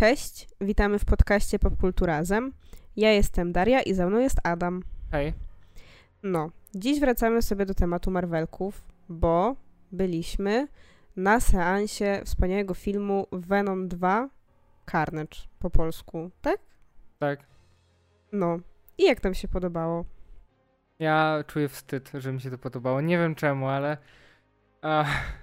Cześć, 0.00 0.48
witamy 0.60 0.98
w 0.98 1.04
podcaście 1.04 1.58
Popkulturazem. 1.58 2.52
Ja 2.96 3.12
jestem 3.12 3.52
Daria 3.52 3.82
i 3.82 3.94
za 3.94 4.06
mną 4.06 4.18
jest 4.18 4.40
Adam. 4.44 4.82
Hej. 5.10 5.34
No, 6.22 6.50
dziś 6.74 7.00
wracamy 7.00 7.42
sobie 7.42 7.66
do 7.66 7.74
tematu 7.74 8.10
Marvelków, 8.10 8.82
bo 9.08 9.56
byliśmy 9.92 10.68
na 11.16 11.40
seansie 11.40 12.22
wspaniałego 12.24 12.74
filmu 12.74 13.26
Venom 13.32 13.88
2 13.88 14.28
Carnage 14.90 15.38
po 15.58 15.70
polsku, 15.70 16.30
tak? 16.42 16.58
Tak. 17.18 17.40
No. 18.32 18.58
I 18.98 19.04
jak 19.04 19.20
tam 19.20 19.34
się 19.34 19.48
podobało? 19.48 20.04
Ja 20.98 21.44
czuję 21.46 21.68
wstyd, 21.68 22.10
że 22.14 22.32
mi 22.32 22.40
się 22.40 22.50
to 22.50 22.58
podobało. 22.58 23.00
Nie 23.00 23.18
wiem 23.18 23.34
czemu, 23.34 23.68
ale. 23.68 23.96
Ach. 24.82 25.08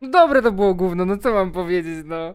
No 0.00 0.08
dobre 0.10 0.42
to 0.42 0.52
było 0.52 0.74
gówno, 0.74 1.04
no 1.04 1.16
co 1.16 1.32
mam 1.32 1.52
powiedzieć, 1.52 2.04
no. 2.04 2.34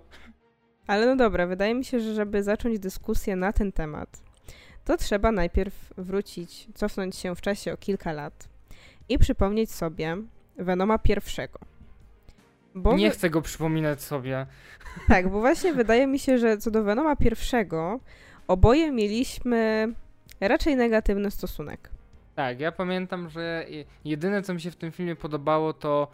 Ale 0.87 1.05
no 1.05 1.15
dobra, 1.15 1.47
wydaje 1.47 1.75
mi 1.75 1.85
się, 1.85 1.99
że 1.99 2.13
żeby 2.13 2.43
zacząć 2.43 2.79
dyskusję 2.79 3.35
na 3.35 3.53
ten 3.53 3.71
temat, 3.71 4.21
to 4.85 4.97
trzeba 4.97 5.31
najpierw 5.31 5.93
wrócić, 5.97 6.67
cofnąć 6.73 7.15
się 7.15 7.35
w 7.35 7.41
czasie 7.41 7.73
o 7.73 7.77
kilka 7.77 8.11
lat 8.11 8.49
i 9.09 9.17
przypomnieć 9.19 9.71
sobie 9.71 10.17
Venoma 10.57 10.97
pierwszego. 10.97 11.59
Bo 12.75 12.95
nie 12.95 13.09
wy... 13.09 13.15
chcę 13.15 13.29
go 13.29 13.41
przypominać 13.41 14.01
sobie. 14.01 14.45
Tak, 15.07 15.29
bo 15.29 15.39
właśnie 15.39 15.73
wydaje 15.73 16.07
mi 16.07 16.19
się, 16.19 16.37
że 16.37 16.57
co 16.57 16.71
do 16.71 16.83
Venoma 16.83 17.15
pierwszego, 17.15 17.99
oboje 18.47 18.91
mieliśmy 18.91 19.87
raczej 20.39 20.75
negatywny 20.75 21.31
stosunek. 21.31 21.89
Tak, 22.35 22.59
ja 22.59 22.71
pamiętam, 22.71 23.29
że 23.29 23.65
jedyne 24.05 24.41
co 24.41 24.53
mi 24.53 24.61
się 24.61 24.71
w 24.71 24.75
tym 24.75 24.91
filmie 24.91 25.15
podobało 25.15 25.73
to 25.73 26.07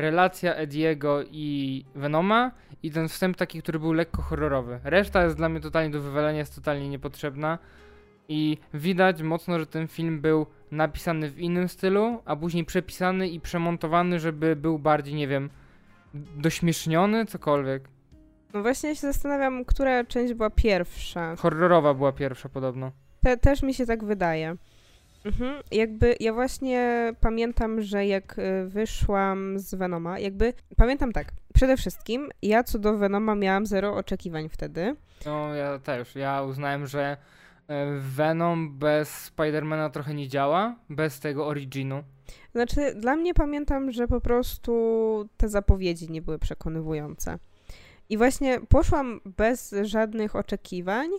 relacja 0.00 0.54
Ediego 0.54 1.22
i 1.30 1.84
Venoma 1.94 2.50
i 2.82 2.90
ten 2.90 3.08
wstęp 3.08 3.36
taki, 3.36 3.62
który 3.62 3.78
był 3.78 3.92
lekko 3.92 4.22
horrorowy. 4.22 4.80
Reszta 4.84 5.24
jest 5.24 5.36
dla 5.36 5.48
mnie 5.48 5.60
totalnie 5.60 5.90
do 5.90 6.00
wywalenia, 6.00 6.38
jest 6.38 6.54
totalnie 6.54 6.88
niepotrzebna. 6.88 7.58
I 8.28 8.58
widać 8.74 9.22
mocno, 9.22 9.58
że 9.58 9.66
ten 9.66 9.88
film 9.88 10.20
był 10.20 10.46
napisany 10.70 11.30
w 11.30 11.40
innym 11.40 11.68
stylu, 11.68 12.22
a 12.24 12.36
później 12.36 12.64
przepisany 12.64 13.28
i 13.28 13.40
przemontowany, 13.40 14.20
żeby 14.20 14.56
był 14.56 14.78
bardziej, 14.78 15.14
nie 15.14 15.28
wiem, 15.28 15.50
dośmieszniony, 16.36 17.26
cokolwiek. 17.26 17.88
No 18.54 18.62
właśnie 18.62 18.94
się 18.94 19.00
zastanawiam, 19.00 19.64
która 19.64 20.04
część 20.04 20.34
była 20.34 20.50
pierwsza. 20.50 21.36
Horrorowa 21.36 21.94
była 21.94 22.12
pierwsza 22.12 22.48
podobno. 22.48 22.92
Te, 23.20 23.36
też 23.36 23.62
mi 23.62 23.74
się 23.74 23.86
tak 23.86 24.04
wydaje. 24.04 24.56
Mhm. 25.28 25.62
Jakby 25.72 26.16
ja 26.20 26.32
właśnie 26.32 27.12
pamiętam, 27.20 27.82
że 27.82 28.06
jak 28.06 28.38
y, 28.38 28.68
wyszłam 28.68 29.58
z 29.58 29.74
Venoma, 29.74 30.18
jakby 30.18 30.52
pamiętam 30.76 31.12
tak, 31.12 31.32
przede 31.54 31.76
wszystkim 31.76 32.28
ja 32.42 32.64
co 32.64 32.78
do 32.78 32.98
Venoma 32.98 33.34
miałam 33.34 33.66
zero 33.66 33.94
oczekiwań 33.96 34.48
wtedy. 34.48 34.96
No 35.26 35.54
ja 35.54 35.78
też, 35.78 36.14
ja 36.14 36.42
uznałem, 36.42 36.86
że 36.86 37.16
e, 37.68 37.86
Venom 37.98 38.78
bez 38.78 39.08
Spidermana 39.08 39.90
trochę 39.90 40.14
nie 40.14 40.28
działa, 40.28 40.76
bez 40.90 41.20
tego 41.20 41.46
originu. 41.46 42.02
Znaczy, 42.52 42.94
dla 42.94 43.16
mnie 43.16 43.34
pamiętam, 43.34 43.92
że 43.92 44.08
po 44.08 44.20
prostu 44.20 45.28
te 45.36 45.48
zapowiedzi 45.48 46.10
nie 46.10 46.22
były 46.22 46.38
przekonywujące. 46.38 47.38
I 48.08 48.16
właśnie 48.16 48.60
poszłam 48.68 49.20
bez 49.24 49.74
żadnych 49.82 50.36
oczekiwań, 50.36 51.10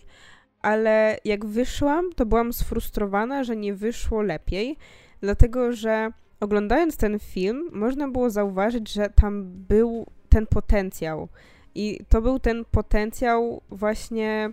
ale 0.61 1.17
jak 1.25 1.45
wyszłam, 1.45 2.13
to 2.15 2.25
byłam 2.25 2.53
sfrustrowana, 2.53 3.43
że 3.43 3.55
nie 3.55 3.73
wyszło 3.73 4.21
lepiej, 4.21 4.77
dlatego 5.21 5.73
że 5.73 6.11
oglądając 6.39 6.97
ten 6.97 7.19
film, 7.19 7.69
można 7.71 8.07
było 8.07 8.29
zauważyć, 8.29 8.93
że 8.93 9.09
tam 9.09 9.43
był 9.45 10.05
ten 10.29 10.47
potencjał. 10.47 11.27
I 11.75 11.99
to 12.09 12.21
był 12.21 12.39
ten 12.39 12.65
potencjał 12.65 13.61
właśnie, 13.69 14.49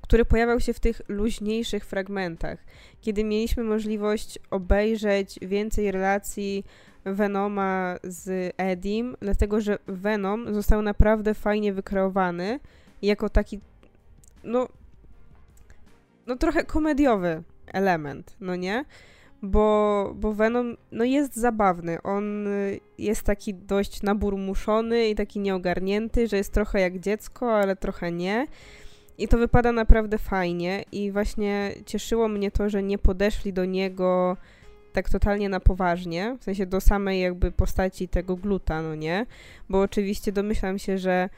który 0.00 0.24
pojawiał 0.24 0.60
się 0.60 0.72
w 0.72 0.80
tych 0.80 1.00
luźniejszych 1.08 1.84
fragmentach, 1.84 2.58
kiedy 3.00 3.24
mieliśmy 3.24 3.64
możliwość 3.64 4.38
obejrzeć 4.50 5.38
więcej 5.42 5.90
relacji 5.90 6.64
Venoma 7.04 7.96
z 8.02 8.54
Edim, 8.56 9.16
dlatego 9.20 9.60
że 9.60 9.78
Venom 9.86 10.54
został 10.54 10.82
naprawdę 10.82 11.34
fajnie 11.34 11.72
wykreowany 11.72 12.60
jako 13.02 13.28
taki, 13.28 13.60
no, 14.44 14.68
no 16.26 16.36
trochę 16.36 16.64
komediowy 16.64 17.42
element, 17.66 18.36
no 18.40 18.56
nie? 18.56 18.84
Bo, 19.42 20.12
bo 20.16 20.32
Venom 20.32 20.76
no 20.92 21.04
jest 21.04 21.36
zabawny. 21.36 22.02
On 22.02 22.46
y, 22.46 22.80
jest 22.98 23.22
taki 23.22 23.54
dość 23.54 24.02
naburmuszony 24.02 25.08
i 25.08 25.14
taki 25.14 25.40
nieogarnięty, 25.40 26.28
że 26.28 26.36
jest 26.36 26.52
trochę 26.52 26.80
jak 26.80 26.98
dziecko, 26.98 27.56
ale 27.56 27.76
trochę 27.76 28.12
nie. 28.12 28.46
I 29.18 29.28
to 29.28 29.38
wypada 29.38 29.72
naprawdę 29.72 30.18
fajnie 30.18 30.84
i 30.92 31.12
właśnie 31.12 31.74
cieszyło 31.86 32.28
mnie 32.28 32.50
to, 32.50 32.68
że 32.68 32.82
nie 32.82 32.98
podeszli 32.98 33.52
do 33.52 33.64
niego 33.64 34.36
tak 34.92 35.10
totalnie 35.10 35.48
na 35.48 35.60
poważnie, 35.60 36.36
w 36.40 36.44
sensie 36.44 36.66
do 36.66 36.80
samej 36.80 37.20
jakby 37.20 37.52
postaci 37.52 38.08
tego 38.08 38.36
gluta, 38.36 38.82
no 38.82 38.94
nie? 38.94 39.26
Bo 39.68 39.80
oczywiście 39.80 40.32
domyślam 40.32 40.78
się, 40.78 40.98
że 40.98 41.28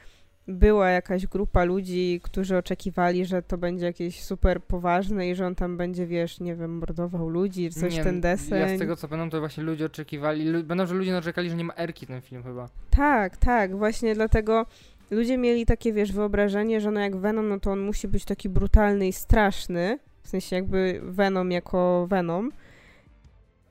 była 0.47 0.89
jakaś 0.89 1.27
grupa 1.27 1.63
ludzi, 1.63 2.19
którzy 2.23 2.57
oczekiwali, 2.57 3.25
że 3.25 3.41
to 3.41 3.57
będzie 3.57 3.85
jakieś 3.85 4.23
super 4.23 4.63
poważne 4.63 5.29
i 5.29 5.35
że 5.35 5.47
on 5.47 5.55
tam 5.55 5.77
będzie, 5.77 6.07
wiesz, 6.07 6.39
nie 6.39 6.55
wiem, 6.55 6.77
mordował 6.77 7.29
ludzi, 7.29 7.69
coś 7.69 7.97
nie, 7.97 8.03
ten 8.03 8.21
deseń. 8.21 8.59
Ja 8.59 8.75
z 8.75 8.79
tego 8.79 8.95
co 8.95 9.07
będą, 9.07 9.29
to 9.29 9.39
właśnie 9.39 9.63
ludzie 9.63 9.85
oczekiwali, 9.85 10.63
będą, 10.63 10.85
że 10.85 10.95
ludzie 10.95 11.11
narzekali, 11.11 11.49
że 11.49 11.55
nie 11.55 11.63
ma 11.63 11.73
Erki 11.77 12.07
ten 12.07 12.21
film 12.21 12.43
chyba. 12.43 12.69
Tak, 12.89 13.37
tak, 13.37 13.77
właśnie 13.77 14.15
dlatego 14.15 14.65
ludzie 15.11 15.37
mieli 15.37 15.65
takie, 15.65 15.93
wiesz, 15.93 16.11
wyobrażenie, 16.11 16.81
że 16.81 16.91
no 16.91 16.99
jak 16.99 17.15
Venom, 17.15 17.49
no 17.49 17.59
to 17.59 17.71
on 17.71 17.79
musi 17.79 18.07
być 18.07 18.25
taki 18.25 18.49
brutalny 18.49 19.07
i 19.07 19.13
straszny, 19.13 19.99
w 20.23 20.27
sensie 20.27 20.55
jakby 20.55 21.01
Venom 21.03 21.51
jako 21.51 22.07
Venom. 22.09 22.51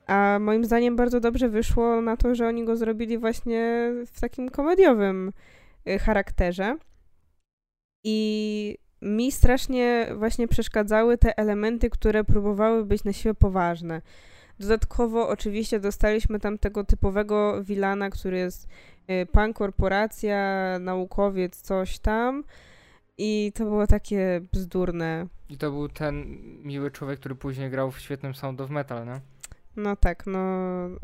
A 0.07 0.37
moim 0.41 0.65
zdaniem 0.65 0.95
bardzo 0.95 1.19
dobrze 1.19 1.49
wyszło 1.49 2.01
na 2.01 2.17
to, 2.17 2.35
że 2.35 2.47
oni 2.47 2.65
go 2.65 2.75
zrobili 2.75 3.17
właśnie 3.17 3.91
w 4.13 4.19
takim 4.19 4.49
komediowym 4.49 5.31
charakterze. 5.99 6.77
I 8.03 8.77
mi 9.01 9.31
strasznie 9.31 10.07
właśnie 10.17 10.47
przeszkadzały 10.47 11.17
te 11.17 11.37
elementy, 11.37 11.89
które 11.89 12.23
próbowały 12.23 12.85
być 12.85 13.03
na 13.03 13.13
siłę 13.13 13.33
poważne. 13.33 14.01
Dodatkowo 14.59 15.29
oczywiście 15.29 15.79
dostaliśmy 15.79 16.39
tam 16.39 16.57
tego 16.57 16.83
typowego 16.83 17.63
wilana, 17.63 18.09
który 18.09 18.37
jest 18.37 18.67
y, 19.09 19.25
pan 19.25 19.53
korporacja, 19.53 20.79
naukowiec, 20.79 21.61
coś 21.61 21.99
tam. 21.99 22.43
I 23.17 23.51
to 23.55 23.63
było 23.63 23.87
takie 23.87 24.41
bzdurne. 24.53 25.27
I 25.49 25.57
to 25.57 25.71
był 25.71 25.89
ten 25.89 26.37
miły 26.63 26.91
człowiek, 26.91 27.19
który 27.19 27.35
później 27.35 27.69
grał 27.69 27.91
w 27.91 27.99
świetnym 27.99 28.35
Sound 28.35 28.61
of 28.61 28.69
Metal, 28.69 29.05
nie? 29.05 29.21
No 29.75 29.95
tak, 29.95 30.23
no 30.27 30.39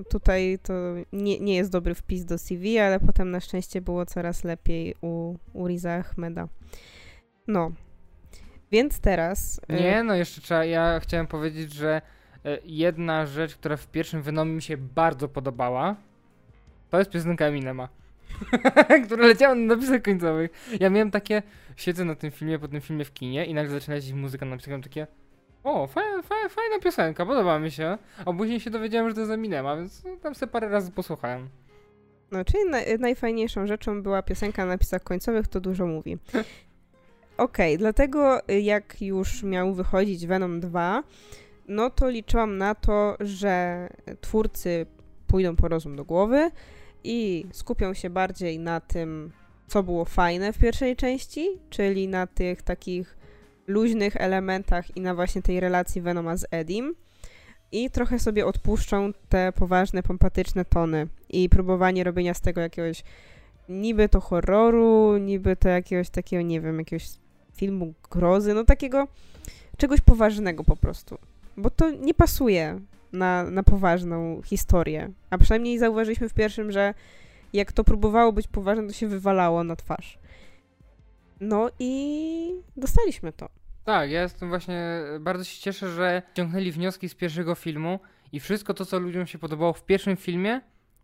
tutaj 0.09 0.59
to 0.63 0.73
nie, 1.13 1.39
nie 1.39 1.55
jest 1.55 1.71
dobry 1.71 1.95
wpis 1.95 2.25
do 2.25 2.37
CV, 2.37 2.79
ale 2.79 2.99
potem 2.99 3.31
na 3.31 3.39
szczęście 3.39 3.81
było 3.81 4.05
coraz 4.05 4.43
lepiej 4.43 4.95
u, 5.01 5.35
u 5.53 5.67
Riza 5.67 5.93
Ahmeda. 5.93 6.47
No. 7.47 7.71
Więc 8.71 8.99
teraz. 8.99 9.61
Y, 9.71 9.73
nie, 9.73 10.03
no 10.03 10.15
jeszcze 10.15 10.41
trzeba. 10.41 10.65
Ja 10.65 10.99
chciałem 10.99 11.27
powiedzieć, 11.27 11.73
że 11.73 12.01
y, 12.45 12.61
jedna 12.65 13.25
rzecz, 13.25 13.55
która 13.55 13.77
w 13.77 13.87
pierwszym 13.87 14.21
Venomie 14.21 14.53
mi 14.53 14.61
się 14.61 14.77
bardzo 14.77 15.27
podobała, 15.27 15.95
to 16.89 16.99
jest 16.99 17.11
piosenka 17.11 17.45
Eminema. 17.45 17.89
która 19.05 19.27
leciała 19.27 19.55
na 19.55 19.75
napisach 19.75 20.01
końcowych. 20.01 20.51
Ja 20.79 20.89
miałem 20.89 21.11
takie. 21.11 21.43
Siedzę 21.75 22.05
na 22.05 22.15
tym 22.15 22.31
filmie, 22.31 22.59
po 22.59 22.67
tym 22.67 22.81
filmie 22.81 23.05
w 23.05 23.13
kinie 23.13 23.45
i 23.45 23.53
nagle 23.53 23.71
zaczyna 23.71 23.95
lecieć 23.95 24.13
muzyka 24.13 24.45
na 24.45 24.51
napisach, 24.51 24.83
takie. 24.83 25.07
O, 25.63 25.87
fajna, 25.87 26.21
fajna, 26.49 26.79
piosenka, 26.81 27.25
podoba 27.25 27.59
mi 27.59 27.71
się. 27.71 27.97
A 28.25 28.33
później 28.33 28.59
się 28.59 28.69
dowiedziałem, 28.69 29.09
że 29.09 29.15
to 29.15 29.21
jest 29.21 29.31
Eminema, 29.31 29.75
więc 29.75 30.03
tam 30.21 30.35
sobie 30.35 30.51
parę 30.51 30.69
razy 30.69 30.91
posłuchałem. 30.91 31.49
No, 32.31 32.45
czyli 32.45 32.69
na, 32.69 32.79
najfajniejszą 32.99 33.67
rzeczą 33.67 34.03
była 34.03 34.21
piosenka 34.21 34.65
na 34.65 34.71
napisach 34.71 35.03
końcowych, 35.03 35.47
to 35.47 35.59
dużo 35.59 35.85
mówi. 35.85 36.17
Okej, 37.37 37.75
okay, 37.75 37.77
dlatego 37.77 38.49
y, 38.49 38.61
jak 38.61 39.01
już 39.01 39.43
miał 39.43 39.73
wychodzić 39.73 40.27
Venom 40.27 40.59
2, 40.59 41.03
no 41.67 41.89
to 41.89 42.09
liczyłam 42.09 42.57
na 42.57 42.75
to, 42.75 43.17
że 43.19 43.87
twórcy 44.21 44.85
pójdą 45.27 45.55
po 45.55 45.67
rozum 45.67 45.95
do 45.95 46.05
głowy 46.05 46.51
i 47.03 47.45
skupią 47.51 47.93
się 47.93 48.09
bardziej 48.09 48.59
na 48.59 48.79
tym, 48.79 49.31
co 49.67 49.83
było 49.83 50.05
fajne 50.05 50.53
w 50.53 50.57
pierwszej 50.57 50.95
części, 50.95 51.59
czyli 51.69 52.07
na 52.07 52.27
tych 52.27 52.61
takich 52.61 53.17
luźnych 53.67 54.15
elementach 54.15 54.97
i 54.97 55.01
na 55.01 55.15
właśnie 55.15 55.41
tej 55.41 55.59
relacji 55.59 56.01
Venoma 56.01 56.37
z 56.37 56.45
Edim. 56.51 56.95
I 57.71 57.89
trochę 57.89 58.19
sobie 58.19 58.45
odpuszczą 58.45 59.13
te 59.29 59.51
poważne, 59.51 60.03
pompatyczne 60.03 60.65
tony 60.65 61.07
i 61.29 61.49
próbowanie 61.49 62.03
robienia 62.03 62.33
z 62.33 62.41
tego 62.41 62.61
jakiegoś 62.61 63.03
niby 63.69 64.09
to 64.09 64.21
horroru, 64.21 65.17
niby 65.17 65.55
to 65.55 65.69
jakiegoś 65.69 66.09
takiego, 66.09 66.41
nie 66.43 66.61
wiem, 66.61 66.79
jakiegoś 66.79 67.09
filmu 67.53 67.93
grozy, 68.11 68.53
no 68.53 68.63
takiego 68.63 69.07
czegoś 69.77 70.01
poważnego 70.01 70.63
po 70.63 70.75
prostu. 70.75 71.17
Bo 71.57 71.69
to 71.69 71.91
nie 71.91 72.13
pasuje 72.13 72.79
na, 73.13 73.43
na 73.43 73.63
poważną 73.63 74.41
historię. 74.41 75.11
A 75.29 75.37
przynajmniej 75.37 75.79
zauważyliśmy 75.79 76.29
w 76.29 76.33
pierwszym, 76.33 76.71
że 76.71 76.93
jak 77.53 77.71
to 77.71 77.83
próbowało 77.83 78.33
być 78.33 78.47
poważne, 78.47 78.87
to 78.87 78.93
się 78.93 79.07
wywalało 79.07 79.63
na 79.63 79.75
twarz. 79.75 80.17
No 81.41 81.69
i 81.79 82.63
dostaliśmy 82.77 83.33
to. 83.33 83.49
Tak, 83.83 84.11
ja 84.11 84.21
jestem 84.21 84.49
właśnie, 84.49 85.01
bardzo 85.19 85.43
się 85.43 85.61
cieszę, 85.61 85.89
że 85.89 86.21
ciągnęli 86.33 86.71
wnioski 86.71 87.09
z 87.09 87.15
pierwszego 87.15 87.55
filmu 87.55 87.99
i 88.31 88.39
wszystko 88.39 88.73
to, 88.73 88.85
co 88.85 88.99
ludziom 88.99 89.27
się 89.27 89.37
podobało 89.37 89.73
w 89.73 89.85
pierwszym 89.85 90.17
filmie, 90.17 90.61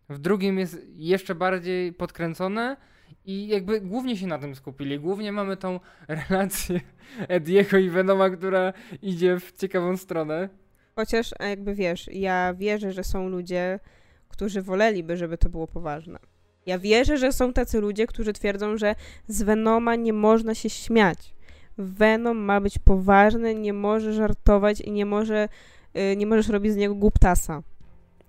w 0.09 0.19
drugim 0.19 0.59
jest 0.59 0.77
jeszcze 0.95 1.35
bardziej 1.35 1.93
podkręcone 1.93 2.77
i 3.25 3.47
jakby 3.47 3.81
głównie 3.81 4.17
się 4.17 4.27
na 4.27 4.39
tym 4.39 4.55
skupili. 4.55 4.99
Głównie 4.99 5.31
mamy 5.31 5.57
tą 5.57 5.79
relację 6.29 6.81
Ediego 7.27 7.77
i 7.77 7.89
Venoma, 7.89 8.29
która 8.29 8.73
idzie 9.01 9.39
w 9.39 9.51
ciekawą 9.51 9.97
stronę. 9.97 10.49
Chociaż 10.95 11.33
jakby 11.39 11.75
wiesz, 11.75 12.09
ja 12.11 12.53
wierzę, 12.53 12.91
że 12.91 13.03
są 13.03 13.29
ludzie, 13.29 13.79
którzy 14.29 14.61
woleliby, 14.61 15.17
żeby 15.17 15.37
to 15.37 15.49
było 15.49 15.67
poważne. 15.67 16.19
Ja 16.67 16.79
wierzę, 16.79 17.17
że 17.17 17.31
są 17.31 17.53
tacy 17.53 17.81
ludzie, 17.81 18.07
którzy 18.07 18.33
twierdzą, 18.33 18.77
że 18.77 18.95
z 19.27 19.43
Venoma 19.43 19.95
nie 19.95 20.13
można 20.13 20.55
się 20.55 20.69
śmiać. 20.69 21.33
Venom 21.77 22.37
ma 22.37 22.61
być 22.61 22.79
poważny, 22.79 23.55
nie 23.55 23.73
może 23.73 24.13
żartować 24.13 24.81
i 24.81 24.91
nie 24.91 25.05
może, 25.05 25.49
yy, 25.93 26.15
nie 26.15 26.25
możesz 26.27 26.49
robić 26.49 26.73
z 26.73 26.75
niego 26.75 26.95
głuptasa 26.95 27.63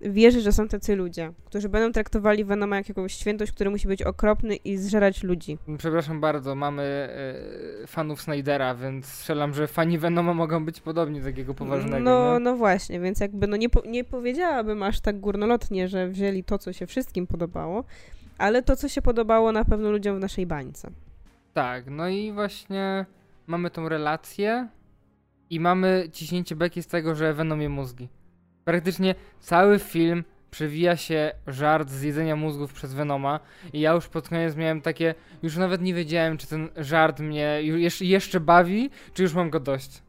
wierzę, 0.00 0.40
że 0.40 0.52
są 0.52 0.69
tacy 0.69 0.96
ludzie, 0.96 1.32
którzy 1.44 1.69
będą 1.69 1.93
traktowali 1.93 2.44
Venoma 2.44 2.76
jak 2.76 2.88
jakąś 2.88 3.14
świętość, 3.14 3.52
który 3.52 3.70
musi 3.70 3.88
być 3.88 4.02
okropny 4.02 4.56
i 4.56 4.76
zżerać 4.76 5.23
ludzi. 5.23 5.58
Przepraszam 5.79 6.20
bardzo, 6.20 6.55
mamy 6.55 6.82
e, 7.82 7.87
fanów 7.87 8.23
Snydera, 8.23 8.75
więc 8.75 9.06
strzelam, 9.06 9.55
że 9.55 9.67
fani 9.67 9.99
Venoma 9.99 10.35
mogą 10.35 10.64
być 10.64 10.81
podobni 10.81 11.20
do 11.20 11.26
takiego 11.26 11.55
poważnego. 11.55 11.99
No, 11.99 12.38
no 12.38 12.56
właśnie, 12.56 13.00
więc 13.00 13.20
jakby 13.20 13.46
no 13.46 13.56
nie, 13.56 13.69
po, 13.69 13.82
nie 13.87 14.05
powiedziałabym 14.05 14.82
aż 14.82 15.00
tak 15.00 15.20
górnolotnie, 15.20 15.88
że 15.88 16.08
wzięli 16.08 16.44
to, 16.44 16.58
co 16.58 16.73
się 16.73 16.87
wszystkim 16.87 17.26
podobało, 17.26 17.85
ale 18.38 18.62
to, 18.62 18.76
co 18.76 18.88
się 18.88 19.02
podobało 19.02 19.52
na 19.52 19.64
pewno 19.64 19.90
ludziom 19.90 20.17
w 20.17 20.20
naszej 20.20 20.46
bańce. 20.46 20.90
Tak, 21.55 21.90
no 21.90 22.08
i 22.08 22.32
właśnie 22.32 23.06
mamy 23.46 23.70
tą 23.70 23.88
relację 23.88 24.69
i 25.50 25.61
mamy 25.61 26.08
ciśnięcie 26.12 26.56
beki 26.56 26.82
z 26.82 26.87
tego, 26.87 27.14
że 27.14 27.35
Venom 27.35 27.61
je 27.61 27.69
mózgi. 27.69 28.08
Praktycznie 28.64 29.14
cały 29.40 29.79
film 29.79 30.25
przewija 30.50 30.96
się 30.96 31.32
żart 31.46 31.90
z 31.90 32.02
jedzenia 32.02 32.37
mózgów 32.37 32.73
przez 32.73 32.94
Venoma 32.94 33.40
i 33.73 33.81
ja 33.81 33.93
już 33.93 34.08
pod 34.08 34.29
koniec 34.29 34.56
miałem 34.56 34.81
takie, 34.81 35.14
już 35.43 35.56
nawet 35.56 35.82
nie 35.82 35.94
wiedziałem, 35.94 36.38
czy 36.38 36.46
ten 36.46 36.69
żart 36.76 37.20
mnie 37.20 37.61
jeszcze, 38.00 38.40
bawi, 38.40 38.90
czy 39.14 39.23
już 39.23 39.35
mam 39.35 39.50
go 39.50 39.61
dość. 39.61 40.02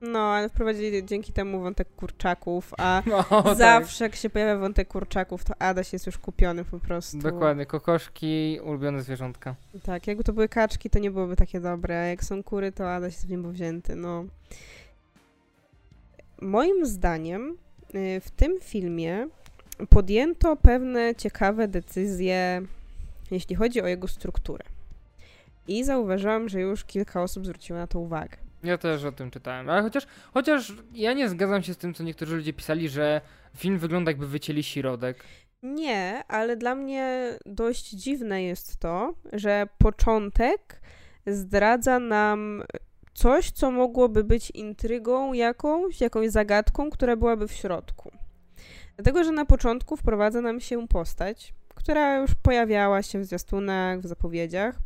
No, 0.00 0.18
ale 0.18 0.48
wprowadzili 0.48 1.04
dzięki 1.04 1.32
temu 1.32 1.60
wątek 1.60 1.88
kurczaków, 1.96 2.74
a 2.78 3.02
no, 3.06 3.42
tak. 3.42 3.56
zawsze 3.56 3.98
tak. 3.98 4.12
jak 4.12 4.16
się 4.16 4.30
pojawia 4.30 4.56
wątek 4.56 4.88
kurczaków, 4.88 5.44
to 5.44 5.54
Adaś 5.58 5.92
jest 5.92 6.06
już 6.06 6.18
kupiony 6.18 6.64
po 6.64 6.78
prostu. 6.78 7.18
Dokładnie, 7.18 7.66
kokoszki, 7.66 8.60
ulubione 8.64 9.02
zwierzątka. 9.02 9.54
Tak, 9.82 10.06
jakby 10.06 10.24
to 10.24 10.32
były 10.32 10.48
kaczki, 10.48 10.90
to 10.90 10.98
nie 10.98 11.10
byłoby 11.10 11.36
takie 11.36 11.60
dobre, 11.60 12.00
a 12.00 12.04
jak 12.04 12.24
są 12.24 12.42
kury, 12.42 12.72
to 12.72 12.92
Adaś 12.92 13.12
jest 13.12 13.26
w 13.26 13.30
niebo 13.30 13.48
wzięty, 13.48 13.96
no. 13.96 14.24
Moim 16.40 16.86
zdaniem 16.86 17.56
Y, 17.94 18.20
w 18.20 18.30
tym 18.30 18.60
filmie 18.60 19.28
podjęto 19.88 20.56
pewne 20.56 21.14
ciekawe 21.14 21.68
decyzje, 21.68 22.62
jeśli 23.30 23.56
chodzi 23.56 23.82
o 23.82 23.86
jego 23.86 24.08
strukturę. 24.08 24.64
I 25.68 25.84
zauważyłam, 25.84 26.48
że 26.48 26.60
już 26.60 26.84
kilka 26.84 27.22
osób 27.22 27.44
zwróciło 27.44 27.78
na 27.78 27.86
to 27.86 28.00
uwagę. 28.00 28.36
Ja 28.62 28.78
też 28.78 29.04
o 29.04 29.12
tym 29.12 29.30
czytałem, 29.30 29.70
ale 29.70 29.82
chociaż, 29.82 30.06
chociaż 30.34 30.72
ja 30.92 31.12
nie 31.12 31.28
zgadzam 31.28 31.62
się 31.62 31.74
z 31.74 31.76
tym, 31.76 31.94
co 31.94 32.02
niektórzy 32.02 32.36
ludzie 32.36 32.52
pisali, 32.52 32.88
że 32.88 33.20
film 33.56 33.78
wygląda 33.78 34.10
jakby 34.10 34.26
wycięli 34.26 34.62
środek. 34.62 35.24
Nie, 35.62 36.22
ale 36.28 36.56
dla 36.56 36.74
mnie 36.74 37.34
dość 37.46 37.90
dziwne 37.90 38.42
jest 38.42 38.76
to, 38.76 39.14
że 39.32 39.66
początek 39.78 40.80
zdradza 41.26 41.98
nam 41.98 42.62
coś, 43.14 43.50
co 43.50 43.70
mogłoby 43.70 44.24
być 44.24 44.50
intrygą 44.50 45.32
jakąś, 45.32 46.00
jakąś 46.00 46.30
zagadką, 46.30 46.90
która 46.90 47.16
byłaby 47.16 47.48
w 47.48 47.52
środku. 47.52 48.10
Dlatego, 48.96 49.24
że 49.24 49.32
na 49.32 49.44
początku 49.44 49.96
wprowadza 49.96 50.40
nam 50.40 50.60
się 50.60 50.88
postać, 50.88 51.54
która 51.74 52.16
już 52.16 52.34
pojawiała 52.34 53.02
się 53.02 53.18
w 53.20 53.24
zwiastunach, 53.24 54.00
w 54.00 54.06
zapowiedziach 54.06 54.78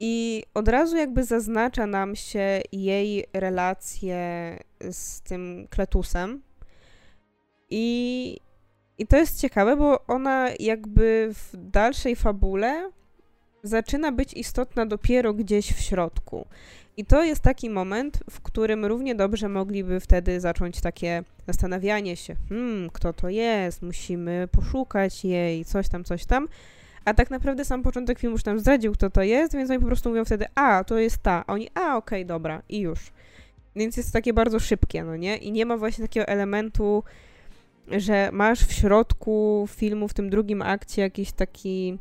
i 0.00 0.42
od 0.54 0.68
razu 0.68 0.96
jakby 0.96 1.24
zaznacza 1.24 1.86
nam 1.86 2.16
się 2.16 2.60
jej 2.72 3.24
relacje 3.32 4.18
z 4.90 5.20
tym 5.20 5.66
Kletusem 5.70 6.42
i, 7.70 8.36
i 8.98 9.06
to 9.06 9.16
jest 9.16 9.40
ciekawe, 9.40 9.76
bo 9.76 10.06
ona 10.06 10.48
jakby 10.60 11.30
w 11.32 11.50
dalszej 11.70 12.16
fabule 12.16 12.90
zaczyna 13.62 14.12
być 14.12 14.34
istotna 14.34 14.86
dopiero 14.86 15.34
gdzieś 15.34 15.72
w 15.72 15.80
środku. 15.80 16.46
I 16.96 17.04
to 17.04 17.24
jest 17.24 17.40
taki 17.40 17.70
moment, 17.70 18.18
w 18.30 18.40
którym 18.40 18.84
równie 18.84 19.14
dobrze 19.14 19.48
mogliby 19.48 20.00
wtedy 20.00 20.40
zacząć 20.40 20.80
takie 20.80 21.22
zastanawianie 21.46 22.16
się, 22.16 22.36
hmm, 22.48 22.90
kto 22.90 23.12
to 23.12 23.28
jest, 23.28 23.82
musimy 23.82 24.48
poszukać 24.52 25.24
jej, 25.24 25.64
coś 25.64 25.88
tam, 25.88 26.04
coś 26.04 26.24
tam. 26.24 26.48
A 27.06 27.14
tak 27.14 27.30
naprawdę 27.30 27.64
sam 27.64 27.82
początek 27.82 28.18
filmu 28.18 28.34
już 28.34 28.44
nam 28.44 28.58
zdradził, 28.58 28.92
kto 28.92 29.10
to 29.10 29.22
jest, 29.22 29.54
więc 29.54 29.70
oni 29.70 29.80
po 29.80 29.86
prostu 29.86 30.08
mówią 30.08 30.24
wtedy, 30.24 30.44
a, 30.54 30.84
to 30.84 30.98
jest 30.98 31.18
ta. 31.18 31.44
A 31.46 31.52
oni, 31.52 31.68
a, 31.74 31.80
okej, 31.80 31.96
okay, 31.96 32.24
dobra, 32.24 32.62
i 32.68 32.80
już. 32.80 33.12
Więc 33.76 33.96
jest 33.96 34.12
takie 34.12 34.32
bardzo 34.32 34.60
szybkie, 34.60 35.04
no 35.04 35.16
nie? 35.16 35.36
I 35.36 35.52
nie 35.52 35.66
ma 35.66 35.76
właśnie 35.76 36.04
takiego 36.04 36.26
elementu, 36.26 37.02
że 37.88 38.30
masz 38.32 38.60
w 38.60 38.72
środku 38.72 39.66
filmu, 39.70 40.08
w 40.08 40.14
tym 40.14 40.30
drugim 40.30 40.62
akcie 40.62 41.02
jakiś 41.02 41.32
taki 41.32 41.98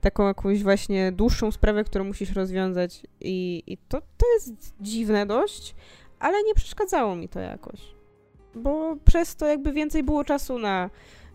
taką 0.00 0.26
jakąś 0.26 0.62
właśnie 0.62 1.12
dłuższą 1.12 1.50
sprawę, 1.50 1.84
którą 1.84 2.04
musisz 2.04 2.32
rozwiązać 2.32 3.02
i, 3.20 3.62
i 3.66 3.76
to, 3.76 4.00
to 4.00 4.26
jest 4.34 4.74
dziwne 4.80 5.26
dość, 5.26 5.74
ale 6.18 6.42
nie 6.42 6.54
przeszkadzało 6.54 7.16
mi 7.16 7.28
to 7.28 7.40
jakoś. 7.40 7.80
Bo 8.54 8.96
przez 9.04 9.36
to 9.36 9.46
jakby 9.46 9.72
więcej 9.72 10.02
było 10.02 10.24
czasu 10.24 10.58
na 10.58 10.90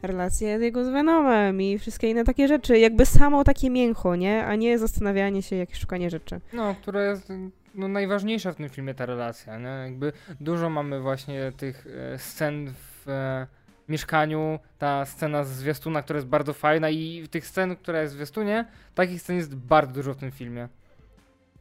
relacje 0.08 0.48
jego 0.48 0.86
z 0.86 0.90
Venomem 0.90 1.62
i 1.62 1.80
wszystkie 1.80 2.10
inne 2.10 2.24
takie 2.24 2.48
rzeczy. 2.48 2.80
Jakby 2.80 3.06
samo 3.06 3.44
takie 3.44 3.70
mięcho, 3.70 4.16
nie? 4.16 4.46
A 4.46 4.56
nie 4.56 4.80
zastanawianie 4.80 5.42
się, 5.42 5.56
jakieś 5.56 5.80
szukanie 5.80 6.10
rzeczy. 6.10 6.40
No, 6.54 6.76
które 6.82 7.06
jest 7.06 7.34
no, 7.76 7.88
najważniejsza 7.88 8.52
w 8.52 8.56
tym 8.56 8.70
filmie 8.70 8.94
ta 8.94 9.06
relacja, 9.06 9.58
nie? 9.58 9.68
Jakby 9.68 10.14
dużo 10.40 10.70
mamy 10.70 11.02
właśnie 11.02 11.52
tych 11.58 11.88
e, 11.88 12.20
scen 12.20 12.74
w... 12.74 13.10
E, 13.10 13.48
mieszkaniu, 13.90 14.60
ta 14.78 15.06
scena 15.06 15.44
z 15.44 15.50
zwiastuna, 15.50 16.02
która 16.02 16.18
jest 16.18 16.28
bardzo 16.28 16.54
fajna 16.54 16.90
i 16.90 17.28
tych 17.32 17.48
scen, 17.48 17.76
która 17.76 18.02
jest 18.02 18.14
w 18.14 18.18
zwiastunie, 18.18 18.66
takich 18.96 19.22
scen 19.22 19.36
jest 19.36 19.56
bardzo 19.56 19.94
dużo 19.94 20.14
w 20.14 20.18
tym 20.18 20.32
filmie. 20.32 20.68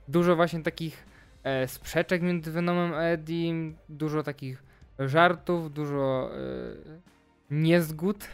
Dużo 0.08 0.36
właśnie 0.36 0.62
takich 0.62 1.06
e, 1.44 1.68
sprzeczek 1.68 2.22
między 2.22 2.50
Venomem 2.50 2.94
a 2.94 3.02
Eddie, 3.02 3.72
dużo 3.88 4.22
takich 4.22 4.62
żartów, 4.98 5.72
dużo 5.72 6.30
e, 6.34 6.38
niezgód. 7.52 8.28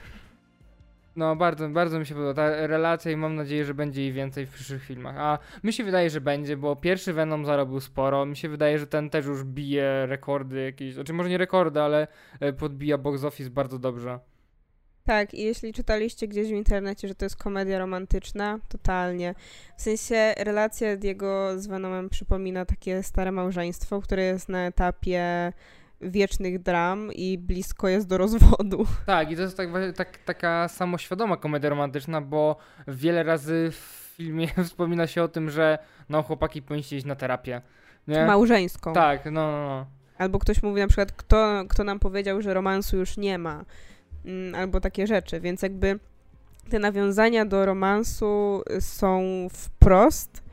No, 1.16 1.36
bardzo, 1.36 1.68
bardzo 1.68 1.98
mi 1.98 2.06
się 2.06 2.14
podoba 2.14 2.34
ta 2.34 2.66
relacja 2.66 3.10
i 3.10 3.16
mam 3.16 3.34
nadzieję, 3.36 3.64
że 3.64 3.74
będzie 3.74 4.02
jej 4.02 4.12
więcej 4.12 4.46
w 4.46 4.50
przyszłych 4.50 4.84
filmach. 4.84 5.16
A 5.18 5.38
mi 5.64 5.72
się 5.72 5.84
wydaje, 5.84 6.10
że 6.10 6.20
będzie, 6.20 6.56
bo 6.56 6.76
pierwszy 6.76 7.12
Venom 7.12 7.46
zarobił 7.46 7.80
sporo. 7.80 8.26
Mi 8.26 8.36
się 8.36 8.48
wydaje, 8.48 8.78
że 8.78 8.86
ten 8.86 9.10
też 9.10 9.26
już 9.26 9.44
bije 9.44 10.06
rekordy 10.06 10.64
jakieś, 10.64 10.94
znaczy 10.94 11.12
może 11.12 11.28
nie 11.28 11.38
rekordy, 11.38 11.80
ale 11.80 12.06
e, 12.40 12.52
podbija 12.52 12.98
box 12.98 13.24
office 13.24 13.50
bardzo 13.50 13.78
dobrze. 13.78 14.18
Tak, 15.04 15.34
i 15.34 15.42
jeśli 15.42 15.72
czytaliście 15.72 16.28
gdzieś 16.28 16.48
w 16.48 16.52
internecie, 16.52 17.08
że 17.08 17.14
to 17.14 17.24
jest 17.24 17.36
komedia 17.36 17.78
romantyczna, 17.78 18.58
totalnie. 18.68 19.34
W 19.76 19.82
sensie 19.82 20.34
relacja 20.36 20.88
jego 21.02 21.60
z 21.60 21.66
Venomem 21.66 22.08
przypomina 22.08 22.64
takie 22.64 23.02
stare 23.02 23.32
małżeństwo, 23.32 24.00
które 24.00 24.22
jest 24.22 24.48
na 24.48 24.66
etapie 24.66 25.52
wiecznych 26.00 26.62
dram 26.62 27.12
i 27.12 27.38
blisko 27.38 27.88
jest 27.88 28.08
do 28.08 28.18
rozwodu. 28.18 28.86
Tak, 29.06 29.30
i 29.30 29.36
to 29.36 29.42
jest 29.42 29.56
tak, 29.56 29.68
tak, 29.96 30.18
taka 30.18 30.68
samoświadoma 30.68 31.36
komedia 31.36 31.70
romantyczna, 31.70 32.20
bo 32.20 32.56
wiele 32.88 33.22
razy 33.22 33.68
w 33.70 34.14
filmie 34.16 34.48
wspomina 34.64 35.06
się 35.06 35.22
o 35.22 35.28
tym, 35.28 35.50
że 35.50 35.78
no 36.08 36.22
chłopaki 36.22 36.62
powinniście 36.62 36.96
iść 36.96 37.06
na 37.06 37.16
terapię. 37.16 37.62
Nie? 38.08 38.26
Małżeńską. 38.26 38.92
Tak, 38.92 39.24
no, 39.24 39.30
no, 39.30 39.68
no. 39.68 39.86
Albo 40.18 40.38
ktoś 40.38 40.62
mówi 40.62 40.80
na 40.80 40.86
przykład, 40.86 41.12
kto, 41.12 41.64
kto 41.68 41.84
nam 41.84 41.98
powiedział, 41.98 42.42
że 42.42 42.54
romansu 42.54 42.96
już 42.96 43.16
nie 43.16 43.38
ma. 43.38 43.64
Mm, 44.24 44.54
albo 44.54 44.80
takie 44.80 45.06
rzeczy, 45.06 45.40
więc 45.40 45.62
jakby 45.62 45.98
te 46.70 46.78
nawiązania 46.78 47.44
do 47.44 47.66
romansu 47.66 48.62
są 48.80 49.22
wprost 49.52 50.47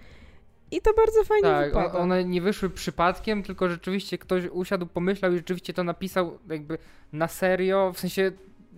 i 0.76 0.82
to 0.82 0.94
bardzo 0.94 1.24
fajnie 1.24 1.44
tak, 1.44 1.68
wypada. 1.68 2.00
one 2.00 2.24
nie 2.24 2.42
wyszły 2.42 2.70
przypadkiem, 2.70 3.44
tylko 3.44 3.70
rzeczywiście 3.70 4.18
ktoś 4.18 4.44
usiadł, 4.46 4.86
pomyślał 4.86 5.34
i 5.34 5.38
rzeczywiście 5.38 5.74
to 5.74 5.84
napisał 5.84 6.40
jakby 6.50 6.78
na 7.14 7.28
serio, 7.28 7.92
w 7.94 8.00
sensie 8.00 8.32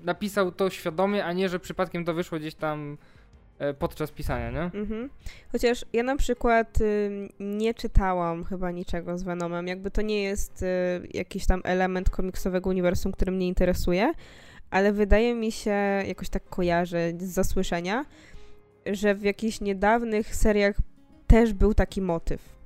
napisał 0.04 0.51
to 0.51 0.70
świadomie, 0.70 1.25
a 1.25 1.34
nie, 1.34 1.50
że 1.50 1.60
przypadkiem 1.60 2.06
to 2.06 2.13
wyszło 2.13 2.39
gdzieś 2.39 2.56
tam 2.56 2.98
e, 3.60 3.74
podczas 3.74 4.12
pisania, 4.12 4.51
nie? 4.51 4.80
Mhm. 4.80 5.10
Chociaż 5.51 5.86
ja 5.94 6.04
na 6.04 6.16
przykład 6.16 6.82
y, 6.82 7.30
nie 7.39 7.74
czytałam 7.74 8.44
chyba 8.44 8.72
niczego 8.72 9.18
z 9.18 9.24
Venomem, 9.24 9.68
jakby 9.68 9.92
to 9.92 10.01
nie 10.01 10.24
jest 10.24 10.63
y, 10.63 10.66
jakiś 11.13 11.46
tam 11.46 11.62
element 11.63 12.10
komiksowego 12.10 12.70
uniwersum, 12.70 13.12
który 13.12 13.32
mnie 13.32 13.48
interesuje, 13.48 14.13
ale 14.70 14.94
wydaje 14.94 15.36
mi 15.36 15.51
się, 15.51 15.75
jakoś 16.08 16.30
tak 16.30 16.50
kojarzę 16.50 17.12
z 17.20 17.24
zasłyszenia, 17.24 18.06
że 18.86 19.16
w 19.16 19.24
jakichś 19.24 19.62
niedawnych 19.62 20.36
seriach 20.36 20.75
też 21.27 21.53
był 21.53 21.74
taki 21.74 22.01
motyw. 22.01 22.57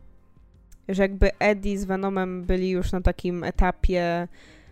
Że 0.90 1.02
jakby 1.02 1.40
Eddie 1.40 1.78
z 1.78 1.86
Venomem 1.86 2.44
byli 2.44 2.70
już 2.70 2.92
na 2.92 3.02
takim 3.02 3.44
etapie. 3.44 4.28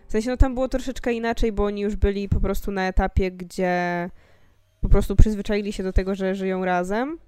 W 0.08 0.12
sensie, 0.12 0.30
no 0.30 0.36
tam 0.36 0.54
było 0.54 0.68
troszeczkę 0.68 1.12
inaczej, 1.12 1.52
bo 1.52 1.64
oni 1.64 1.80
już 1.80 1.96
byli 1.96 2.28
po 2.28 2.40
prostu 2.40 2.70
na 2.70 2.88
etapie, 2.88 3.30
gdzie 3.30 4.10
po 4.80 4.88
prostu 4.88 5.16
przyzwyczaili 5.16 5.72
się 5.72 5.82
do 5.82 5.92
tego, 5.92 6.14
że 6.14 6.34
żyją 6.34 6.64
razem. 6.64 7.18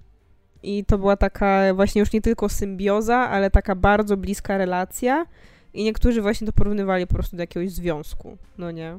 I 0.63 0.85
to 0.85 0.99
była 0.99 1.17
taka 1.17 1.75
właśnie 1.75 2.01
już 2.01 2.13
nie 2.13 2.21
tylko 2.21 2.49
symbioza, 2.49 3.17
ale 3.17 3.51
taka 3.51 3.75
bardzo 3.75 4.17
bliska 4.17 4.59
relacja. 4.59 5.27
I 5.75 5.85
niektórzy 5.85 6.23
właśnie 6.23 6.47
to 6.47 6.53
porównywali 6.53 7.07
po 7.07 7.15
prostu 7.15 7.37
do 7.37 7.43
jakiegoś 7.43 7.71
związku. 7.71 8.37
No 8.59 8.71
nie? 8.71 8.99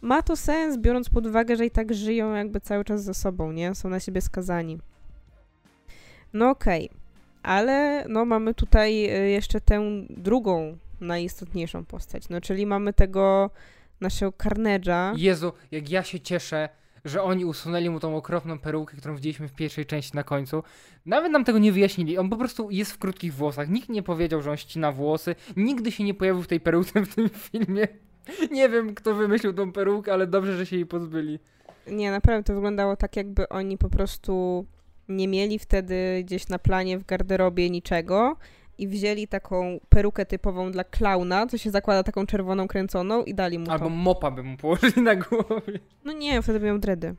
Ma 0.00 0.22
to 0.22 0.36
sens, 0.36 0.78
biorąc 0.78 1.08
pod 1.08 1.26
uwagę, 1.26 1.56
że 1.56 1.66
i 1.66 1.70
tak 1.70 1.94
żyją 1.94 2.34
jakby 2.34 2.60
cały 2.60 2.84
czas 2.84 3.04
ze 3.04 3.14
sobą, 3.14 3.52
nie? 3.52 3.74
Są 3.74 3.88
na 3.88 4.00
siebie 4.00 4.20
skazani. 4.20 4.78
No 6.34 6.50
okej. 6.50 6.86
Okay. 6.86 6.98
Ale 7.42 8.04
no 8.08 8.24
mamy 8.24 8.54
tutaj 8.54 9.04
y, 9.04 9.30
jeszcze 9.30 9.60
tę 9.60 9.82
drugą 10.10 10.78
najistotniejszą 11.00 11.84
postać, 11.84 12.28
no 12.28 12.40
czyli 12.40 12.66
mamy 12.66 12.92
tego 12.92 13.50
naszego 14.00 14.32
Carnage'a. 14.32 15.14
Jezu, 15.16 15.52
jak 15.70 15.90
ja 15.90 16.02
się 16.02 16.20
cieszę, 16.20 16.68
że 17.04 17.22
oni 17.22 17.44
usunęli 17.44 17.90
mu 17.90 18.00
tą 18.00 18.16
okropną 18.16 18.58
perukę, 18.58 18.96
którą 18.96 19.14
widzieliśmy 19.14 19.48
w 19.48 19.52
pierwszej 19.52 19.86
części 19.86 20.16
na 20.16 20.22
końcu. 20.22 20.62
Nawet 21.06 21.32
nam 21.32 21.44
tego 21.44 21.58
nie 21.58 21.72
wyjaśnili. 21.72 22.18
On 22.18 22.30
po 22.30 22.36
prostu 22.36 22.70
jest 22.70 22.92
w 22.92 22.98
krótkich 22.98 23.34
włosach. 23.34 23.68
Nikt 23.68 23.88
nie 23.88 24.02
powiedział, 24.02 24.42
że 24.42 24.50
on 24.50 24.56
ścina 24.56 24.92
włosy. 24.92 25.34
Nigdy 25.56 25.92
się 25.92 26.04
nie 26.04 26.14
pojawił 26.14 26.42
w 26.42 26.46
tej 26.46 26.60
peruce 26.60 27.04
w 27.04 27.14
tym 27.14 27.28
filmie. 27.28 27.88
Nie 28.50 28.68
wiem, 28.68 28.94
kto 28.94 29.14
wymyślił 29.14 29.52
tą 29.52 29.72
perukę, 29.72 30.12
ale 30.12 30.26
dobrze, 30.26 30.56
że 30.56 30.66
się 30.66 30.76
jej 30.76 30.86
pozbyli. 30.86 31.38
Nie, 31.86 32.10
naprawdę 32.10 32.44
to 32.44 32.54
wyglądało 32.54 32.96
tak, 32.96 33.16
jakby 33.16 33.48
oni 33.48 33.78
po 33.78 33.90
prostu 33.90 34.66
nie 35.08 35.28
mieli 35.28 35.58
wtedy 35.58 36.22
gdzieś 36.24 36.48
na 36.48 36.58
planie 36.58 36.98
w 36.98 37.04
garderobie 37.06 37.70
niczego 37.70 38.36
i 38.78 38.88
wzięli 38.88 39.28
taką 39.28 39.80
perukę 39.88 40.26
typową 40.26 40.72
dla 40.72 40.84
klauna, 40.84 41.46
co 41.46 41.58
się 41.58 41.70
zakłada 41.70 42.02
taką 42.02 42.26
czerwoną 42.26 42.68
kręconą 42.68 43.24
i 43.24 43.34
dali 43.34 43.58
mu 43.58 43.70
Albo 43.70 43.84
to. 43.84 43.90
mopa 43.90 44.30
by 44.30 44.42
mu 44.42 44.56
położyli 44.56 45.02
na 45.02 45.14
głowie. 45.14 45.78
No 46.04 46.12
nie, 46.12 46.42
wtedy 46.42 46.60
miał 46.60 46.78
dredy. 46.78 47.14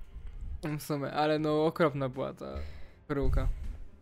W 0.79 0.83
sumie, 0.83 1.11
ale 1.11 1.39
no 1.39 1.65
okropna 1.65 2.09
była 2.09 2.33
ta 2.33 2.45
peruka. 3.07 3.47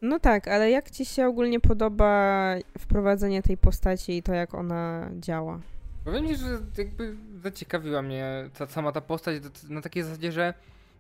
No 0.01 0.19
tak, 0.19 0.47
ale 0.47 0.71
jak 0.71 0.91
ci 0.91 1.05
się 1.05 1.27
ogólnie 1.27 1.59
podoba 1.59 2.55
wprowadzenie 2.79 3.41
tej 3.41 3.57
postaci 3.57 4.17
i 4.17 4.23
to, 4.23 4.33
jak 4.33 4.53
ona 4.53 5.09
działa? 5.19 5.59
Powiem 6.05 6.27
ci, 6.27 6.35
że 6.35 6.47
jakby 6.77 7.15
zaciekawiła 7.43 8.01
mnie 8.01 8.49
ta 8.57 8.67
sama 8.67 8.91
ta 8.91 9.01
postać 9.01 9.41
na 9.69 9.81
takiej 9.81 10.03
zasadzie, 10.03 10.31
że 10.31 10.53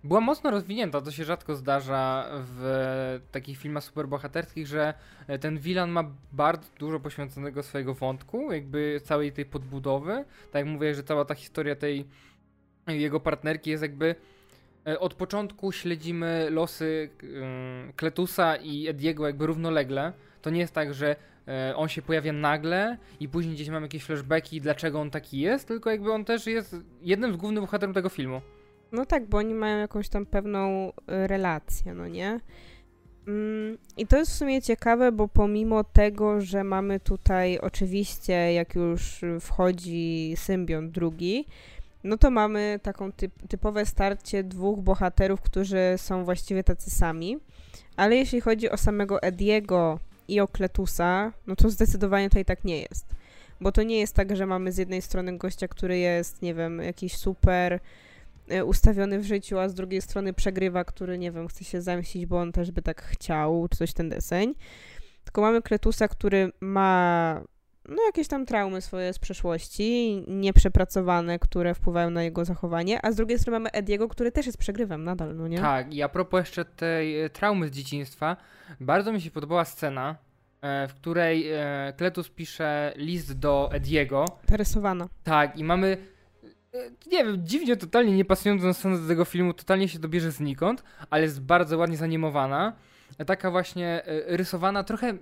była 0.03 0.21
mocno 0.21 0.51
rozwinięta. 0.51 1.01
To 1.01 1.11
się 1.11 1.23
rzadko 1.23 1.55
zdarza 1.55 2.29
w 2.31 3.19
takich 3.31 3.57
filmach 3.57 3.83
superbohaterskich, 3.83 4.67
że 4.67 4.93
ten 5.41 5.59
Wilan 5.59 5.91
ma 5.91 6.11
bardzo 6.31 6.69
dużo 6.79 6.99
poświęconego 6.99 7.63
swojego 7.63 7.93
wątku, 7.93 8.51
jakby 8.51 9.01
całej 9.03 9.31
tej 9.31 9.45
podbudowy. 9.45 10.25
Tak 10.51 10.59
jak 10.59 10.65
mówię, 10.65 10.95
że 10.95 11.03
cała 11.03 11.25
ta 11.25 11.35
historia 11.35 11.75
tej 11.75 12.05
jego 12.87 13.19
partnerki 13.19 13.69
jest 13.69 13.83
jakby 13.83 14.15
e, 14.87 14.99
od 14.99 15.13
początku 15.13 15.71
śledzimy 15.71 16.47
losy 16.49 17.09
Kletusa 17.95 18.55
i 18.55 18.87
Ediego 18.87 19.27
jakby 19.27 19.45
równolegle. 19.45 20.13
To 20.41 20.49
nie 20.49 20.59
jest 20.59 20.73
tak, 20.73 20.93
że 20.93 21.15
e, 21.47 21.75
on 21.75 21.89
się 21.89 22.01
pojawia 22.01 22.33
nagle 22.33 22.97
i 23.19 23.29
później 23.29 23.55
gdzieś 23.55 23.69
mamy 23.69 23.85
jakieś 23.85 24.03
flashbacki, 24.03 24.61
dlaczego 24.61 25.01
on 25.01 25.09
taki 25.09 25.39
jest, 25.39 25.67
tylko 25.67 25.89
jakby 25.89 26.11
on 26.11 26.25
też 26.25 26.47
jest 26.47 26.75
jednym 27.01 27.33
z 27.33 27.37
głównych 27.37 27.63
bohaterów 27.63 27.95
tego 27.95 28.09
filmu. 28.09 28.41
No 28.93 29.05
tak, 29.05 29.25
bo 29.25 29.37
oni 29.37 29.53
mają 29.53 29.77
jakąś 29.77 30.09
tam 30.09 30.25
pewną 30.25 30.89
y, 30.89 31.27
relację, 31.27 31.93
no 31.93 32.07
nie? 32.07 32.39
Mm, 33.27 33.77
I 33.97 34.07
to 34.07 34.17
jest 34.17 34.31
w 34.31 34.35
sumie 34.35 34.61
ciekawe, 34.61 35.11
bo 35.11 35.27
pomimo 35.27 35.83
tego, 35.83 36.41
że 36.41 36.63
mamy 36.63 36.99
tutaj 36.99 37.59
oczywiście, 37.59 38.53
jak 38.53 38.75
już 38.75 39.21
wchodzi 39.41 40.33
symbiont 40.37 40.91
drugi, 40.91 41.45
no 42.03 42.17
to 42.17 42.31
mamy 42.31 42.79
taką 42.83 43.11
typ, 43.11 43.31
typowe 43.49 43.85
starcie 43.85 44.43
dwóch 44.43 44.79
bohaterów, 44.79 45.41
którzy 45.41 45.93
są 45.97 46.25
właściwie 46.25 46.63
tacy 46.63 46.91
sami. 46.91 47.37
Ale 47.95 48.15
jeśli 48.15 48.41
chodzi 48.41 48.69
o 48.69 48.77
samego 48.77 49.21
Ediego 49.21 49.99
i 50.27 50.39
o 50.39 50.47
Kletusa, 50.47 51.33
no 51.47 51.55
to 51.55 51.69
zdecydowanie 51.69 52.29
tutaj 52.29 52.45
tak 52.45 52.63
nie 52.63 52.81
jest. 52.81 53.05
Bo 53.61 53.71
to 53.71 53.83
nie 53.83 53.99
jest 53.99 54.15
tak, 54.15 54.35
że 54.35 54.45
mamy 54.45 54.71
z 54.71 54.77
jednej 54.77 55.01
strony 55.01 55.37
gościa, 55.37 55.67
który 55.67 55.97
jest, 55.97 56.41
nie 56.41 56.53
wiem, 56.53 56.79
jakiś 56.79 57.17
super 57.17 57.79
ustawiony 58.65 59.19
w 59.19 59.23
życiu, 59.23 59.59
a 59.59 59.69
z 59.69 59.73
drugiej 59.73 60.01
strony 60.01 60.33
przegrywa, 60.33 60.83
który, 60.83 61.17
nie 61.17 61.31
wiem, 61.31 61.47
chce 61.47 61.63
się 61.63 61.81
zemścić, 61.81 62.25
bo 62.25 62.39
on 62.39 62.51
też 62.51 62.71
by 62.71 62.81
tak 62.81 63.01
chciał, 63.01 63.67
czy 63.71 63.77
coś 63.77 63.93
ten 63.93 64.09
deseń. 64.09 64.53
Tylko 65.23 65.41
mamy 65.41 65.61
Kletusa, 65.61 66.07
który 66.07 66.51
ma 66.61 67.41
no, 67.89 68.05
jakieś 68.05 68.27
tam 68.27 68.45
traumy 68.45 68.81
swoje 68.81 69.13
z 69.13 69.19
przeszłości, 69.19 70.23
nieprzepracowane, 70.27 71.39
które 71.39 71.73
wpływają 71.73 72.09
na 72.09 72.23
jego 72.23 72.45
zachowanie, 72.45 73.05
a 73.05 73.11
z 73.11 73.15
drugiej 73.15 73.39
strony 73.39 73.59
mamy 73.59 73.71
Ediego, 73.71 74.07
który 74.07 74.31
też 74.31 74.45
jest 74.45 74.57
przegrywem 74.57 75.03
nadal, 75.03 75.35
no 75.35 75.47
nie? 75.47 75.57
Tak, 75.57 75.93
i 75.93 76.03
a 76.03 76.09
propos 76.09 76.39
jeszcze 76.39 76.65
tej 76.65 77.21
e, 77.21 77.29
traumy 77.29 77.67
z 77.67 77.71
dzieciństwa, 77.71 78.37
bardzo 78.79 79.13
mi 79.13 79.21
się 79.21 79.31
podobała 79.31 79.65
scena, 79.65 80.15
e, 80.61 80.87
w 80.87 80.93
której 80.93 81.45
Kletus 81.97 82.29
pisze 82.29 82.93
list 82.95 83.39
do 83.39 83.69
Ediego. 83.73 84.25
Ta 84.45 84.57
rysowana. 84.57 85.09
Tak, 85.23 85.57
i 85.57 85.63
mamy 85.63 85.97
E, 85.97 86.12
nie 87.11 87.23
wiem, 87.23 87.47
dziwnie, 87.47 87.77
totalnie 87.77 88.15
nie 88.15 88.25
pasująca 88.25 88.65
na 88.65 88.73
scenę 88.73 88.99
do 88.99 89.07
tego 89.07 89.25
filmu, 89.25 89.53
totalnie 89.53 89.89
się 89.89 89.99
dobierze 89.99 90.31
znikąd, 90.31 90.83
ale 91.09 91.23
jest 91.23 91.41
bardzo 91.41 91.77
ładnie 91.77 91.97
zanimowana. 91.97 92.73
E, 93.17 93.25
taka 93.25 93.51
właśnie 93.51 94.05
e, 94.05 94.37
rysowana, 94.37 94.83
trochę, 94.83 95.13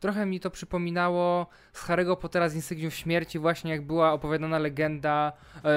trochę 0.00 0.26
mi 0.26 0.40
to 0.40 0.50
przypominało 0.50 1.46
z 1.72 1.84
Harry'ego 1.84 2.16
Pottera 2.16 2.48
z 2.48 2.54
Insygniów 2.54 2.94
Śmierci, 2.94 3.38
właśnie 3.38 3.70
jak 3.70 3.82
była 3.82 4.12
opowiadana 4.12 4.58
legenda 4.58 5.32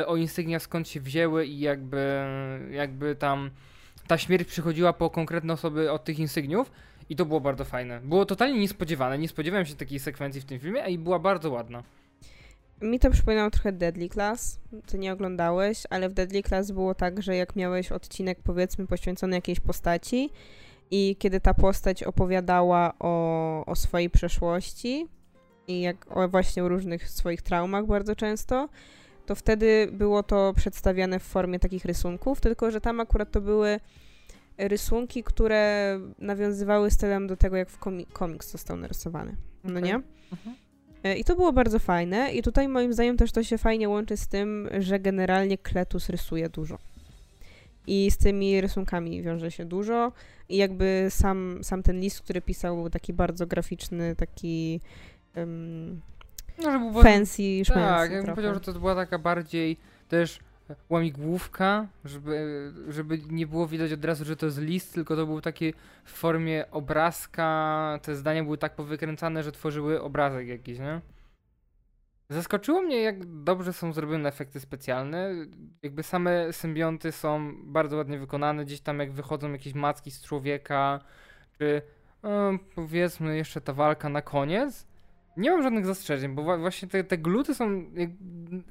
o 0.07 0.15
insygniach, 0.15 0.62
skąd 0.62 0.88
się 0.88 1.01
wzięły 1.01 1.45
i 1.45 1.59
jakby, 1.59 2.25
jakby 2.71 3.15
tam 3.15 3.50
ta 4.07 4.17
śmierć 4.17 4.48
przychodziła 4.48 4.93
po 4.93 5.09
konkretne 5.09 5.53
osoby 5.53 5.91
od 5.91 6.03
tych 6.03 6.19
insygniów. 6.19 6.71
I 7.09 7.15
to 7.15 7.25
było 7.25 7.41
bardzo 7.41 7.65
fajne. 7.65 8.01
Było 8.03 8.25
totalnie 8.25 8.59
niespodziewane. 8.59 9.17
Nie 9.17 9.27
spodziewałem 9.27 9.65
się 9.65 9.75
takiej 9.75 10.00
sekwencji 10.00 10.41
w 10.41 10.45
tym 10.45 10.59
filmie, 10.59 10.83
a 10.83 10.88
i 10.88 10.98
była 10.98 11.19
bardzo 11.19 11.51
ładna. 11.51 11.83
Mi 12.81 13.00
to 13.00 13.12
przypominało 13.12 13.50
trochę 13.50 13.71
Deadly 13.71 14.09
Class, 14.09 14.59
ty 14.86 15.00
nie 15.00 15.13
oglądałeś, 15.13 15.83
ale 15.89 16.09
w 16.09 16.13
Deadly 16.13 16.43
Class 16.43 16.71
było 16.71 16.95
tak, 16.95 17.24
że 17.24 17.36
jak 17.36 17.55
miałeś 17.55 17.91
odcinek 17.91 18.39
powiedzmy 18.43 18.88
poświęcony 18.88 19.36
jakiejś 19.36 19.59
postaci 19.59 20.29
i 20.91 21.15
kiedy 21.19 21.39
ta 21.39 21.53
postać 21.53 22.03
opowiadała 22.03 22.93
o, 23.00 23.65
o 23.65 23.75
swojej 23.75 24.09
przeszłości 24.09 25.07
i 25.67 25.81
jak 25.81 26.17
o 26.17 26.29
właśnie 26.29 26.63
o 26.63 26.69
różnych 26.69 27.09
swoich 27.09 27.41
traumach 27.41 27.86
bardzo 27.86 28.15
często, 28.15 28.69
to 29.25 29.36
wtedy 29.36 29.89
było 29.91 30.24
to 30.24 30.53
przedstawiane 30.55 31.19
w 31.19 31.24
formie 31.24 31.59
takich 31.59 31.86
rysunków, 31.86 32.41
tylko 32.41 32.71
że 32.71 32.81
tam 32.81 33.00
akurat 33.00 33.31
to 33.31 33.41
były 33.41 33.79
rysunki, 34.57 35.24
które 35.24 36.00
nawiązywały 36.19 36.91
stylem 36.91 37.27
do 37.27 37.38
tego, 37.38 37.55
jak 37.55 37.69
w 37.69 37.77
komiks 38.13 38.51
został 38.51 38.77
narysowany. 38.77 39.36
No 39.63 39.71
okay. 39.71 39.81
nie? 39.81 39.95
Mhm. 40.31 40.68
E, 41.03 41.18
I 41.18 41.24
to 41.24 41.36
było 41.36 41.53
bardzo 41.53 41.79
fajne. 41.79 42.32
I 42.32 42.44
tutaj 42.44 42.68
moim 42.68 42.94
zdaniem 42.94 43.18
też 43.18 43.32
to 43.32 43.44
się 43.44 43.58
fajnie 43.58 43.89
łączy 43.89 44.18
z 44.18 44.27
tym, 44.27 44.70
że 44.79 45.00
generalnie 45.00 45.58
Kletus 45.58 46.10
rysuje 46.10 46.50
dużo. 46.50 46.77
I 47.88 48.12
z 48.12 48.18
tymi 48.18 48.62
rysunkami 48.62 49.22
wiąże 49.22 49.51
się 49.51 49.65
dużo. 49.65 50.12
I 50.50 50.58
jakby 50.58 51.08
sam, 51.10 51.60
sam 51.63 51.84
ten 51.84 52.00
list, 52.00 52.22
który 52.22 52.41
pisał, 52.41 52.75
był 52.75 52.89
taki 52.89 53.13
bardzo 53.13 53.48
graficzny, 53.48 54.15
taki 54.15 54.82
um, 55.36 56.01
no, 56.63 56.72
że 56.72 56.79
był 56.79 57.01
fancy, 57.01 57.62
Tak, 57.74 58.12
ja 58.12 58.18
bym 58.24 58.36
powiedział, 58.36 58.53
że 58.53 58.60
to 58.60 58.74
była 58.74 58.96
taka 58.96 59.20
bardziej 59.20 59.77
też 60.10 60.39
łamigłówka, 60.89 61.88
żeby, 62.05 62.71
żeby 62.89 63.19
nie 63.29 63.47
było 63.47 63.67
widać 63.67 63.93
od 63.93 64.05
razu, 64.05 64.25
że 64.25 64.35
to 64.35 64.45
jest 64.45 64.61
list, 64.61 64.93
tylko 64.93 65.15
to 65.15 65.25
był 65.25 65.41
taki 65.41 65.73
w 66.05 66.11
formie 66.11 66.71
obrazka, 66.71 67.99
te 68.01 68.15
zdania 68.15 68.43
były 68.43 68.57
tak 68.57 68.75
powykręcane, 68.75 69.43
że 69.43 69.51
tworzyły 69.51 70.01
obrazek 70.01 70.47
jakiś, 70.47 70.79
nie? 70.79 71.01
Zaskoczyło 72.29 72.81
mnie, 72.81 73.01
jak 73.01 73.43
dobrze 73.43 73.73
są 73.73 73.93
zrobione 73.93 74.29
efekty 74.29 74.59
specjalne. 74.59 75.31
Jakby 75.83 76.03
same 76.03 76.53
symbionty 76.53 77.11
są 77.11 77.53
bardzo 77.63 77.97
ładnie 77.97 78.19
wykonane. 78.19 78.65
Gdzieś 78.65 78.81
tam, 78.81 78.99
jak 78.99 79.11
wychodzą 79.11 79.51
jakieś 79.51 79.73
macki 79.73 80.11
z 80.11 80.23
człowieka, 80.23 80.99
czy 81.57 81.81
no, 82.23 82.51
powiedzmy 82.75 83.38
jeszcze 83.38 83.61
ta 83.61 83.73
walka 83.73 84.09
na 84.09 84.21
koniec, 84.21 84.88
nie 85.38 85.51
mam 85.51 85.63
żadnych 85.63 85.86
zastrzeżeń, 85.86 86.36
bo 86.36 86.57
właśnie 86.57 86.88
te, 86.88 87.03
te 87.03 87.17
gluty 87.17 87.55
są 87.55 87.86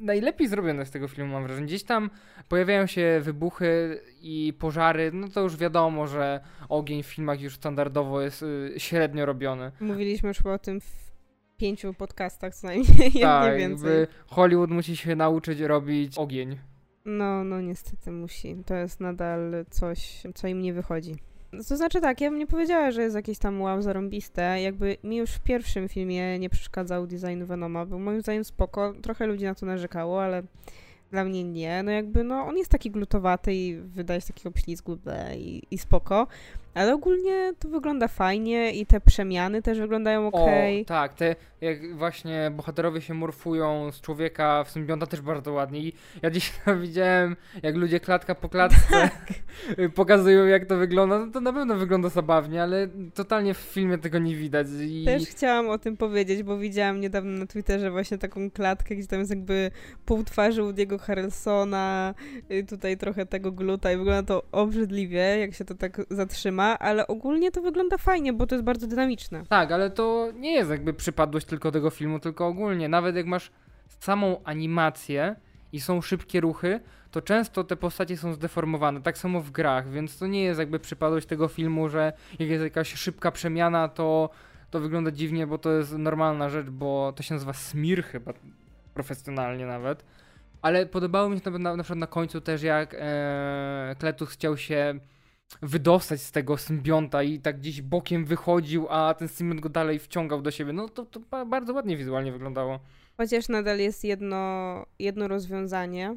najlepiej 0.00 0.48
zrobione 0.48 0.86
z 0.86 0.90
tego 0.90 1.08
filmu, 1.08 1.32
mam 1.32 1.42
wrażenie. 1.42 1.66
Gdzieś 1.66 1.84
tam 1.84 2.10
pojawiają 2.48 2.86
się 2.86 3.20
wybuchy 3.22 4.00
i 4.20 4.54
pożary, 4.58 5.10
no 5.12 5.28
to 5.28 5.40
już 5.40 5.56
wiadomo, 5.56 6.06
że 6.06 6.40
ogień 6.68 7.02
w 7.02 7.06
filmach 7.06 7.40
już 7.40 7.54
standardowo 7.54 8.20
jest 8.20 8.42
y, 8.42 8.74
średnio 8.76 9.26
robiony. 9.26 9.72
Mówiliśmy 9.80 10.28
już 10.28 10.46
o 10.46 10.58
tym 10.58 10.80
w 10.80 11.12
pięciu 11.56 11.94
podcastach 11.94 12.54
co 12.54 12.66
najmniej, 12.66 13.12
tak, 13.22 13.52
nie 13.52 13.58
więcej. 13.58 14.06
Hollywood 14.26 14.70
musi 14.70 14.96
się 14.96 15.16
nauczyć 15.16 15.60
robić 15.60 16.18
ogień. 16.18 16.58
No, 17.04 17.44
no 17.44 17.60
niestety 17.60 18.10
musi. 18.10 18.56
To 18.66 18.74
jest 18.74 19.00
nadal 19.00 19.64
coś, 19.70 20.22
co 20.34 20.48
im 20.48 20.62
nie 20.62 20.72
wychodzi. 20.72 21.14
To 21.50 21.76
znaczy 21.76 22.00
tak, 22.00 22.20
ja 22.20 22.30
bym 22.30 22.38
nie 22.38 22.46
powiedziała, 22.46 22.90
że 22.90 23.02
jest 23.02 23.16
jakieś 23.16 23.38
tam 23.38 23.62
wow 23.62 23.82
zarąbiste. 23.82 24.62
Jakby 24.62 24.96
mi 25.04 25.16
już 25.16 25.30
w 25.30 25.40
pierwszym 25.40 25.88
filmie 25.88 26.38
nie 26.38 26.50
przeszkadzał 26.50 27.06
design 27.06 27.44
Venoma, 27.44 27.86
był 27.86 27.98
moim 27.98 28.20
zdaniem 28.20 28.44
spoko. 28.44 28.94
Trochę 29.02 29.26
ludzi 29.26 29.44
na 29.44 29.54
to 29.54 29.66
narzekało, 29.66 30.22
ale 30.22 30.42
dla 31.10 31.24
mnie 31.24 31.44
nie. 31.44 31.82
No 31.82 31.90
jakby, 31.90 32.24
no 32.24 32.46
on 32.46 32.56
jest 32.56 32.70
taki 32.70 32.90
glutowaty 32.90 33.54
i 33.54 33.76
wydaje 33.76 34.20
się 34.20 34.26
takiego 34.26 34.58
ślizgu 34.58 34.98
i, 35.36 35.62
i 35.70 35.78
spoko. 35.78 36.26
Ale 36.74 36.94
ogólnie 36.94 37.52
to 37.58 37.68
wygląda 37.68 38.08
fajnie 38.08 38.72
i 38.72 38.86
te 38.86 39.00
przemiany 39.00 39.62
też 39.62 39.80
wyglądają 39.80 40.26
ok. 40.26 40.34
O, 40.34 40.48
tak, 40.86 41.14
te 41.14 41.36
jak 41.60 41.96
właśnie 41.96 42.50
bohaterowie 42.56 43.00
się 43.00 43.14
morfują 43.14 43.92
z 43.92 44.00
człowieka 44.00 44.64
w 44.64 44.70
symbionta 44.70 45.06
też 45.06 45.20
bardzo 45.20 45.52
ładnie. 45.52 45.80
I 45.80 45.92
ja 46.22 46.30
dziś 46.30 46.52
widziałem, 46.82 47.36
jak 47.62 47.76
ludzie 47.76 48.00
klatka 48.00 48.34
po 48.34 48.48
klatce 48.48 48.78
tak. 48.90 49.26
pokazują, 49.94 50.46
jak 50.46 50.66
to 50.66 50.76
wygląda. 50.76 51.18
No 51.18 51.32
to 51.32 51.40
na 51.40 51.52
pewno 51.52 51.74
wygląda 51.76 52.08
zabawnie, 52.08 52.62
ale 52.62 52.88
totalnie 53.14 53.54
w 53.54 53.58
filmie 53.58 53.98
tego 53.98 54.18
nie 54.18 54.36
widać. 54.36 54.66
I... 54.80 55.04
Też 55.04 55.26
chciałam 55.26 55.68
o 55.68 55.78
tym 55.78 55.96
powiedzieć, 55.96 56.42
bo 56.42 56.58
widziałam 56.58 57.00
niedawno 57.00 57.38
na 57.38 57.46
Twitterze 57.46 57.90
właśnie 57.90 58.18
taką 58.18 58.50
klatkę, 58.50 58.96
gdzie 58.96 59.06
tam 59.06 59.18
jest 59.18 59.30
jakby 59.30 59.70
pół 60.04 60.24
twarzy 60.24 60.62
Woody'ego 60.62 60.98
Harrelsona, 60.98 62.14
y, 62.50 62.64
tutaj 62.64 62.96
trochę 62.96 63.26
tego 63.26 63.52
gluta 63.52 63.92
i 63.92 63.96
wygląda 63.96 64.22
to 64.22 64.42
obrzydliwie, 64.52 65.18
jak 65.18 65.54
się 65.54 65.64
to 65.64 65.74
tak 65.74 66.02
zatrzyma, 66.10 66.57
ale 66.62 67.06
ogólnie 67.06 67.50
to 67.50 67.60
wygląda 67.62 67.98
fajnie, 67.98 68.32
bo 68.32 68.46
to 68.46 68.54
jest 68.54 68.64
bardzo 68.64 68.86
dynamiczne. 68.86 69.42
Tak, 69.48 69.72
ale 69.72 69.90
to 69.90 70.28
nie 70.36 70.52
jest 70.52 70.70
jakby 70.70 70.94
przypadłość 70.94 71.46
tylko 71.46 71.72
tego 71.72 71.90
filmu, 71.90 72.20
tylko 72.20 72.46
ogólnie. 72.46 72.88
Nawet 72.88 73.16
jak 73.16 73.26
masz 73.26 73.50
samą 74.00 74.40
animację 74.44 75.36
i 75.72 75.80
są 75.80 76.00
szybkie 76.00 76.40
ruchy, 76.40 76.80
to 77.10 77.22
często 77.22 77.64
te 77.64 77.76
postacie 77.76 78.16
są 78.16 78.32
zdeformowane. 78.32 79.02
Tak 79.02 79.18
samo 79.18 79.40
w 79.40 79.50
grach, 79.50 79.90
więc 79.90 80.18
to 80.18 80.26
nie 80.26 80.42
jest 80.42 80.60
jakby 80.60 80.78
przypadłość 80.78 81.26
tego 81.26 81.48
filmu, 81.48 81.88
że 81.88 82.12
jak 82.38 82.48
jest 82.48 82.64
jakaś 82.64 82.94
szybka 82.94 83.30
przemiana, 83.30 83.88
to, 83.88 84.30
to 84.70 84.80
wygląda 84.80 85.10
dziwnie, 85.10 85.46
bo 85.46 85.58
to 85.58 85.72
jest 85.72 85.92
normalna 85.92 86.48
rzecz, 86.48 86.70
bo 86.70 87.12
to 87.16 87.22
się 87.22 87.34
nazywa 87.34 87.52
smir 87.52 88.04
chyba 88.04 88.32
profesjonalnie 88.94 89.66
nawet. 89.66 90.04
Ale 90.62 90.86
podobało 90.86 91.28
mi 91.28 91.38
się 91.38 91.50
na, 91.50 91.58
na, 91.58 91.76
na 91.76 91.82
przykład 91.82 91.98
na 91.98 92.06
końcu 92.06 92.40
też, 92.40 92.62
jak 92.62 92.96
e, 92.98 93.96
Kletus 93.98 94.30
chciał 94.30 94.56
się 94.56 95.00
wydostać 95.62 96.22
z 96.22 96.32
tego 96.32 96.56
symbionta 96.56 97.22
i 97.22 97.40
tak 97.40 97.58
gdzieś 97.58 97.82
bokiem 97.82 98.24
wychodził, 98.24 98.86
a 98.90 99.14
ten 99.14 99.28
symbiont 99.28 99.60
go 99.60 99.68
dalej 99.68 99.98
wciągał 99.98 100.42
do 100.42 100.50
siebie. 100.50 100.72
No 100.72 100.88
to, 100.88 101.06
to 101.06 101.20
bardzo 101.46 101.72
ładnie 101.72 101.96
wizualnie 101.96 102.32
wyglądało. 102.32 102.80
Chociaż 103.16 103.48
nadal 103.48 103.78
jest 103.78 104.04
jedno, 104.04 104.86
jedno 104.98 105.28
rozwiązanie, 105.28 106.16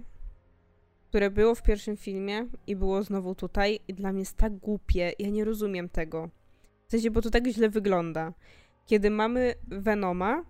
które 1.09 1.29
było 1.29 1.55
w 1.55 1.63
pierwszym 1.63 1.97
filmie 1.97 2.47
i 2.67 2.75
było 2.75 3.03
znowu 3.03 3.35
tutaj 3.35 3.79
i 3.88 3.93
dla 3.93 4.11
mnie 4.11 4.21
jest 4.21 4.38
tak 4.38 4.57
głupie. 4.57 5.11
Ja 5.19 5.29
nie 5.29 5.45
rozumiem 5.45 5.89
tego. 5.89 6.29
W 6.88 6.91
sensie, 6.91 7.11
bo 7.11 7.21
to 7.21 7.29
tak 7.29 7.47
źle 7.47 7.69
wygląda. 7.69 8.33
Kiedy 8.85 9.09
mamy 9.09 9.53
Venoma, 9.67 10.43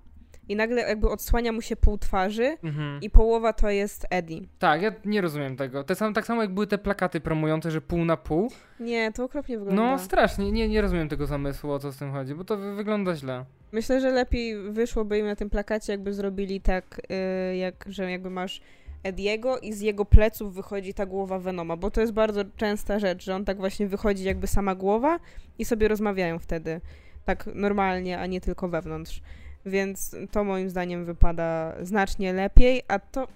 i 0.52 0.56
nagle 0.56 0.82
jakby 0.82 1.10
odsłania 1.10 1.52
mu 1.52 1.62
się 1.62 1.76
pół 1.76 1.98
twarzy 1.98 2.58
mhm. 2.64 3.02
i 3.02 3.10
połowa 3.10 3.54
to 3.54 3.70
jest 3.70 4.08
Eddie. 4.10 4.42
Tak, 4.60 4.82
ja 4.82 4.92
nie 5.06 5.22
rozumiem 5.22 5.58
tego. 5.58 5.84
Te 5.84 5.96
sam, 5.96 6.14
tak 6.14 6.26
samo 6.26 6.42
jak 6.42 6.54
były 6.54 6.68
te 6.68 6.78
plakaty 6.78 7.20
promujące, 7.20 7.72
że 7.72 7.82
pół 7.82 8.06
na 8.06 8.18
pół. 8.18 8.52
Nie, 8.80 9.12
to 9.12 9.24
okropnie 9.24 9.58
wygląda. 9.58 9.82
No 9.82 10.00
strasznie, 10.00 10.52
nie, 10.52 10.70
nie 10.70 10.82
rozumiem 10.82 11.10
tego 11.10 11.26
zamysłu, 11.26 11.72
o 11.72 11.80
co 11.80 11.92
z 11.92 11.98
tym 11.98 12.12
chodzi, 12.12 12.36
bo 12.36 12.44
to 12.44 12.58
wygląda 12.58 13.16
źle. 13.16 13.46
Myślę, 13.72 14.02
że 14.02 14.10
lepiej 14.12 14.72
wyszłoby 14.72 15.18
im 15.18 15.26
na 15.26 15.36
tym 15.36 15.50
plakacie, 15.50 15.94
jakby 15.94 16.14
zrobili 16.14 16.62
tak, 16.62 17.02
yy, 17.50 17.58
jak, 17.58 17.86
że 17.88 18.12
jakby 18.12 18.30
masz 18.30 18.62
Ediego 19.04 19.60
i 19.60 19.74
z 19.74 19.82
jego 19.82 20.06
pleców 20.06 20.56
wychodzi 20.56 20.94
ta 20.94 21.06
głowa 21.06 21.40
Venoma, 21.40 21.78
bo 21.78 21.92
to 21.92 22.02
jest 22.02 22.14
bardzo 22.14 22.42
częsta 22.58 23.00
rzecz, 23.00 23.24
że 23.24 23.36
on 23.36 23.46
tak 23.46 23.58
właśnie 23.58 23.88
wychodzi 23.88 24.24
jakby 24.24 24.48
sama 24.48 24.76
głowa 24.76 25.20
i 25.60 25.66
sobie 25.66 25.88
rozmawiają 25.88 26.40
wtedy. 26.40 26.82
Tak 27.26 27.50
normalnie, 27.56 28.20
a 28.20 28.26
nie 28.26 28.42
tylko 28.42 28.70
wewnątrz. 28.70 29.22
Więc 29.66 30.16
to 30.32 30.44
moim 30.44 30.70
zdaniem 30.70 31.06
wypada 31.06 31.76
znacznie 31.82 32.34
lepiej, 32.34 32.82
a 32.88 33.00
to, 33.00 33.28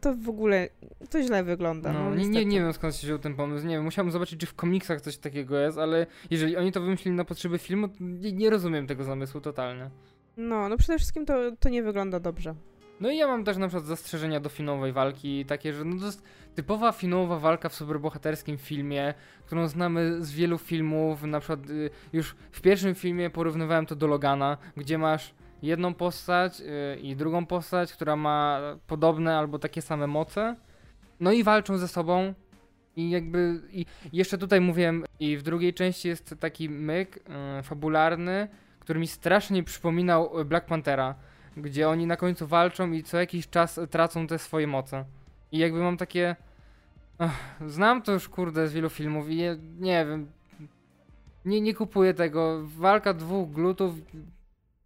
to 0.00 0.14
w 0.14 0.28
ogóle 0.28 0.68
to 1.10 1.22
źle 1.22 1.44
wygląda. 1.44 1.92
No, 1.92 2.10
no 2.10 2.16
nie, 2.16 2.28
nie, 2.28 2.44
nie 2.44 2.60
wiem 2.60 2.72
skąd 2.72 2.96
się 2.96 3.06
wziął 3.06 3.18
ten 3.18 3.34
pomysł. 3.34 3.66
Nie 3.66 3.74
wiem, 3.74 3.84
musiałem 3.84 4.10
zobaczyć, 4.10 4.40
czy 4.40 4.46
w 4.46 4.54
komiksach 4.54 5.00
coś 5.00 5.16
takiego 5.16 5.58
jest, 5.58 5.78
ale 5.78 6.06
jeżeli 6.30 6.56
oni 6.56 6.72
to 6.72 6.80
wymyślili 6.80 7.16
na 7.16 7.24
potrzeby 7.24 7.58
filmu, 7.58 7.88
to 7.88 7.94
nie, 8.00 8.32
nie 8.32 8.50
rozumiem 8.50 8.86
tego 8.86 9.04
zamysłu 9.04 9.40
totalnie. 9.40 9.90
No, 10.36 10.68
no 10.68 10.76
przede 10.76 10.98
wszystkim 10.98 11.26
to, 11.26 11.34
to 11.60 11.68
nie 11.68 11.82
wygląda 11.82 12.20
dobrze. 12.20 12.54
No 13.00 13.10
i 13.10 13.16
ja 13.16 13.26
mam 13.26 13.44
też 13.44 13.56
na 13.56 13.68
przykład 13.68 13.86
zastrzeżenia 13.86 14.40
do 14.40 14.48
finałowej 14.48 14.92
walki, 14.92 15.44
takie, 15.44 15.72
że 15.72 15.84
no 15.84 15.98
to 15.98 16.06
jest 16.06 16.22
typowa 16.54 16.92
finałowa 16.92 17.38
walka 17.38 17.68
w 17.68 17.74
superbohaterskim 17.74 18.58
filmie, 18.58 19.14
którą 19.46 19.68
znamy 19.68 20.24
z 20.24 20.32
wielu 20.32 20.58
filmów, 20.58 21.22
na 21.22 21.40
przykład 21.40 21.70
y, 21.70 21.90
już 22.12 22.36
w 22.50 22.60
pierwszym 22.60 22.94
filmie 22.94 23.30
porównywałem 23.30 23.86
to 23.86 23.96
do 23.96 24.06
Logana, 24.06 24.56
gdzie 24.76 24.98
masz 24.98 25.34
jedną 25.66 25.94
postać 25.94 26.60
yy, 26.60 26.66
i 27.02 27.16
drugą 27.16 27.46
postać, 27.46 27.92
która 27.92 28.16
ma 28.16 28.60
podobne 28.86 29.38
albo 29.38 29.58
takie 29.58 29.82
same 29.82 30.06
moce. 30.06 30.56
No 31.20 31.32
i 31.32 31.44
walczą 31.44 31.78
ze 31.78 31.88
sobą. 31.88 32.34
I 32.96 33.10
jakby. 33.10 33.60
I 33.70 33.86
jeszcze 34.12 34.38
tutaj 34.38 34.60
mówiłem, 34.60 35.04
i 35.20 35.36
w 35.36 35.42
drugiej 35.42 35.74
części 35.74 36.08
jest 36.08 36.34
taki 36.40 36.68
myk 36.68 37.16
yy, 37.56 37.62
fabularny, 37.62 38.48
który 38.80 39.00
mi 39.00 39.06
strasznie 39.06 39.62
przypominał 39.62 40.30
Black 40.44 40.66
Panthera, 40.66 41.14
gdzie 41.56 41.88
oni 41.88 42.06
na 42.06 42.16
końcu 42.16 42.46
walczą 42.46 42.92
i 42.92 43.02
co 43.02 43.18
jakiś 43.18 43.48
czas 43.48 43.80
tracą 43.90 44.26
te 44.26 44.38
swoje 44.38 44.66
moce. 44.66 45.04
I 45.52 45.58
jakby 45.58 45.78
mam 45.78 45.96
takie. 45.96 46.36
Ach, 47.18 47.56
znam 47.66 48.02
to 48.02 48.12
już 48.12 48.28
kurde 48.28 48.68
z 48.68 48.72
wielu 48.72 48.90
filmów 48.90 49.30
i 49.30 49.36
nie, 49.36 49.56
nie 49.78 50.06
wiem. 50.06 50.26
Nie, 51.44 51.60
nie 51.60 51.74
kupuję 51.74 52.14
tego. 52.14 52.60
Walka 52.64 53.14
dwóch 53.14 53.50
glutów 53.50 53.94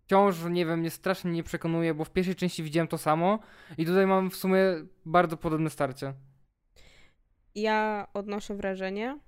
wciąż, 0.09 0.37
nie 0.51 0.67
wiem, 0.67 0.81
mnie 0.81 0.91
strasznie 0.91 1.31
nie 1.31 1.43
przekonuje, 1.43 1.95
bo 1.95 2.05
w 2.05 2.11
pierwszej 2.11 2.35
części 2.35 2.63
widziałem 2.63 2.89
to 2.89 2.99
samo 2.99 3.39
i 3.79 3.87
tutaj 3.87 4.07
mam 4.07 4.31
w 4.31 4.37
sumie 4.37 4.61
bardzo 5.07 5.37
podobne 5.37 5.71
starcie. 5.71 6.15
Ja 7.55 8.09
odnoszę 8.15 8.55
wrażenie, 8.55 9.19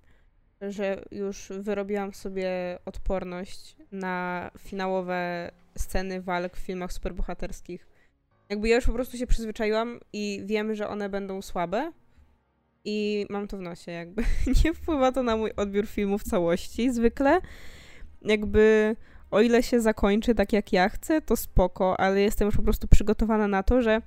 że 0.60 1.04
już 1.10 1.48
wyrobiłam 1.60 2.14
sobie 2.14 2.78
odporność 2.84 3.76
na 3.92 4.50
finałowe 4.58 5.50
sceny 5.78 6.22
walk 6.22 6.56
w 6.56 6.60
filmach 6.60 6.92
superbohaterskich. 6.92 7.86
Jakby 8.48 8.68
ja 8.68 8.76
już 8.76 8.86
po 8.86 8.92
prostu 8.92 9.16
się 9.16 9.26
przyzwyczaiłam 9.26 10.00
i 10.12 10.42
wiem, 10.44 10.74
że 10.74 10.88
one 10.88 11.08
będą 11.08 11.42
słabe 11.42 11.92
i 12.84 13.26
mam 13.30 13.48
to 13.48 13.56
w 13.56 13.60
nosie, 13.60 13.92
jakby 13.92 14.22
nie 14.64 14.74
wpływa 14.74 15.12
to 15.12 15.22
na 15.22 15.36
mój 15.36 15.52
odbiór 15.56 15.86
filmu 15.86 16.18
w 16.18 16.24
całości 16.24 16.92
zwykle. 16.92 17.40
Jakby 18.22 18.96
o 19.30 19.40
ile 19.40 19.62
się 19.62 19.80
zakończy 19.80 20.34
tak 20.34 20.52
jak 20.52 20.72
ja 20.72 20.88
chcę, 20.88 21.20
to 21.22 21.36
spoko, 21.36 22.00
ale 22.00 22.20
jestem 22.20 22.46
już 22.46 22.56
po 22.56 22.62
prostu 22.62 22.88
przygotowana 22.88 23.48
na 23.48 23.62
to, 23.62 23.82
że 23.82 24.02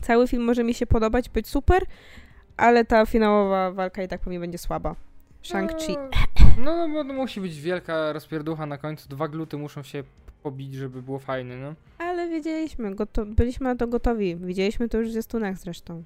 cały 0.00 0.28
film 0.28 0.44
może 0.44 0.64
mi 0.64 0.74
się 0.74 0.86
podobać, 0.86 1.28
być 1.28 1.48
super, 1.48 1.82
ale 2.56 2.84
ta 2.84 3.06
finałowa 3.06 3.72
walka 3.72 4.02
i 4.02 4.08
tak 4.08 4.20
pewnie 4.20 4.40
będzie 4.40 4.58
słaba. 4.58 4.94
Shang-Chi. 5.42 5.96
No, 6.58 6.88
no, 6.88 7.04
no, 7.04 7.14
musi 7.14 7.40
być 7.40 7.60
wielka 7.60 8.12
rozpierducha 8.12 8.66
na 8.66 8.78
końcu. 8.78 9.08
Dwa 9.08 9.28
gluty 9.28 9.56
muszą 9.56 9.82
się 9.82 10.02
pobić, 10.42 10.74
żeby 10.74 11.02
było 11.02 11.18
fajne, 11.18 11.56
no. 11.56 11.74
Ale 11.98 12.28
wiedzieliśmy, 12.28 12.94
goto- 12.94 13.34
byliśmy 13.34 13.64
na 13.64 13.76
to 13.76 13.86
gotowi. 13.86 14.36
Widzieliśmy 14.36 14.88
to 14.88 14.98
już 14.98 15.08
w 15.08 15.12
zwiastunach 15.12 15.58
zresztą. 15.58 16.04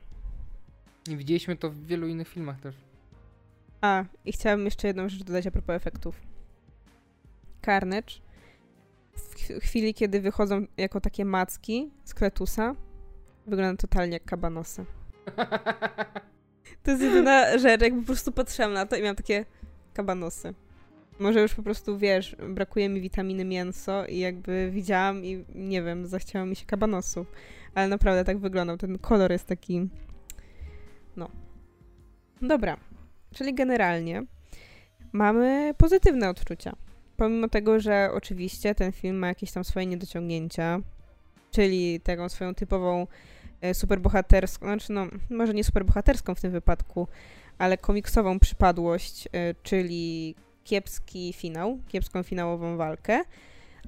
I 1.11 1.16
widzieliśmy 1.16 1.57
to 1.57 1.70
w 1.70 1.87
wielu 1.87 2.07
innych 2.07 2.29
filmach 2.29 2.61
też. 2.61 2.75
A, 3.81 4.05
i 4.25 4.33
chciałabym 4.33 4.64
jeszcze 4.64 4.87
jedną 4.88 5.09
rzecz 5.09 5.22
dodać 5.25 5.46
a 5.46 5.51
propos 5.51 5.77
efektów. 5.77 6.20
Carnage 7.64 8.14
w 9.61 9.64
chwili, 9.64 9.94
kiedy 9.94 10.20
wychodzą 10.20 10.66
jako 10.77 11.01
takie 11.01 11.25
macki 11.25 11.90
z 12.05 12.14
Kletusa, 12.14 12.75
wygląda 13.46 13.81
totalnie 13.81 14.12
jak 14.12 14.25
kabanosy. 14.25 14.85
To 16.83 16.90
jest 16.90 17.03
jedyna 17.03 17.59
rzecz, 17.59 17.81
jak 17.83 17.94
po 17.94 18.03
prostu 18.03 18.33
patrzyłam 18.33 18.72
na 18.72 18.87
to 18.87 18.96
i 18.96 19.01
miałam 19.03 19.16
takie 19.16 19.44
kabanosy. 19.94 20.55
Może 21.18 21.42
już 21.42 21.55
po 21.55 21.62
prostu, 21.62 21.98
wiesz, 21.98 22.37
brakuje 22.48 22.88
mi 22.88 23.01
witaminy 23.01 23.44
mięso 23.44 24.07
i 24.07 24.18
jakby 24.18 24.70
widziałam 24.70 25.25
i 25.25 25.44
nie 25.55 25.83
wiem, 25.83 26.07
zachciało 26.07 26.46
mi 26.46 26.57
się 26.57 26.66
kabanosów. 26.66 27.33
Ale 27.75 27.88
naprawdę 27.88 28.25
tak 28.25 28.38
wyglądał. 28.38 28.77
Ten 28.77 28.98
kolor 28.98 29.33
jest 29.33 29.46
taki... 29.46 29.88
No. 31.16 31.31
Dobra. 32.42 32.77
Czyli 33.35 33.55
generalnie 33.55 34.22
mamy 35.12 35.75
pozytywne 35.79 36.29
odczucia 36.29 36.77
pomimo 37.22 37.48
tego, 37.48 37.80
że 37.80 38.11
oczywiście 38.14 38.74
ten 38.74 38.92
film 38.92 39.16
ma 39.16 39.28
jakieś 39.28 39.52
tam 39.52 39.64
swoje 39.64 39.87
niedociągnięcia, 39.87 40.80
czyli 41.50 42.00
taką 42.00 42.28
swoją 42.28 42.54
typową 42.54 43.06
e, 43.61 43.74
superbohaterską, 43.74 44.66
znaczy 44.66 44.92
no, 44.92 45.06
może 45.30 45.54
nie 45.54 45.64
superbohaterską 45.64 46.35
w 46.35 46.40
tym 46.40 46.52
wypadku, 46.52 47.08
ale 47.58 47.78
komiksową 47.78 48.38
przypadłość, 48.38 49.28
e, 49.32 49.54
czyli 49.62 50.35
kiepski 50.64 51.32
finał, 51.32 51.78
kiepską 51.88 52.22
finałową 52.22 52.76
walkę, 52.76 53.20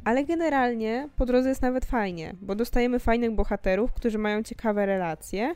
ale 0.04 0.24
generalnie 0.24 1.08
po 1.16 1.26
drodze 1.26 1.48
jest 1.48 1.62
nawet 1.62 1.84
fajnie, 1.84 2.34
bo 2.40 2.54
dostajemy 2.54 2.98
fajnych 2.98 3.30
bohaterów, 3.30 3.92
którzy 3.92 4.18
mają 4.18 4.42
ciekawe 4.42 4.86
relacje 4.86 5.54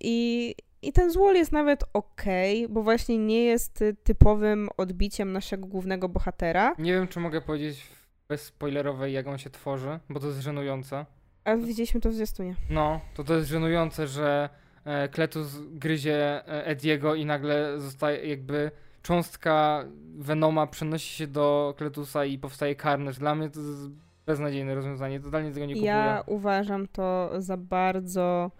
i 0.00 0.54
I 0.82 0.92
ten 0.92 1.10
złol 1.10 1.34
jest 1.34 1.52
nawet 1.52 1.84
okej, 1.92 2.68
bo 2.68 2.82
właśnie 2.82 3.18
nie 3.18 3.44
jest 3.44 3.82
y, 3.82 3.96
typowym 4.04 4.68
odbiciem 4.76 5.32
naszego 5.32 5.66
głównego 5.66 6.08
bohatera. 6.08 6.74
Nie 6.78 6.92
wiem, 6.92 7.08
czy 7.08 7.20
mogę 7.20 7.40
powiedzieć 7.40 7.82
w 7.82 8.08
bezspoilerowej, 8.28 9.12
jak 9.12 9.26
on 9.26 9.38
się 9.38 9.50
tworzy, 9.50 9.98
bo 10.10 10.20
to 10.20 10.26
jest 10.26 10.40
żenujące. 10.40 11.06
A 11.44 11.56
widzieliśmy 11.56 12.00
to 12.00 12.10
w 12.10 12.14
zwiastunie. 12.14 12.54
No, 12.70 13.00
to 13.14 13.24
to 13.24 13.34
jest 13.34 13.48
żenujące, 13.48 14.06
że 14.06 14.48
e, 14.84 15.08
Kletus 15.08 15.46
gryzie 15.70 16.48
e, 16.48 16.66
Ediego 16.66 17.14
i 17.14 17.24
nagle 17.26 17.80
zostaje 17.80 18.28
jakby 18.28 18.70
cząstka 19.02 19.84
Venoma 20.18 20.66
przenosi 20.66 21.14
się 21.14 21.26
do 21.26 21.74
Kletusa 21.78 22.24
i 22.24 22.38
powstaje 22.38 22.76
Carnage. 22.76 23.18
Dla 23.18 23.34
mnie 23.34 23.50
to 23.50 23.60
jest 23.60 23.88
beznadziejne 24.26 24.74
rozwiązanie, 24.74 25.20
totalnie 25.20 25.50
tego 25.52 25.66
nie 25.66 25.74
kupuję. 25.74 25.90
Ja 25.90 26.22
uważam 26.26 26.88
to 26.88 27.30
za 27.38 27.56
bardzo 27.56 28.50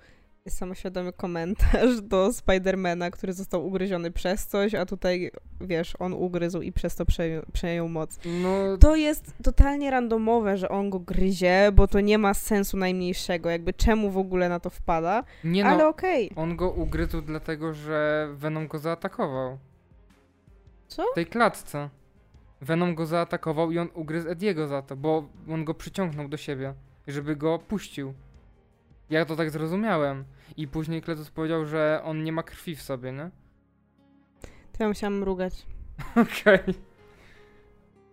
samoświadomy 0.50 1.12
komentarz 1.12 2.00
do 2.02 2.32
Spidermana, 2.32 3.11
który 3.11 3.32
został 3.32 3.66
ugryziony 3.66 4.11
przez 4.11 4.46
coś, 4.46 4.74
a 4.74 4.87
tutaj, 4.87 5.30
wiesz, 5.61 5.94
on 5.98 6.12
ugryzł 6.12 6.61
i 6.61 6.72
przez 6.72 6.96
to 6.96 7.06
przejął, 7.06 7.42
przejął 7.52 7.88
moc. 7.88 8.18
No, 8.42 8.76
To 8.80 8.96
jest 8.96 9.34
totalnie 9.42 9.90
randomowe, 9.90 10.56
że 10.56 10.68
on 10.68 10.90
go 10.90 10.98
gryzie, 11.00 11.70
bo 11.72 11.88
to 11.88 12.00
nie 12.00 12.18
ma 12.18 12.34
sensu 12.34 12.76
najmniejszego. 12.76 13.50
Jakby 13.50 13.72
czemu 13.72 14.11
w 14.11 14.18
ogóle 14.18 14.48
na 14.48 14.61
to 14.61 14.70
wpada, 14.70 15.24
nie 15.44 15.64
no, 15.64 15.70
ale 15.70 15.88
okej. 15.88 16.30
on 16.37 16.56
go 16.56 16.70
ugryzł 16.70 17.22
dlatego, 17.22 17.74
że 17.74 18.28
Venom 18.32 18.68
go 18.68 18.78
zaatakował. 18.78 19.58
Co? 20.88 21.04
W 21.12 21.14
tej 21.14 21.26
klatce. 21.26 21.88
Venom 22.61 22.94
go 22.94 23.06
zaatakował 23.06 23.70
i 23.70 23.78
on 23.78 23.88
ugryzł 23.94 24.28
Ediego 24.28 24.68
za 24.68 24.82
to, 24.82 24.96
bo 24.96 25.28
on 25.50 25.64
go 25.64 25.74
przyciągnął 25.74 26.28
do 26.28 26.37
siebie, 26.37 26.74
żeby 27.06 27.37
go 27.37 27.58
puścił. 27.58 28.14
Ja 29.11 29.24
to 29.24 29.37
tak 29.37 29.50
zrozumiałem. 29.50 30.24
I 30.56 30.68
później 30.68 31.02
Kletus 31.02 31.30
powiedział, 31.30 31.66
że 31.66 32.00
on 32.04 32.24
nie 32.24 32.32
ma 32.32 32.42
krwi 32.42 32.76
w 32.76 32.82
sobie, 32.82 33.12
nie? 33.12 33.30
To 34.72 34.84
ja 34.84 34.88
musiałam 34.88 35.18
mrugać. 35.18 35.66
Okej. 36.16 36.74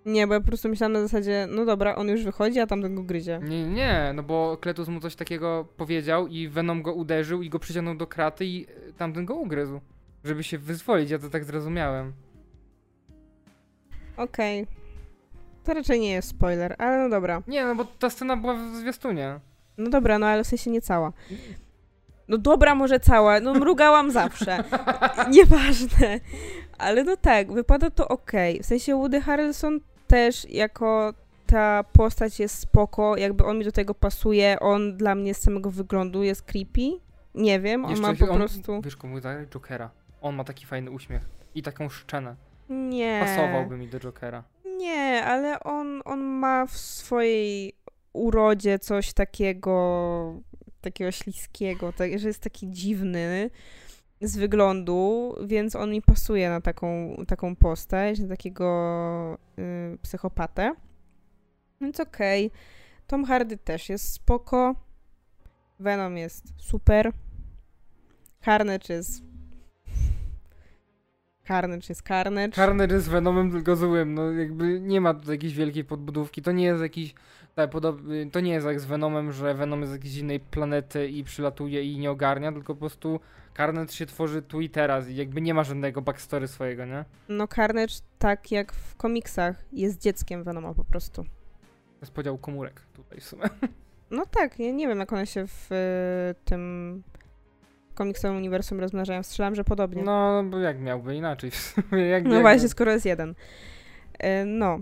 Nie, 0.05 0.27
bo 0.27 0.33
ja 0.33 0.39
po 0.39 0.47
prostu 0.47 0.69
myślałam 0.69 0.93
na 0.93 1.01
zasadzie, 1.01 1.47
no 1.49 1.65
dobra, 1.65 1.95
on 1.95 2.07
już 2.07 2.23
wychodzi, 2.23 2.59
a 2.59 2.67
tamten 2.67 2.95
go 2.95 3.03
gryzie. 3.03 3.39
Nie, 3.43 3.63
nie, 3.63 4.11
no 4.15 4.23
bo 4.23 4.57
Kletus 4.61 4.87
mu 4.87 4.99
coś 4.99 5.15
takiego 5.15 5.67
powiedział 5.77 6.27
i 6.27 6.47
Venom 6.47 6.81
go 6.81 6.93
uderzył 6.93 7.41
i 7.41 7.49
go 7.49 7.59
przyciągnął 7.59 7.95
do 7.95 8.07
kraty 8.07 8.45
i 8.45 8.67
tamten 8.97 9.25
go 9.25 9.35
ugryzł. 9.35 9.81
Żeby 10.23 10.43
się 10.43 10.57
wyzwolić, 10.57 11.09
ja 11.09 11.19
to 11.19 11.29
tak 11.29 11.43
zrozumiałem. 11.43 12.13
Okej. 14.17 14.67
To 15.63 15.73
raczej 15.73 15.99
nie 15.99 16.11
jest 16.11 16.29
spoiler, 16.29 16.75
ale 16.77 17.03
no 17.03 17.09
dobra. 17.09 17.41
Nie, 17.47 17.65
no 17.65 17.75
bo 17.75 17.85
ta 17.85 18.09
scena 18.09 18.37
była 18.37 18.53
w 18.53 18.75
zwiastunie. 18.75 19.39
No 19.77 19.89
dobra, 19.89 20.19
no 20.19 20.27
ale 20.27 20.43
w 20.43 20.47
sensie 20.47 20.71
nie 20.71 20.81
cała. 20.81 21.13
No 22.27 22.37
dobra, 22.37 22.75
może 22.75 22.99
cała, 22.99 23.39
no 23.39 23.53
mrugałam 23.53 24.11
zawsze. 24.11 24.63
Nieważne. 25.31 26.19
Ale 26.77 27.03
no 27.03 27.17
tak, 27.17 27.51
wypada 27.51 27.89
to 27.89 28.07
ok. 28.07 28.31
W 28.61 28.65
sensie 28.65 28.95
Woody 28.95 29.21
Harrelson 29.21 29.79
też 30.07 30.49
jako 30.49 31.13
ta 31.45 31.83
postać 31.83 32.39
jest 32.39 32.59
spoko, 32.59 33.17
jakby 33.17 33.45
on 33.45 33.57
mi 33.57 33.65
do 33.65 33.71
tego 33.71 33.93
pasuje, 33.93 34.59
on 34.59 34.97
dla 34.97 35.15
mnie 35.15 35.33
z 35.33 35.41
samego 35.41 35.71
wyglądu 35.71 36.23
jest 36.23 36.41
creepy. 36.41 36.91
Nie 37.35 37.59
wiem, 37.59 37.85
on 37.85 37.91
Jeszcze 37.91 38.07
ma 38.07 38.15
po 38.27 38.35
prostu... 38.35 38.81
Wiesz, 38.81 38.95
komu 38.95 39.21
tak? 39.21 39.49
Jokera. 39.49 39.89
On 40.21 40.35
ma 40.35 40.43
taki 40.43 40.65
fajny 40.65 40.91
uśmiech 40.91 41.21
i 41.55 41.61
taką 41.61 41.89
szczenę. 41.89 42.35
Nie. 42.69 43.21
Pasowałby 43.25 43.77
mi 43.77 43.87
do 43.87 43.99
Jokera. 43.99 44.43
Nie, 44.77 45.23
ale 45.25 45.59
on, 45.59 46.01
on 46.05 46.19
ma 46.19 46.65
w 46.65 46.77
swojej 46.77 47.73
urodzie 48.13 48.79
coś 48.79 49.13
takiego, 49.13 50.41
takiego 50.85 51.11
śliskiego, 51.11 51.93
tak, 51.93 52.19
że 52.19 52.27
jest 52.27 52.43
taki 52.43 52.71
dziwny 52.71 53.49
z 54.21 54.37
wyglądu, 54.37 55.35
więc 55.45 55.75
on 55.75 55.91
mi 55.91 56.01
pasuje 56.01 56.49
na 56.49 56.61
taką, 56.61 57.15
taką 57.27 57.55
postać, 57.55 58.19
na 58.19 58.27
takiego 58.27 59.37
y, 59.59 59.97
psychopatę. 60.01 60.75
Więc 61.81 61.99
okej. 61.99 62.51
Tom 63.07 63.25
Hardy 63.25 63.57
też 63.57 63.89
jest 63.89 64.13
spoko. 64.13 64.75
Venom 65.79 66.17
jest 66.17 66.43
super. 66.57 67.11
Carnage 68.45 68.93
jest... 68.93 69.34
Carnage 71.47 71.85
jest 71.89 72.01
Carnage. 72.07 72.55
Carnage 72.55 72.95
jest 72.95 73.09
Venomem 73.09 73.51
tylko 73.51 73.75
złym, 73.75 74.13
no 74.13 74.31
jakby 74.31 74.79
nie 74.79 75.01
ma 75.01 75.13
tutaj 75.13 75.35
jakiejś 75.35 75.53
wielkiej 75.53 75.83
podbudówki, 75.83 76.41
to 76.41 76.51
nie 76.51 76.63
jest 76.63 76.81
jakiś, 76.81 77.13
tak, 77.55 77.69
podobny, 77.69 78.31
to 78.31 78.39
nie 78.39 78.53
jest 78.53 78.65
jak 78.65 78.79
z 78.79 78.85
Venomem, 78.85 79.31
że 79.31 79.53
Venom 79.53 79.79
jest 79.79 79.91
z 79.91 79.95
jakiejś 79.95 80.17
innej 80.17 80.39
planety 80.39 81.07
i 81.07 81.23
przylatuje 81.23 81.83
i 81.83 81.97
nie 81.97 82.11
ogarnia, 82.11 82.51
tylko 82.51 82.73
po 82.73 82.79
prostu 82.79 83.19
Carnage 83.57 83.93
się 83.93 84.05
tworzy 84.05 84.41
tu 84.41 84.61
i 84.61 84.69
teraz 84.69 85.09
i 85.09 85.15
jakby 85.15 85.41
nie 85.41 85.53
ma 85.53 85.63
żadnego 85.63 86.01
backstory 86.01 86.47
swojego, 86.47 86.85
nie? 86.85 87.05
No 87.29 87.47
Carnage, 87.47 87.93
tak 88.19 88.51
jak 88.51 88.73
w 88.73 88.95
komiksach, 88.95 89.65
jest 89.71 90.01
dzieckiem 90.01 90.43
Venoma 90.43 90.73
po 90.73 90.85
prostu. 90.85 91.23
To 91.23 92.01
jest 92.01 92.13
podział 92.13 92.37
komórek 92.37 92.81
tutaj 92.93 93.19
w 93.19 93.23
sumie. 93.23 93.43
No 94.11 94.25
tak, 94.25 94.59
ja 94.59 94.71
nie 94.71 94.87
wiem 94.87 94.99
jak 94.99 95.13
one 95.13 95.27
się 95.27 95.47
w 95.47 95.71
y, 95.71 96.45
tym 96.45 97.03
komiksowym 97.95 98.37
uniwersum 98.37 98.79
rozmnażają. 98.79 99.23
Strzelam, 99.23 99.55
że 99.55 99.63
podobnie. 99.63 100.03
No, 100.03 100.43
bo 100.43 100.57
jak 100.59 100.79
miałby 100.79 101.15
inaczej 101.15 101.51
w 101.51 101.55
sumie, 101.65 102.01
jak 102.07 102.23
No 102.23 102.33
jak- 102.33 102.41
właśnie, 102.41 102.69
skoro 102.69 102.91
jest 102.91 103.05
jeden. 103.05 103.29
Y, 103.29 103.35
no. 104.45 104.79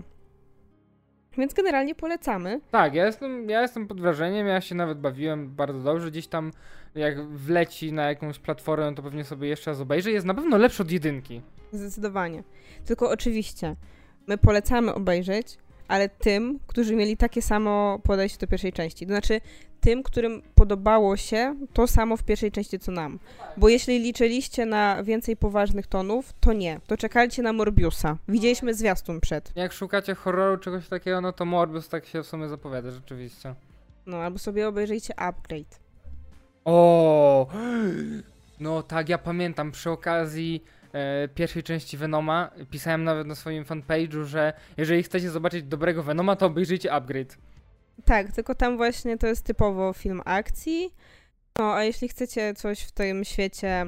Więc 1.38 1.54
generalnie 1.54 1.94
polecamy. 1.94 2.60
Tak, 2.70 2.94
ja 2.94 3.06
jestem, 3.06 3.50
ja 3.50 3.62
jestem 3.62 3.86
pod 3.88 4.00
wrażeniem, 4.00 4.46
ja 4.46 4.60
się 4.60 4.74
nawet 4.74 4.98
bawiłem 5.00 5.54
bardzo 5.54 5.80
dobrze, 5.80 6.10
gdzieś 6.10 6.26
tam 6.26 6.50
jak 6.94 7.28
wleci 7.28 7.92
na 7.92 8.02
jakąś 8.08 8.38
platformę, 8.38 8.94
to 8.94 9.02
pewnie 9.02 9.24
sobie 9.24 9.48
jeszcze 9.48 9.70
raz 9.70 9.80
obejrzę, 9.80 10.10
jest 10.10 10.26
na 10.26 10.34
pewno 10.34 10.56
lepszy 10.58 10.82
od 10.82 10.90
jedynki. 10.90 11.42
Zdecydowanie. 11.72 12.42
Tylko 12.84 13.10
oczywiście, 13.10 13.76
my 14.26 14.38
polecamy 14.38 14.94
obejrzeć, 14.94 15.58
ale 15.88 16.08
tym, 16.08 16.58
którzy 16.66 16.96
mieli 16.96 17.16
takie 17.16 17.42
samo 17.42 17.98
podejście 18.02 18.38
do 18.38 18.46
pierwszej 18.46 18.72
części. 18.72 19.06
To 19.06 19.12
znaczy, 19.12 19.40
tym, 19.80 20.02
którym 20.02 20.42
podobało 20.54 21.16
się 21.16 21.54
to 21.72 21.86
samo 21.86 22.16
w 22.16 22.22
pierwszej 22.22 22.52
części, 22.52 22.78
co 22.78 22.92
nam. 22.92 23.18
Bo 23.56 23.68
jeśli 23.68 23.98
liczyliście 23.98 24.66
na 24.66 25.02
więcej 25.02 25.36
poważnych 25.36 25.86
tonów, 25.86 26.32
to 26.40 26.52
nie. 26.52 26.80
To 26.86 26.96
czekajcie 26.96 27.42
na 27.42 27.52
Morbiusa. 27.52 28.16
Widzieliśmy 28.28 28.74
zwiastun 28.74 29.20
przed. 29.20 29.52
Jak 29.56 29.72
szukacie 29.72 30.14
horroru, 30.14 30.56
czegoś 30.58 30.88
takiego, 30.88 31.20
no 31.20 31.32
to 31.32 31.44
Morbius 31.44 31.88
tak 31.88 32.06
się 32.06 32.22
w 32.22 32.26
sumie 32.26 32.48
zapowiada, 32.48 32.90
rzeczywiście. 32.90 33.54
No, 34.06 34.16
albo 34.16 34.38
sobie 34.38 34.68
obejrzyjcie 34.68 35.20
Upgrade. 35.20 35.80
O, 36.64 37.46
No 38.60 38.82
tak, 38.82 39.08
ja 39.08 39.18
pamiętam 39.18 39.72
przy 39.72 39.90
okazji 39.90 40.64
pierwszej 41.34 41.62
części 41.62 41.96
Venoma, 41.96 42.50
pisałem 42.70 43.04
nawet 43.04 43.26
na 43.26 43.34
swoim 43.34 43.64
fanpage'u, 43.64 44.24
że 44.24 44.52
jeżeli 44.76 45.02
chcecie 45.02 45.30
zobaczyć 45.30 45.62
dobrego 45.62 46.02
Venoma, 46.02 46.36
to 46.36 46.46
obejrzyjcie 46.46 46.92
Upgrade. 46.92 47.38
Tak, 48.04 48.32
tylko 48.32 48.54
tam 48.54 48.76
właśnie 48.76 49.18
to 49.18 49.26
jest 49.26 49.44
typowo 49.44 49.92
film 49.92 50.20
akcji. 50.24 50.94
No, 51.58 51.74
a 51.74 51.84
jeśli 51.84 52.08
chcecie 52.08 52.54
coś 52.54 52.80
w 52.80 52.92
tym 52.92 53.24
świecie 53.24 53.86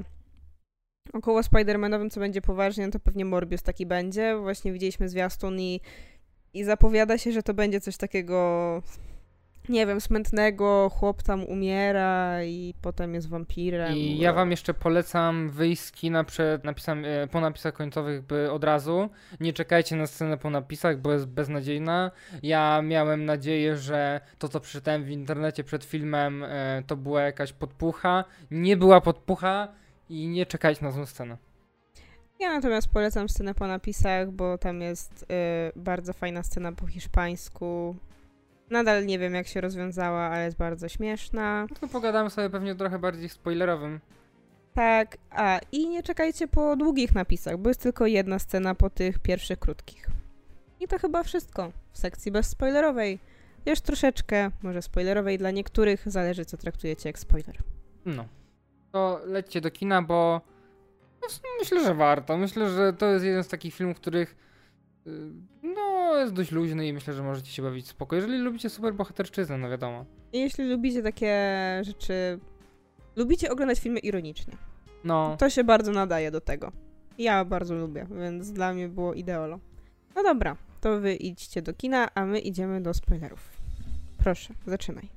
około 1.13 1.41
Spider-Manowym, 1.41 2.11
co 2.11 2.21
będzie 2.21 2.41
poważnie, 2.41 2.91
to 2.91 3.01
pewnie 3.01 3.25
Morbius 3.25 3.63
taki 3.63 3.87
będzie. 3.87 4.37
Właśnie 4.37 4.73
widzieliśmy 4.73 5.09
zwiastun 5.09 5.61
i, 5.61 5.81
i 6.55 6.65
zapowiada 6.65 7.19
się, 7.19 7.33
że 7.33 7.43
to 7.43 7.55
będzie 7.55 7.81
coś 7.81 7.97
takiego, 7.97 8.83
nie 9.69 9.87
wiem, 9.87 10.01
smętnego, 10.01 10.91
chłop 10.95 11.23
tam 11.23 11.45
umiera 11.45 12.45
i 12.45 12.75
potem 12.83 13.15
jest 13.15 13.29
wampirem. 13.29 13.97
I 13.97 14.19
ja 14.19 14.33
wam 14.33 14.51
jeszcze 14.51 14.75
polecam 14.75 15.51
wyjść 15.51 15.83
z 15.83 15.93
kina 15.93 16.25
przed 16.25 16.65
napisami, 16.65 17.07
e, 17.07 17.27
po 17.27 17.41
napisach 17.41 17.75
końcowych 17.75 18.23
by 18.23 18.53
od 18.53 18.65
razu. 18.65 19.09
Nie 19.41 19.53
czekajcie 19.53 19.97
na 19.97 20.07
scenę 20.07 20.39
po 20.39 20.51
napisach, 20.51 21.01
bo 21.01 21.13
jest 21.13 21.27
beznadziejna. 21.27 22.11
Ja 22.43 22.83
miałem 22.83 23.25
nadzieję, 23.25 23.77
że 23.77 24.21
to 24.39 24.49
co 24.49 24.61
przeczytałem 24.61 25.05
w 25.05 25.11
internecie 25.11 25.65
przed 25.65 25.85
filmem 25.85 26.45
e, 26.45 26.83
to 26.87 26.97
była 26.97 27.23
jakaś 27.23 27.53
podpucha. 27.53 28.25
Nie 28.51 28.77
była 28.77 29.01
podpucha 29.01 29.69
i 30.09 30.29
nie 30.29 30.47
czekajcie 30.47 30.85
na 30.85 30.93
tą 30.93 31.07
scenę. 31.07 31.37
Ja 32.41 32.51
natomiast 32.51 32.89
polecam 32.89 33.29
scenę 33.29 33.55
po 33.55 33.67
napisach, 33.67 34.31
bo 34.31 34.59
tam 34.59 34.81
jest 34.81 35.23
y, 35.23 35.27
bardzo 35.77 36.13
fajna 36.13 36.43
scena 36.43 36.73
po 36.73 36.87
hiszpańsku. 36.87 37.97
Nadal 38.71 39.07
nie 39.07 39.19
wiem, 39.19 39.35
jak 39.35 39.47
się 39.47 39.61
rozwiązała, 39.61 40.21
ale 40.21 40.45
jest 40.45 40.57
bardzo 40.57 40.89
śmieszna. 40.89 41.67
No 41.71 41.77
to 41.81 41.89
pogadamy 41.89 42.31
sobie 42.31 42.51
pewnie 42.51 42.75
trochę 42.75 42.99
bardziej 42.99 43.29
spoilerowym. 43.29 44.01
Tak, 44.75 45.17
a 45.31 45.61
i 45.73 45.89
nie 45.89 46.03
czekajcie 46.03 46.49
po 46.49 46.77
długich 46.77 47.15
napisach, 47.15 47.59
bo 47.59 47.71
jest 47.71 47.83
tylko 47.83 48.07
jedna 48.07 48.39
scena 48.39 48.75
po 48.75 48.91
tych 48.91 49.19
pierwszych 49.19 49.59
krótkich. 49.59 50.07
I 50.81 50.89
to 50.89 50.99
chyba 50.99 51.23
wszystko 51.23 51.73
w 51.93 51.99
sekcji 51.99 52.33
bezspoilerowej. 52.33 53.19
Już 53.67 53.81
troszeczkę, 53.81 54.51
może 54.63 54.83
spoilerowej 54.83 55.39
dla 55.39 55.51
niektórych, 55.51 56.03
zależy 56.07 56.45
co 56.45 56.57
traktujecie 56.57 57.09
jak 57.09 57.19
spoiler. 57.19 57.57
No. 58.05 58.25
To 58.93 59.21
lećcie 59.25 59.61
do 59.61 59.71
kina, 59.71 60.03
bo 60.03 60.41
no, 61.23 61.29
myślę, 61.59 61.85
że 61.85 61.95
warto. 61.95 62.37
Myślę, 62.37 62.71
że 62.71 62.93
to 62.93 63.07
jest 63.07 63.25
jeden 63.25 63.45
z 63.45 63.49
takich 63.49 63.75
filmów, 63.75 63.97
których 63.97 64.46
no 65.63 66.17
jest 66.19 66.33
dość 66.33 66.53
luźny 66.53 66.87
i 66.87 66.93
myślę, 66.93 67.15
że 67.15 67.23
możecie 67.23 67.51
się 67.51 67.63
bawić 67.63 67.89
spoko. 67.89 68.17
Jeżeli 68.17 68.39
lubicie 68.39 68.71
super 68.71 68.95
bohaterszczyznę, 68.95 69.59
no 69.59 69.71
wiadomo. 69.71 70.05
Jeśli 70.33 70.65
lubicie 70.65 71.03
takie 71.03 71.37
rzeczy, 71.83 72.39
lubicie 73.17 73.51
oglądać 73.51 73.81
filmy 73.81 73.99
ironicznie. 73.99 74.57
No, 75.05 75.37
To 75.39 75.51
się 75.51 75.65
bardzo 75.65 75.93
nadaje 75.93 76.31
do 76.31 76.41
tego. 76.41 76.73
Ja 77.19 77.45
bardzo 77.45 77.75
lubię, 77.75 78.07
więc 78.11 78.53
dla 78.53 78.73
mnie 78.73 78.89
było 78.89 79.15
ideolo. 79.15 79.59
No 80.15 80.23
dobra, 80.23 80.57
to 80.81 81.01
wy 81.01 81.15
idźcie 81.15 81.63
do 81.63 81.73
kina, 81.73 82.09
a 82.15 82.25
my 82.25 82.39
idziemy 82.41 82.81
do 82.81 82.95
spoilerów. 82.95 83.41
Proszę, 84.19 84.55
zaczynaj. 84.67 85.09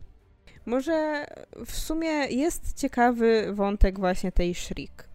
Może 0.66 1.26
w 1.66 1.72
sumie 1.72 2.10
jest 2.28 2.74
ciekawy 2.78 3.54
wątek 3.54 4.00
właśnie 4.00 4.32
tej 4.32 4.56
Shriek. 4.56 5.09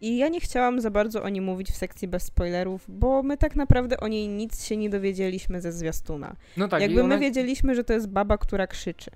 I 0.00 0.18
ja 0.18 0.28
nie 0.28 0.40
chciałam 0.40 0.80
za 0.80 0.90
bardzo 0.90 1.22
o 1.22 1.28
niej 1.28 1.40
mówić 1.40 1.70
w 1.70 1.76
sekcji 1.76 2.08
bez 2.08 2.22
spoilerów, 2.22 2.84
bo 2.88 3.22
my 3.22 3.36
tak 3.36 3.56
naprawdę 3.56 4.00
o 4.00 4.08
niej 4.08 4.28
nic 4.28 4.64
się 4.64 4.76
nie 4.76 4.90
dowiedzieliśmy 4.90 5.60
ze 5.60 5.72
zwiastuna. 5.72 6.36
no 6.56 6.68
tak. 6.68 6.82
Jakby 6.82 7.00
ona- 7.00 7.14
my 7.14 7.20
wiedzieliśmy, 7.20 7.74
że 7.74 7.84
to 7.84 7.92
jest 7.92 8.08
baba, 8.08 8.38
która 8.38 8.66
krzyczy. 8.66 9.10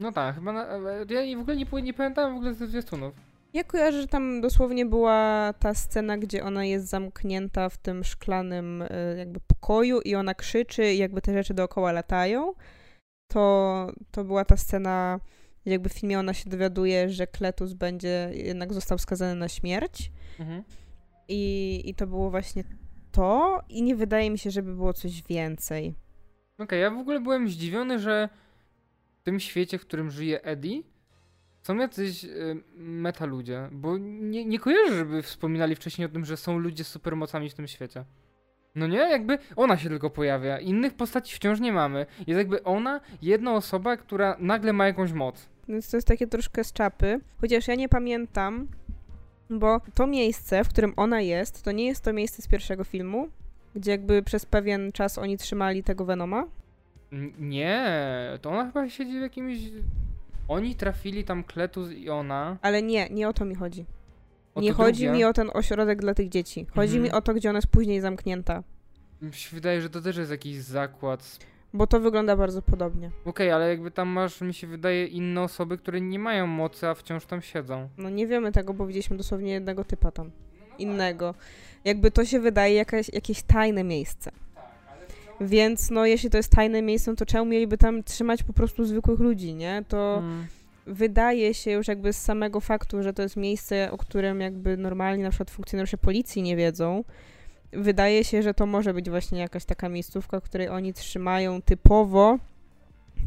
No 0.00 0.12
tak, 0.12 0.34
chyba. 0.34 0.52
Na, 0.52 0.60
ja 1.10 1.36
w 1.36 1.40
ogóle 1.40 1.56
nie, 1.56 1.66
nie 1.82 1.94
pamiętałem 1.94 2.34
w 2.34 2.36
ogóle 2.36 2.54
ze 2.54 2.66
zwiastunów. 2.66 3.14
Ja 3.54 3.64
kojarzę, 3.64 4.00
że 4.00 4.08
tam 4.08 4.40
dosłownie 4.40 4.86
była 4.86 5.54
ta 5.58 5.74
scena, 5.74 6.18
gdzie 6.18 6.44
ona 6.44 6.64
jest 6.64 6.86
zamknięta 6.86 7.68
w 7.68 7.78
tym 7.78 8.04
szklanym 8.04 8.82
e, 8.82 9.16
jakby 9.18 9.40
pokoju 9.40 10.00
i 10.00 10.14
ona 10.14 10.34
krzyczy 10.34 10.92
i 10.92 10.98
jakby 10.98 11.22
te 11.22 11.32
rzeczy 11.32 11.54
dookoła 11.54 11.92
latają. 11.92 12.54
To, 13.32 13.86
to 14.10 14.24
była 14.24 14.44
ta 14.44 14.56
scena, 14.56 15.20
jakby 15.66 15.88
w 15.88 15.92
filmie 15.92 16.18
ona 16.18 16.34
się 16.34 16.50
dowiaduje, 16.50 17.10
że 17.10 17.26
Kletus 17.26 17.72
będzie, 17.72 18.30
jednak 18.34 18.72
został 18.72 18.98
skazany 18.98 19.34
na 19.34 19.48
śmierć. 19.48 20.12
Mhm. 20.40 20.62
I, 21.28 21.82
I 21.84 21.94
to 21.94 22.06
było 22.06 22.30
właśnie 22.30 22.64
to 23.12 23.60
i 23.68 23.82
nie 23.82 23.96
wydaje 23.96 24.30
mi 24.30 24.38
się, 24.38 24.50
żeby 24.50 24.74
było 24.74 24.92
coś 24.92 25.22
więcej. 25.22 25.94
Okej, 26.58 26.80
ja 26.80 26.90
w 26.90 26.98
ogóle 26.98 27.20
byłem 27.20 27.48
zdziwiony, 27.48 27.98
że 27.98 28.28
w 29.20 29.22
tym 29.22 29.40
świecie, 29.40 29.78
w 29.78 29.86
którym 29.86 30.10
żyje 30.10 30.42
Eddie, 30.42 30.82
są 31.62 31.76
jacyś 31.76 32.24
y, 32.24 32.62
meta 32.74 33.26
ludzie, 33.26 33.68
bo 33.72 33.98
nie, 33.98 34.44
nie 34.44 34.58
kojarzę, 34.58 34.96
żeby 34.96 35.22
wspominali 35.22 35.74
wcześniej 35.74 36.06
o 36.06 36.08
tym, 36.08 36.24
że 36.24 36.36
są 36.36 36.58
ludzie 36.58 36.84
z 36.84 36.88
supermocami 36.88 37.50
w 37.50 37.54
tym 37.54 37.66
świecie. 37.66 38.04
No 38.74 38.86
nie, 38.86 38.98
jakby 38.98 39.38
ona 39.56 39.76
się 39.76 39.88
tylko 39.88 40.10
pojawia, 40.10 40.58
innych 40.58 40.94
postaci 40.94 41.36
wciąż 41.36 41.60
nie 41.60 41.72
mamy. 41.72 42.06
Jest 42.26 42.38
jakby 42.38 42.62
ona, 42.64 43.00
jedna 43.22 43.54
osoba, 43.54 43.96
która 43.96 44.36
nagle 44.38 44.72
ma 44.72 44.86
jakąś 44.86 45.12
moc. 45.12 45.48
Więc 45.68 45.90
to 45.90 45.96
jest 45.96 46.08
takie 46.08 46.26
troszkę 46.26 46.64
z 46.64 46.72
czapy. 46.72 47.20
Chociaż 47.40 47.68
ja 47.68 47.74
nie 47.74 47.88
pamiętam, 47.88 48.68
bo 49.50 49.80
to 49.94 50.06
miejsce, 50.06 50.64
w 50.64 50.68
którym 50.68 50.92
ona 50.96 51.20
jest, 51.20 51.62
to 51.62 51.72
nie 51.72 51.86
jest 51.86 52.04
to 52.04 52.12
miejsce 52.12 52.42
z 52.42 52.48
pierwszego 52.48 52.84
filmu, 52.84 53.28
gdzie 53.74 53.90
jakby 53.90 54.22
przez 54.22 54.46
pewien 54.46 54.92
czas 54.92 55.18
oni 55.18 55.38
trzymali 55.38 55.82
tego 55.82 56.04
Venoma. 56.04 56.46
Nie, 57.38 57.84
to 58.42 58.50
ona 58.50 58.66
chyba 58.66 58.88
siedzi 58.88 59.18
w 59.18 59.22
jakimś... 59.22 59.58
Oni 60.48 60.74
trafili 60.74 61.24
tam 61.24 61.44
Kletus 61.44 61.90
i 61.90 62.10
ona. 62.10 62.56
Ale 62.62 62.82
nie, 62.82 63.08
nie 63.10 63.28
o 63.28 63.32
to 63.32 63.44
mi 63.44 63.54
chodzi. 63.54 63.86
O 64.54 64.60
nie 64.60 64.72
chodzi 64.72 65.04
drugie. 65.04 65.18
mi 65.18 65.24
o 65.24 65.32
ten 65.32 65.50
ośrodek 65.54 66.00
dla 66.00 66.14
tych 66.14 66.28
dzieci. 66.28 66.66
Chodzi 66.74 66.96
Mhm. 66.96 67.02
mi 67.02 67.10
o 67.10 67.22
to, 67.22 67.34
gdzie 67.34 67.50
ona 67.50 67.58
jest 67.58 67.68
później 67.68 68.00
zamknięta. 68.00 68.62
Mi 69.22 69.32
się 69.34 69.54
wydaje, 69.54 69.80
że 69.82 69.90
to 69.90 70.00
też 70.00 70.16
jest 70.16 70.30
jakiś 70.30 70.56
zakład. 70.56 71.38
Bo 71.74 71.86
to 71.86 72.00
wygląda 72.00 72.36
bardzo 72.36 72.62
podobnie. 72.62 73.10
Okej, 73.24 73.50
ale 73.50 73.68
jakby 73.68 73.90
tam 73.90 74.08
masz, 74.08 74.40
mi 74.40 74.54
się 74.54 74.66
wydaje, 74.66 75.06
inne 75.06 75.42
osoby, 75.42 75.78
które 75.78 76.00
nie 76.00 76.18
mają 76.18 76.46
mocy, 76.46 76.88
a 76.88 76.94
wciąż 76.94 77.26
tam 77.26 77.42
siedzą. 77.42 77.88
No 77.98 78.10
nie 78.10 78.26
wiemy 78.26 78.52
tego, 78.52 78.74
bo 78.74 78.86
widzieliśmy 78.86 79.16
dosłownie 79.16 79.52
jednego 79.52 79.84
typa 79.84 80.10
tam. 80.10 80.30
Innego. 80.78 81.34
Jakby 81.84 82.10
to 82.10 82.24
się 82.24 82.40
wydaje 82.40 82.74
jakaś, 82.74 83.08
jakieś 83.12 83.42
tajne 83.42 83.84
miejsce. 83.84 84.30
Więc 85.40 85.90
no 85.90 86.06
jeśli 86.06 86.30
to 86.30 86.36
jest 86.36 86.52
tajne 86.52 86.82
miejsce, 86.82 87.10
no 87.10 87.16
to 87.16 87.26
czemu 87.26 87.44
mieliby 87.44 87.78
tam 87.78 88.02
trzymać 88.02 88.42
po 88.42 88.52
prostu 88.52 88.84
zwykłych 88.84 89.20
ludzi, 89.20 89.54
nie? 89.54 89.84
To 89.88 90.18
Mm. 90.18 90.46
wydaje 90.86 91.54
się 91.54 91.70
już 91.70 91.88
jakby 91.88 92.12
z 92.12 92.22
samego 92.22 92.60
faktu, 92.60 93.02
że 93.02 93.12
to 93.12 93.22
jest 93.22 93.36
miejsce, 93.36 93.88
o 93.92 93.98
którym 93.98 94.40
jakby 94.40 94.76
normalnie 94.76 95.24
na 95.24 95.30
przykład 95.30 95.50
funkcjonariusze 95.50 95.98
policji 95.98 96.42
nie 96.42 96.56
wiedzą, 96.56 97.04
wydaje 97.72 98.24
się, 98.24 98.42
że 98.42 98.54
to 98.54 98.66
może 98.66 98.94
być 98.94 99.10
właśnie 99.10 99.38
jakaś 99.40 99.64
taka 99.64 99.88
miejscówka, 99.88 100.40
w 100.40 100.42
której 100.42 100.68
oni 100.68 100.92
trzymają 100.92 101.62
typowo 101.62 102.38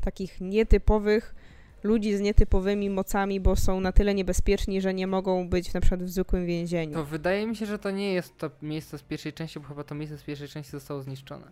takich 0.02 0.42
nietypowych 0.42 1.36
ludzi 1.84 2.18
z 2.18 2.22
nietypowymi 2.22 2.90
mocami, 2.90 3.40
bo 3.40 3.56
są 3.56 3.80
na 3.80 3.92
tyle 3.92 4.14
niebezpieczni, 4.14 4.82
że 4.82 4.94
nie 4.94 5.08
mogą 5.08 5.50
być 5.50 5.74
na 5.74 5.82
przykład 5.82 6.04
w 6.04 6.10
zwykłym 6.10 6.46
więzieniu. 6.46 6.94
To 6.94 7.06
wydaje 7.06 7.48
mi 7.48 7.56
się, 7.56 7.66
że 7.66 7.80
to 7.80 7.92
nie 7.92 8.14
jest 8.14 8.38
to 8.38 8.50
miejsce 8.62 8.98
z 8.98 9.04
pierwszej 9.04 9.34
części, 9.34 9.60
bo 9.60 9.68
chyba 9.68 9.84
to 9.84 9.96
miejsce 9.96 10.18
z 10.18 10.24
pierwszej 10.24 10.48
części 10.48 10.72
zostało 10.72 11.02
zniszczone. 11.02 11.52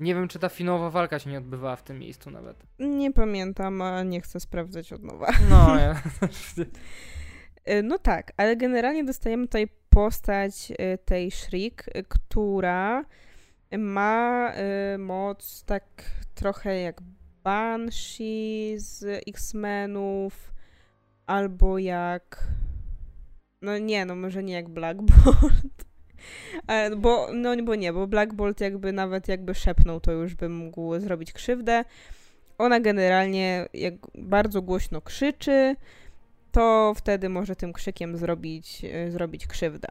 Nie 0.00 0.14
wiem, 0.14 0.28
czy 0.28 0.38
ta 0.38 0.48
finałowa 0.48 0.90
walka 0.90 1.18
się 1.18 1.30
nie 1.30 1.38
odbywała 1.38 1.76
w 1.76 1.82
tym 1.82 1.98
miejscu 1.98 2.30
nawet. 2.30 2.56
Nie 2.78 3.12
pamiętam, 3.12 3.82
a 3.82 4.02
nie 4.02 4.20
chcę 4.20 4.40
sprawdzać 4.40 4.92
od 4.92 5.02
nowa. 5.02 5.26
No, 5.50 5.76
ja... 5.80 6.02
Y, 7.70 7.82
No 7.82 7.98
tak, 7.98 8.32
ale 8.36 8.56
generalnie 8.56 9.04
dostajemy 9.04 9.46
tutaj 9.46 9.68
postać 9.90 10.70
y, 10.70 10.98
tej 11.04 11.30
Shriek, 11.30 11.88
y, 11.96 12.04
która 12.08 13.04
ma 13.78 14.52
moc 14.98 15.64
tak 15.64 15.84
trochę 16.34 16.80
jak 16.80 17.00
Banshee 17.44 18.74
z 18.76 19.22
X-Menów, 19.28 20.52
albo 21.26 21.78
jak... 21.78 22.48
No 23.62 23.78
nie, 23.78 24.04
no 24.04 24.16
może 24.16 24.42
nie 24.42 24.54
jak 24.54 24.68
Black 24.68 24.98
Bolt. 25.02 25.86
Bo, 26.96 27.28
no 27.32 27.56
bo 27.62 27.74
nie, 27.74 27.92
bo 27.92 28.06
Black 28.06 28.34
Bolt 28.34 28.60
jakby 28.60 28.92
nawet 28.92 29.28
jakby 29.28 29.54
szepnął, 29.54 30.00
to 30.00 30.12
już 30.12 30.34
by 30.34 30.48
mógł 30.48 30.98
zrobić 30.98 31.32
krzywdę. 31.32 31.84
Ona 32.58 32.80
generalnie 32.80 33.68
jak 33.74 33.94
bardzo 34.14 34.62
głośno 34.62 35.00
krzyczy, 35.00 35.76
to 36.56 36.92
wtedy 36.96 37.28
może 37.28 37.56
tym 37.56 37.72
krzykiem 37.72 38.16
zrobić, 38.16 38.84
y, 38.84 39.10
zrobić 39.10 39.46
krzywdę. 39.46 39.88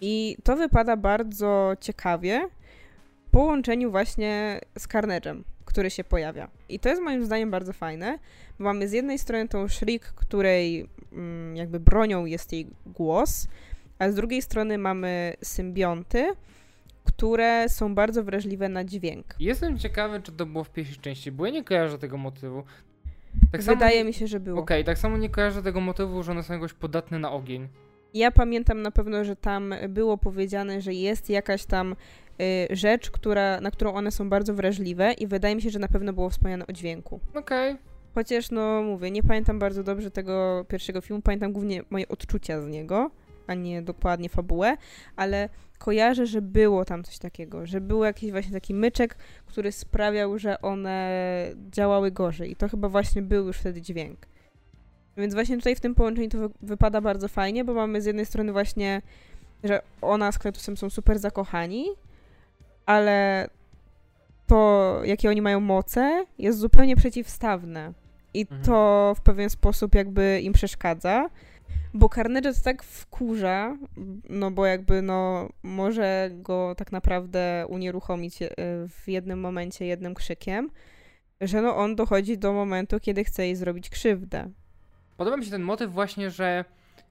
I 0.00 0.36
to 0.44 0.56
wypada 0.56 0.96
bardzo 0.96 1.72
ciekawie 1.80 2.48
w 3.26 3.30
połączeniu 3.30 3.90
właśnie 3.90 4.60
z 4.78 4.88
Carnage'em, 4.88 5.42
który 5.64 5.90
się 5.90 6.04
pojawia. 6.04 6.50
I 6.68 6.78
to 6.78 6.88
jest 6.88 7.02
moim 7.02 7.24
zdaniem 7.24 7.50
bardzo 7.50 7.72
fajne, 7.72 8.18
bo 8.58 8.64
mamy 8.64 8.88
z 8.88 8.92
jednej 8.92 9.18
strony 9.18 9.48
tą 9.48 9.68
Shriek, 9.68 10.02
której 10.02 10.88
mm, 11.12 11.56
jakby 11.56 11.80
bronią 11.80 12.24
jest 12.24 12.52
jej 12.52 12.66
głos, 12.86 13.48
a 13.98 14.10
z 14.10 14.14
drugiej 14.14 14.42
strony 14.42 14.78
mamy 14.78 15.34
symbionty, 15.42 16.32
które 17.04 17.68
są 17.68 17.94
bardzo 17.94 18.24
wrażliwe 18.24 18.68
na 18.68 18.84
dźwięk. 18.84 19.26
Jestem 19.40 19.78
ciekawy, 19.78 20.20
czy 20.22 20.32
to 20.32 20.46
było 20.46 20.64
w 20.64 20.70
pierwszej 20.70 20.96
części, 20.96 21.32
bo 21.32 21.46
ja 21.46 21.52
nie 21.52 21.64
kojarzę 21.64 21.98
tego 21.98 22.16
motywu. 22.16 22.64
Tak 23.52 23.62
Wydaje 23.62 23.98
nie... 23.98 24.04
mi 24.04 24.12
się, 24.14 24.26
że 24.26 24.40
było. 24.40 24.60
Okej, 24.60 24.84
tak 24.84 24.98
samo 24.98 25.16
nie 25.16 25.30
kojarzę 25.30 25.62
tego 25.62 25.80
motywu, 25.80 26.22
że 26.22 26.32
one 26.32 26.42
są 26.42 26.54
jakoś 26.54 26.72
podatne 26.72 27.18
na 27.18 27.32
ogień. 27.32 27.68
Ja 28.14 28.30
pamiętam 28.30 28.82
na 28.82 28.90
pewno, 28.90 29.24
że 29.24 29.36
tam 29.36 29.74
było 29.88 30.18
powiedziane, 30.18 30.80
że 30.80 30.94
jest 30.94 31.30
jakaś 31.30 31.64
tam 31.64 31.92
y, 31.92 32.76
rzecz, 32.76 33.10
która, 33.10 33.60
na 33.60 33.70
którą 33.70 33.94
one 33.94 34.10
są 34.10 34.28
bardzo 34.28 34.54
wrażliwe 34.54 35.12
i 35.12 35.26
wydaje 35.26 35.56
mi 35.56 35.62
się, 35.62 35.70
że 35.70 35.78
na 35.78 35.88
pewno 35.88 36.12
było 36.12 36.30
wspomniane 36.30 36.66
o 36.66 36.72
dźwięku. 36.72 37.20
Okej. 37.34 37.76
Chociaż, 38.14 38.50
no 38.50 38.82
mówię, 38.82 39.10
nie 39.10 39.22
pamiętam 39.22 39.58
bardzo 39.58 39.82
dobrze 39.82 40.10
tego 40.10 40.64
pierwszego 40.68 41.00
filmu, 41.00 41.22
pamiętam 41.22 41.52
głównie 41.52 41.82
moje 41.90 42.08
odczucia 42.08 42.60
z 42.60 42.66
niego, 42.66 43.10
a 43.50 43.54
nie 43.54 43.82
dokładnie 43.82 44.28
fabułę, 44.28 44.76
ale 45.16 45.48
kojarzę, 45.78 46.26
że 46.26 46.42
było 46.42 46.84
tam 46.84 47.04
coś 47.04 47.18
takiego, 47.18 47.66
że 47.66 47.80
był 47.80 48.04
jakiś 48.04 48.30
właśnie 48.30 48.52
taki 48.52 48.74
myczek, 48.74 49.16
który 49.46 49.72
sprawiał, 49.72 50.38
że 50.38 50.60
one 50.62 51.10
działały 51.70 52.10
gorzej 52.10 52.50
i 52.50 52.56
to 52.56 52.68
chyba 52.68 52.88
właśnie 52.88 53.22
był 53.22 53.46
już 53.46 53.58
wtedy 53.58 53.82
dźwięk. 53.82 54.18
Więc 55.16 55.34
właśnie 55.34 55.56
tutaj 55.56 55.76
w 55.76 55.80
tym 55.80 55.94
połączeniu 55.94 56.28
to 56.28 56.38
wy- 56.38 56.50
wypada 56.62 57.00
bardzo 57.00 57.28
fajnie, 57.28 57.64
bo 57.64 57.74
mamy 57.74 58.02
z 58.02 58.06
jednej 58.06 58.26
strony 58.26 58.52
właśnie, 58.52 59.02
że 59.64 59.82
ona 60.02 60.32
z 60.32 60.38
Kletusem 60.38 60.76
są 60.76 60.90
super 60.90 61.18
zakochani, 61.18 61.86
ale 62.86 63.48
to, 64.46 65.00
jakie 65.04 65.30
oni 65.30 65.42
mają 65.42 65.60
moce, 65.60 66.24
jest 66.38 66.58
zupełnie 66.58 66.96
przeciwstawne. 66.96 67.92
I 68.34 68.40
Mhm. 68.42 68.62
to 68.62 69.12
w 69.16 69.20
pewien 69.20 69.50
sposób 69.50 69.94
jakby 69.94 70.40
im 70.42 70.52
przeszkadza. 70.52 71.28
Bo 71.94 72.08
Carnage 72.08 72.54
to 72.54 72.60
tak 72.64 72.82
wkurza, 72.82 73.76
no 74.28 74.50
bo 74.50 74.66
jakby 74.66 75.02
no 75.02 75.48
może 75.62 76.30
go 76.32 76.74
tak 76.74 76.92
naprawdę 76.92 77.66
unieruchomić 77.68 78.42
e, 78.42 78.48
w 78.88 79.08
jednym 79.08 79.40
momencie, 79.40 79.86
jednym 79.86 80.14
krzykiem, 80.14 80.70
że 81.40 81.62
no 81.62 81.76
on 81.76 81.96
dochodzi 81.96 82.38
do 82.38 82.52
momentu, 82.52 83.00
kiedy 83.00 83.24
chce 83.24 83.46
jej 83.46 83.56
zrobić 83.56 83.90
krzywdę. 83.90 84.50
Podoba 85.16 85.36
mi 85.36 85.44
się 85.44 85.50
ten 85.50 85.62
motyw 85.62 85.92
właśnie, 85.92 86.30
że 86.30 86.64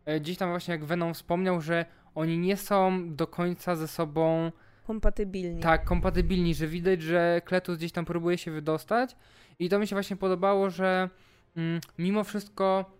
e, 0.05 0.19
gdzieś 0.19 0.37
tam 0.37 0.49
właśnie 0.49 0.71
jak 0.71 0.85
Venom 0.85 1.13
wspomniał, 1.13 1.61
że 1.61 1.85
oni 2.15 2.37
nie 2.37 2.57
są 2.57 3.15
do 3.15 3.27
końca 3.27 3.75
ze 3.75 3.87
sobą 3.87 4.51
Kompatybilni. 4.87 5.61
tak 5.61 5.83
kompatybilni, 5.83 6.55
że 6.55 6.67
widać, 6.67 7.01
że 7.01 7.41
Kletus 7.45 7.77
gdzieś 7.77 7.91
tam 7.91 8.05
próbuje 8.05 8.37
się 8.37 8.51
wydostać 8.51 9.15
i 9.59 9.69
to 9.69 9.79
mi 9.79 9.87
się 9.87 9.95
właśnie 9.95 10.15
podobało, 10.15 10.69
że 10.69 11.09
mm, 11.57 11.81
mimo 11.97 12.23
wszystko 12.23 12.98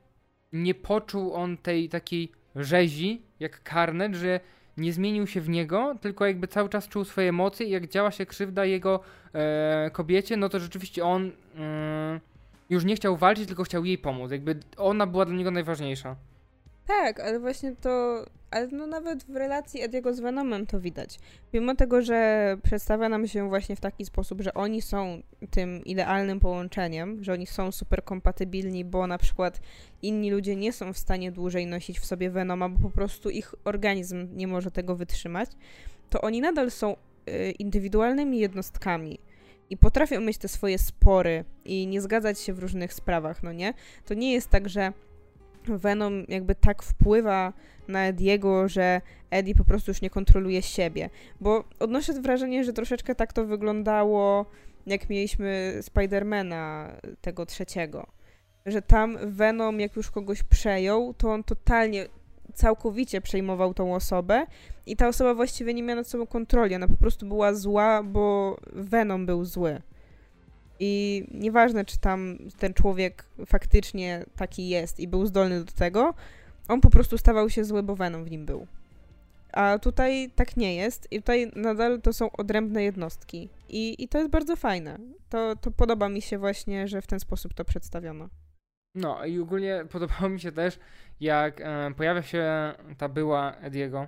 nie 0.54 0.74
poczuł 0.74 1.34
on 1.34 1.58
tej 1.58 1.90
takiej 1.90 2.32
rzezi 2.56 3.22
jak 3.40 3.70
Carnage, 3.70 4.18
że 4.18 4.40
nie 4.78 4.94
zmienił 4.94 5.28
się 5.28 5.42
w 5.42 5.50
niego, 5.50 5.96
tylko 6.02 6.26
jakby 6.26 6.48
cały 6.48 6.70
czas 6.70 6.88
czuł 6.88 7.04
swoje 7.04 7.30
emocje 7.30 7.68
i 7.68 7.70
jak 7.70 7.88
działa 7.88 8.12
się 8.12 8.26
krzywda 8.26 8.66
jego 8.66 9.00
e, 9.34 9.90
kobiecie, 9.94 10.38
no 10.38 10.50
to 10.50 10.60
rzeczywiście 10.60 11.06
on 11.06 11.32
mm, 11.56 12.20
już 12.70 12.86
nie 12.86 12.96
chciał 12.96 13.18
walczyć, 13.18 13.48
tylko 13.48 13.64
chciał 13.64 13.86
jej 13.86 13.98
pomóc. 13.98 14.32
Jakby 14.32 14.60
ona 14.78 15.08
była 15.08 15.26
dla 15.26 15.36
niego 15.36 15.52
najważniejsza. 15.52 16.16
Tak, 16.90 17.20
ale 17.20 17.40
właśnie 17.40 17.76
to, 17.76 18.26
ale 18.52 18.68
no 18.68 18.88
nawet 18.88 19.24
w 19.24 19.36
relacji 19.36 19.82
Ediego 19.82 20.14
z 20.14 20.20
Venomem 20.20 20.66
to 20.68 20.80
widać. 20.80 21.20
Mimo 21.54 21.76
tego, 21.76 22.02
że 22.02 22.58
przedstawia 22.64 23.10
nam 23.10 23.28
się 23.28 23.50
właśnie 23.50 23.76
w 23.76 23.80
taki 23.80 24.06
sposób, 24.06 24.42
że 24.42 24.54
oni 24.54 24.82
są 24.82 25.22
tym 25.52 25.86
idealnym 25.86 26.40
połączeniem, 26.40 27.24
że 27.24 27.34
oni 27.34 27.48
są 27.48 27.72
super 27.72 28.04
kompatybilni, 28.04 28.86
bo 28.86 29.08
na 29.08 29.18
przykład 29.18 29.60
inni 30.02 30.32
ludzie 30.32 30.56
nie 30.56 30.74
są 30.74 30.94
w 30.94 30.98
stanie 30.98 31.32
dłużej 31.32 31.68
nosić 31.68 32.00
w 32.00 32.06
sobie 32.06 32.30
Venoma, 32.30 32.70
bo 32.70 32.90
po 32.90 32.96
prostu 32.96 33.30
ich 33.30 33.56
organizm 33.64 34.28
nie 34.36 34.48
może 34.48 34.72
tego 34.72 34.96
wytrzymać, 34.96 35.50
to 36.10 36.22
oni 36.22 36.42
nadal 36.42 36.72
są 36.72 36.96
y, 37.30 37.52
indywidualnymi 37.52 38.40
jednostkami 38.40 39.20
i 39.70 39.78
potrafią 39.78 40.22
mieć 40.22 40.38
te 40.38 40.48
swoje 40.48 40.78
spory 40.78 41.46
i 41.66 41.88
nie 41.88 42.02
zgadzać 42.02 42.40
się 42.40 42.54
w 42.54 42.60
różnych 42.60 42.94
sprawach, 42.94 43.44
no 43.44 43.54
nie? 43.54 43.74
To 44.06 44.14
nie 44.14 44.34
jest 44.34 44.50
tak, 44.50 44.70
że 44.70 44.94
Venom 45.68 46.26
jakby 46.28 46.56
tak 46.56 46.84
wpływa 46.84 47.54
na 47.88 48.06
Ediego, 48.06 48.68
że 48.68 49.02
Eddie 49.30 49.56
po 49.56 49.66
prostu 49.66 49.92
już 49.92 50.02
nie 50.02 50.10
kontroluje 50.10 50.62
siebie. 50.62 51.10
Bo 51.42 51.64
odnoszę 51.80 52.14
wrażenie, 52.14 52.64
że 52.64 52.74
troszeczkę 52.74 53.16
tak 53.16 53.34
to 53.34 53.46
wyglądało, 53.46 54.46
jak 54.86 55.10
mieliśmy 55.10 55.74
Spidermana 55.82 56.92
tego 57.22 57.46
trzeciego. 57.46 58.08
Że 58.66 58.82
tam 58.82 59.18
Venom, 59.24 59.80
jak 59.80 59.96
już 59.96 60.12
kogoś 60.12 60.44
przejął, 60.44 61.14
to 61.14 61.32
on 61.32 61.44
totalnie, 61.44 62.08
całkowicie 62.54 63.22
przejmował 63.22 63.74
tą 63.74 63.96
osobę 63.96 64.46
i 64.86 64.96
ta 64.96 65.08
osoba 65.08 65.34
właściwie 65.34 65.74
nie 65.74 65.84
miała 65.84 65.96
nad 65.96 66.08
sobą 66.08 66.28
kontroli. 66.28 66.76
Ona 66.76 66.88
po 66.88 66.98
prostu 66.98 67.26
była 67.26 67.54
zła, 67.54 68.04
bo 68.04 68.58
Venom 68.74 69.26
był 69.26 69.46
zły. 69.46 69.82
I 70.80 71.24
nieważne, 71.32 71.86
czy 71.86 72.00
tam 72.00 72.38
ten 72.58 72.74
człowiek 72.74 73.26
faktycznie 73.46 74.26
taki 74.36 74.70
jest 74.70 75.00
i 75.00 75.08
był 75.08 75.26
zdolny 75.26 75.66
do 75.66 75.72
tego, 75.72 76.14
on 76.68 76.82
po 76.82 76.90
prostu 76.90 77.18
stawał 77.18 77.50
się 77.50 77.64
zły, 77.66 77.84
bo 77.84 77.96
Venom 77.96 78.26
w 78.26 78.32
nim 78.32 78.46
był. 78.46 78.68
A 79.54 79.80
tutaj 79.80 80.32
tak 80.36 80.58
nie 80.58 80.76
jest 80.76 81.08
i 81.12 81.20
tutaj 81.20 81.52
nadal 81.56 82.02
to 82.02 82.14
są 82.14 82.32
odrębne 82.32 82.84
jednostki. 82.84 83.50
I, 83.70 84.04
i 84.04 84.08
to 84.08 84.18
jest 84.18 84.30
bardzo 84.30 84.56
fajne. 84.56 84.98
To, 85.30 85.56
to 85.56 85.72
podoba 85.72 86.10
mi 86.10 86.22
się 86.22 86.38
właśnie, 86.38 86.88
że 86.88 87.02
w 87.02 87.08
ten 87.08 87.20
sposób 87.20 87.54
to 87.54 87.66
przedstawiono. 87.66 88.30
No 88.96 89.26
i 89.26 89.40
ogólnie 89.40 89.86
podobało 89.92 90.30
mi 90.30 90.40
się 90.40 90.52
też, 90.52 90.80
jak 91.20 91.62
e, 91.62 91.92
pojawia 91.98 92.22
się 92.22 92.74
ta 92.98 93.10
była 93.10 93.56
Ediego 93.56 94.08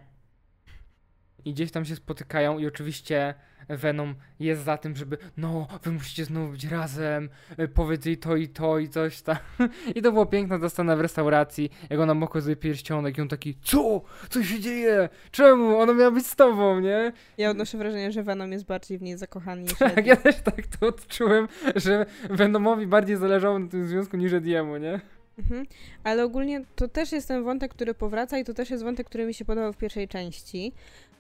i 1.46 1.54
gdzieś 1.54 1.72
tam 1.72 1.86
się 1.86 1.96
spotykają 1.96 2.60
i 2.60 2.68
oczywiście 2.68 3.34
Venom 3.70 4.16
jest 4.40 4.64
za 4.64 4.78
tym, 4.78 4.96
żeby 4.96 5.18
no, 5.38 5.68
wy 5.84 5.92
musicie 5.92 6.26
znowu 6.26 6.52
być 6.52 6.66
razem, 6.66 7.30
y, 7.60 7.68
powiedz 7.68 8.06
jej 8.06 8.18
to 8.18 8.36
i 8.36 8.48
to 8.48 8.80
i 8.80 8.90
coś 8.90 9.22
tam. 9.22 9.38
I 9.96 10.02
to 10.02 10.12
było 10.12 10.26
piękna 10.26 10.60
ta 10.60 10.70
scena 10.70 10.96
w 10.96 11.02
restauracji, 11.02 11.72
jak 11.90 12.00
ona 12.00 12.14
mu 12.14 12.26
okazuje 12.26 12.56
pierścionek 12.56 13.18
i 13.18 13.22
on 13.22 13.28
taki, 13.28 13.58
co? 13.64 14.02
Co 14.30 14.44
się 14.44 14.60
dzieje? 14.60 15.10
Czemu? 15.32 15.80
Ona 15.80 15.94
miała 15.94 16.12
być 16.12 16.28
z 16.28 16.36
tobą, 16.36 16.80
nie? 16.80 17.12
Ja 17.38 17.50
odnoszę 17.50 17.78
wrażenie, 17.78 18.12
że 18.12 18.24
Venom 18.24 18.52
jest 18.52 18.66
bardziej 18.66 18.98
w 18.98 19.02
niej 19.02 19.18
zakochany 19.18 19.62
niż 19.62 19.74
Tak, 19.96 20.06
ja 20.06 20.16
też 20.16 20.36
tak 20.42 20.68
to 20.68 20.88
odczułem, 20.88 21.48
że 21.76 22.06
Venomowi 22.30 22.88
bardziej 22.88 23.18
zależało 23.18 23.60
na 23.60 23.68
tym 23.68 23.88
związku 23.88 24.18
niż 24.18 24.34
Ediemu, 24.34 24.78
nie? 24.78 25.02
Mhm. 25.40 25.66
Ale 26.04 26.24
ogólnie 26.24 26.62
to 26.76 26.88
też 26.88 27.12
jest 27.12 27.28
ten 27.28 27.44
wątek, 27.44 27.74
który 27.74 27.94
powraca 27.94 28.38
i 28.38 28.44
to 28.44 28.54
też 28.54 28.70
jest 28.70 28.84
wątek, 28.84 29.08
który 29.08 29.26
mi 29.26 29.34
się 29.34 29.46
podobał 29.46 29.74
w 29.74 29.78
pierwszej 29.78 30.08
części, 30.08 30.74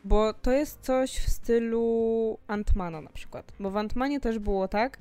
bo 0.03 0.33
to 0.33 0.51
jest 0.51 0.81
coś 0.81 1.17
w 1.17 1.29
stylu 1.29 2.37
Antmana 2.47 3.01
na 3.01 3.09
przykład. 3.09 3.51
Bo 3.59 3.71
w 3.71 3.77
Antmanie 3.77 4.19
też 4.19 4.39
było 4.39 4.67
tak, 4.67 4.97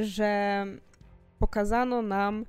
że 0.00 0.64
pokazano 1.38 2.02
nam, 2.02 2.46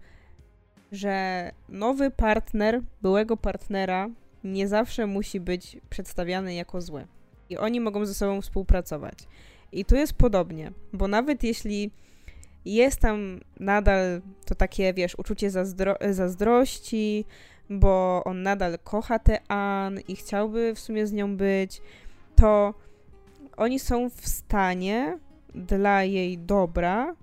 że 0.92 1.52
nowy 1.70 2.12
partner 2.12 2.82
byłego 3.02 3.38
partnera 3.38 4.10
nie 4.44 4.68
zawsze 4.68 5.08
musi 5.08 5.40
być 5.40 5.78
przedstawiany 5.90 6.54
jako 6.54 6.82
zły. 6.82 7.08
I 7.50 7.58
oni 7.58 7.80
mogą 7.80 8.06
ze 8.06 8.14
sobą 8.14 8.42
współpracować. 8.42 9.18
I 9.72 9.86
tu 9.86 9.96
jest 9.96 10.14
podobnie, 10.14 10.72
bo 10.94 11.08
nawet 11.08 11.44
jeśli 11.44 11.92
jest 12.66 13.00
tam 13.00 13.40
nadal 13.60 14.22
to 14.46 14.56
takie, 14.56 14.94
wiesz, 14.94 15.16
uczucie 15.20 15.50
zazdro 15.50 15.96
zazdrości, 16.12 17.26
bo 17.70 18.24
on 18.26 18.44
nadal 18.44 18.78
kocha 18.84 19.20
tę 19.20 19.40
Ann 19.48 20.00
i 20.08 20.16
chciałby 20.16 20.76
w 20.76 20.80
sumie 20.80 21.08
z 21.08 21.14
nią 21.14 21.38
być, 21.38 21.82
to 22.36 22.74
oni 23.58 23.80
są 23.80 24.10
w 24.10 24.28
stanie 24.28 25.20
dla 25.56 26.04
jej 26.04 26.38
dobra 26.38 27.16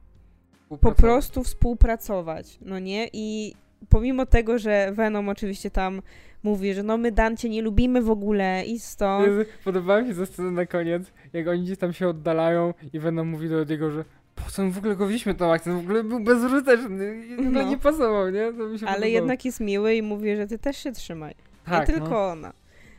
po 0.81 0.93
prostu 0.93 1.43
współpracować, 1.43 2.59
no 2.61 2.79
nie? 2.79 3.09
I 3.13 3.55
pomimo 3.89 4.27
tego, 4.27 4.59
że 4.59 4.93
Venom 4.93 5.29
oczywiście 5.29 5.71
tam 5.71 6.03
mówi, 6.43 6.75
że 6.75 6.83
no 6.83 6.99
my 6.99 7.13
Dante 7.13 7.49
nie 7.49 7.63
lubimy 7.63 8.03
w 8.03 8.11
ogóle 8.11 8.65
i 8.67 8.79
stąd. 8.79 9.27
Podobała 9.65 10.03
mi 10.03 10.09
się 10.09 10.21
ta 10.21 10.27
scena 10.27 10.51
na 10.51 10.67
koniec, 10.67 11.13
jak 11.33 11.49
oni 11.49 11.63
gdzieś 11.63 11.79
tam 11.79 11.93
się 11.93 12.09
oddalają 12.09 12.75
i 12.93 12.99
Venom 12.99 13.29
mówi 13.29 13.49
do 13.49 13.65
niego, 13.65 13.91
że 13.91 14.05
po 14.45 14.51
co 14.51 14.63
my 14.63 14.71
w 14.71 14.79
ogóle 14.79 14.97
go 14.97 15.07
wzięliśmy 15.07 15.35
ten 15.35 15.51
akcent? 15.51 15.77
W 15.77 15.85
ogóle 15.85 16.05
był 16.05 16.21
bezużyteczny. 16.21 17.27
No. 17.39 17.63
nie 17.63 17.79
pasował, 17.79 18.31
nie? 18.31 18.45
Ale 18.47 18.53
podobało. 18.53 19.05
jednak 19.05 19.45
jest 19.45 19.61
miły 19.61 19.95
i 19.95 20.03
mówi, 20.03 20.37
że 20.37 20.47
ty 20.47 20.59
też 20.59 20.77
się 20.77 20.93
trzymaj. 20.93 21.35
Tak, 21.65 21.89
nie 21.89 21.95
tylko 21.95 22.11
no. 22.11 22.29
ona. 22.29 22.53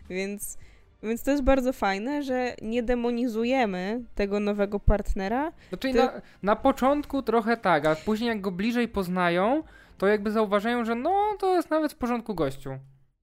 Więc, 0.09 0.57
więc 1.03 1.23
to 1.23 1.31
jest 1.31 1.43
bardzo 1.43 1.73
fajne, 1.73 2.23
że 2.23 2.55
nie 2.61 2.83
demonizujemy 2.83 4.01
tego 4.15 4.39
nowego 4.39 4.79
partnera. 4.79 5.51
Znaczy 5.69 5.91
ty... 5.91 5.97
na, 5.97 6.21
na 6.43 6.55
początku 6.55 7.21
trochę 7.21 7.57
tak, 7.57 7.85
a 7.85 7.95
później 7.95 8.27
jak 8.27 8.41
go 8.41 8.51
bliżej 8.51 8.87
poznają, 8.87 9.63
to 9.97 10.07
jakby 10.07 10.31
zauważają, 10.31 10.85
że 10.85 10.95
no 10.95 11.35
to 11.39 11.55
jest 11.55 11.69
nawet 11.69 11.93
w 11.93 11.95
porządku 11.95 12.35
gościu. 12.35 12.69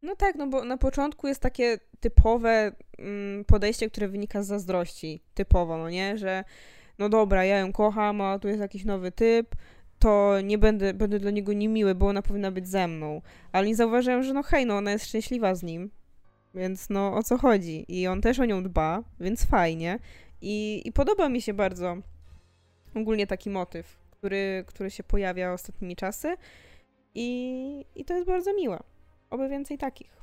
No 0.03 0.17
tak, 0.17 0.35
no 0.35 0.47
bo 0.47 0.65
na 0.65 0.77
początku 0.77 1.29
jest 1.29 1.41
takie 1.41 1.79
typowe 2.01 2.73
mm, 2.99 3.45
podejście, 3.45 3.91
które 3.91 4.09
wynika 4.09 4.43
z 4.43 4.47
zazdrości. 4.47 5.23
Typowo, 5.35 5.79
no 5.79 5.91
nie? 5.91 6.19
Że 6.19 6.45
no 7.01 7.09
dobra, 7.09 7.45
ja 7.45 7.59
ją 7.59 7.73
kocham, 7.73 8.21
a 8.21 8.39
tu 8.39 8.49
jest 8.49 8.61
jakiś 8.61 8.85
nowy 8.85 9.13
typ, 9.13 9.57
to 9.99 10.41
nie 10.41 10.59
będę, 10.59 10.95
będę 10.95 11.19
dla 11.19 11.31
niego 11.31 11.53
niemiły, 11.53 11.95
bo 11.95 12.07
ona 12.07 12.23
powinna 12.23 12.51
być 12.51 12.69
ze 12.69 12.89
mną. 12.89 13.23
Ale 13.53 13.67
nie 13.67 13.77
zauważyłem, 13.77 14.23
że 14.23 14.33
no 14.33 14.43
hej, 14.43 14.67
no 14.67 14.77
ona 14.77 14.93
jest 14.93 15.07
szczęśliwa 15.07 15.55
z 15.55 15.63
nim, 15.63 15.91
więc 16.55 16.91
no 16.91 17.15
o 17.15 17.23
co 17.23 17.39
chodzi? 17.39 17.85
I 17.89 18.07
on 18.07 18.21
też 18.21 18.41
o 18.41 18.45
nią 18.45 18.63
dba, 18.63 19.03
więc 19.21 19.45
fajnie. 19.45 19.99
I, 20.43 20.83
i 20.85 20.93
podoba 20.93 21.29
mi 21.29 21.43
się 21.43 21.55
bardzo 21.55 21.97
ogólnie 22.95 23.27
taki 23.27 23.51
motyw, 23.51 23.99
który, 24.11 24.65
który 24.67 24.91
się 24.91 25.03
pojawia 25.03 25.53
ostatnimi 25.53 25.97
czasy. 25.97 26.37
I, 27.15 27.85
I 27.95 28.05
to 28.05 28.15
jest 28.15 28.27
bardzo 28.27 28.55
miłe. 28.55 28.79
Oby 29.31 29.49
więcej 29.49 29.79
takich. 29.79 30.20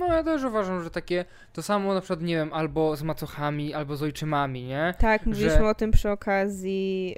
No 0.00 0.06
ja 0.06 0.22
też 0.24 0.44
uważam, 0.44 0.82
że 0.82 0.90
takie 0.90 1.24
to 1.52 1.62
samo 1.62 1.94
na 1.94 2.00
przykład, 2.00 2.22
nie 2.22 2.34
wiem, 2.34 2.52
albo 2.52 2.96
z 2.96 3.02
macochami, 3.02 3.74
albo 3.74 3.96
z 3.96 4.02
ojczymami, 4.02 4.64
nie? 4.64 4.94
Tak, 4.98 5.26
mówiliśmy 5.26 5.58
że... 5.58 5.68
o 5.68 5.74
tym 5.74 5.90
przy 5.90 6.10
okazji 6.10 7.16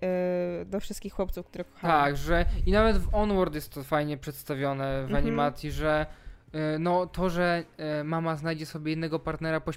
yy, 0.58 0.64
do 0.64 0.80
wszystkich 0.80 1.12
chłopców, 1.12 1.46
które 1.46 1.64
kochamy. 1.64 1.92
Tak, 1.92 2.16
że 2.16 2.46
i 2.66 2.72
nawet 2.72 2.98
w 2.98 3.14
Onward 3.14 3.54
jest 3.54 3.74
to 3.74 3.82
fajnie 3.84 4.16
przedstawione 4.16 5.00
w 5.00 5.04
mhm. 5.04 5.24
animacji, 5.24 5.70
że 5.70 6.06
yy, 6.52 6.60
no 6.78 7.06
to, 7.06 7.30
że 7.30 7.64
yy, 7.78 8.04
mama 8.04 8.36
znajdzie 8.36 8.66
sobie 8.66 8.92
innego 8.92 9.18
partnera 9.18 9.60
po, 9.60 9.72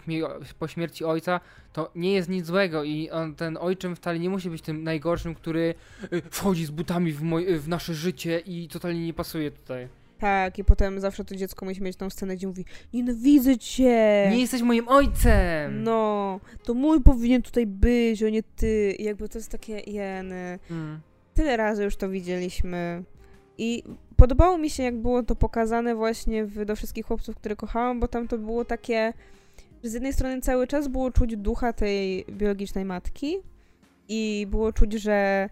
po, 0.60 0.68
śmierci 0.68 1.06
ojca, 1.06 1.40
to 1.74 1.92
nie 1.96 2.14
jest 2.14 2.30
nic 2.30 2.46
złego 2.46 2.84
i 2.84 3.10
on, 3.10 3.36
ten 3.36 3.58
ojczym 3.62 3.96
wcale 3.96 4.20
nie 4.20 4.30
musi 4.30 4.50
być 4.50 4.62
tym 4.62 4.84
najgorszym, 4.84 5.36
który 5.36 5.76
y, 6.14 6.22
wchodzi 6.32 6.66
z 6.66 6.72
butami 6.72 7.12
w, 7.12 7.22
w 7.60 7.68
nasze 7.68 7.94
życie 7.94 8.40
i 8.40 8.68
totalnie 8.68 9.06
nie 9.06 9.14
pasuje 9.14 9.52
tutaj. 9.52 9.88
Tak, 10.20 10.60
i 10.60 10.64
potem 10.64 11.00
zawsze 11.00 11.26
to 11.26 11.36
dziecko 11.36 11.66
musi 11.66 11.84
mieć 11.84 11.98
tą 11.98 12.10
scenę, 12.10 12.36
gdzie 12.36 12.48
mówi 12.48 12.66
nienawidzę 12.94 13.58
cię! 13.58 14.28
Nie 14.32 14.40
jesteś 14.40 14.62
moim 14.62 14.88
ojcem! 14.88 15.84
No, 15.84 16.40
to 16.64 16.74
mój 16.74 17.02
powinien 17.02 17.42
tutaj 17.42 17.68
być, 17.68 18.24
a 18.24 18.30
nie 18.30 18.44
ty. 18.44 18.96
I 19.00 19.04
jakby 19.04 19.30
to 19.30 19.38
jest 19.38 19.52
takie 19.52 19.80
jeny. 19.80 20.60
Mm. 20.72 21.00
Tyle 21.34 21.58
razy 21.58 21.84
już 21.84 21.96
to 21.96 22.10
widzieliśmy. 22.10 23.04
I 23.58 23.84
podobało 24.16 24.58
mi 24.58 24.70
się, 24.70 24.84
jak 24.84 24.98
było 24.98 25.24
to 25.24 25.36
pokazane 25.36 25.96
właśnie 25.96 26.46
w, 26.46 26.66
do 26.66 26.76
wszystkich 26.76 27.06
chłopców, 27.06 27.36
które 27.36 27.56
kochałam, 27.56 28.00
bo 28.00 28.08
tam 28.08 28.28
to 28.28 28.38
było 28.38 28.66
takie, 28.66 29.14
że 29.84 29.90
z 29.90 29.94
jednej 29.94 30.14
strony 30.14 30.42
cały 30.42 30.68
czas 30.68 30.88
było 30.88 31.12
czuć 31.12 31.38
ducha 31.38 31.74
tej 31.74 32.26
biologicznej 32.30 32.86
matki 32.86 33.38
i 34.10 34.48
było 34.50 34.74
czuć, 34.74 34.94
że 34.94 35.50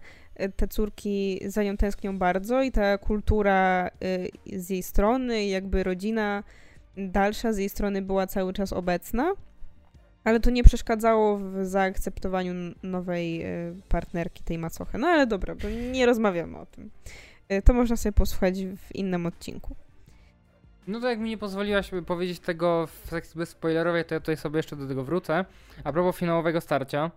te 0.56 0.68
córki 0.68 1.40
za 1.46 1.62
nią 1.62 1.76
tęsknią 1.76 2.18
bardzo 2.18 2.62
i 2.62 2.72
ta 2.72 2.98
kultura 2.98 3.90
y, 4.04 4.60
z 4.60 4.70
jej 4.70 4.82
strony, 4.82 5.46
jakby 5.46 5.82
rodzina 5.82 6.42
dalsza 6.96 7.52
z 7.52 7.58
jej 7.58 7.68
strony 7.68 8.02
była 8.02 8.26
cały 8.26 8.52
czas 8.52 8.72
obecna, 8.72 9.32
ale 10.24 10.40
to 10.40 10.50
nie 10.50 10.64
przeszkadzało 10.64 11.38
w 11.38 11.64
zaakceptowaniu 11.64 12.54
nowej 12.82 13.46
y, 13.46 13.74
partnerki 13.88 14.42
tej 14.42 14.58
macochy. 14.58 14.98
No 14.98 15.06
ale 15.06 15.26
dobra, 15.26 15.54
bo 15.54 15.68
nie 15.92 16.06
rozmawiamy 16.06 16.58
o 16.58 16.66
tym. 16.66 16.90
Y, 17.52 17.62
to 17.62 17.72
można 17.72 17.96
sobie 17.96 18.12
posłuchać 18.12 18.64
w 18.64 18.94
innym 18.94 19.26
odcinku. 19.26 19.76
No 20.86 21.00
to 21.00 21.08
jak 21.08 21.18
mi 21.18 21.30
nie 21.30 21.38
pozwoliłaś 21.38 21.90
powiedzieć 22.06 22.40
tego 22.40 22.86
w 22.86 23.10
sekcji 23.10 23.38
bezspoilerowej, 23.38 24.04
to 24.04 24.14
ja 24.14 24.20
tutaj 24.20 24.36
sobie 24.36 24.56
jeszcze 24.56 24.76
do 24.76 24.88
tego 24.88 25.04
wrócę. 25.04 25.44
A 25.84 25.92
propos 25.92 26.16
finałowego 26.16 26.60
starcia, 26.60 27.10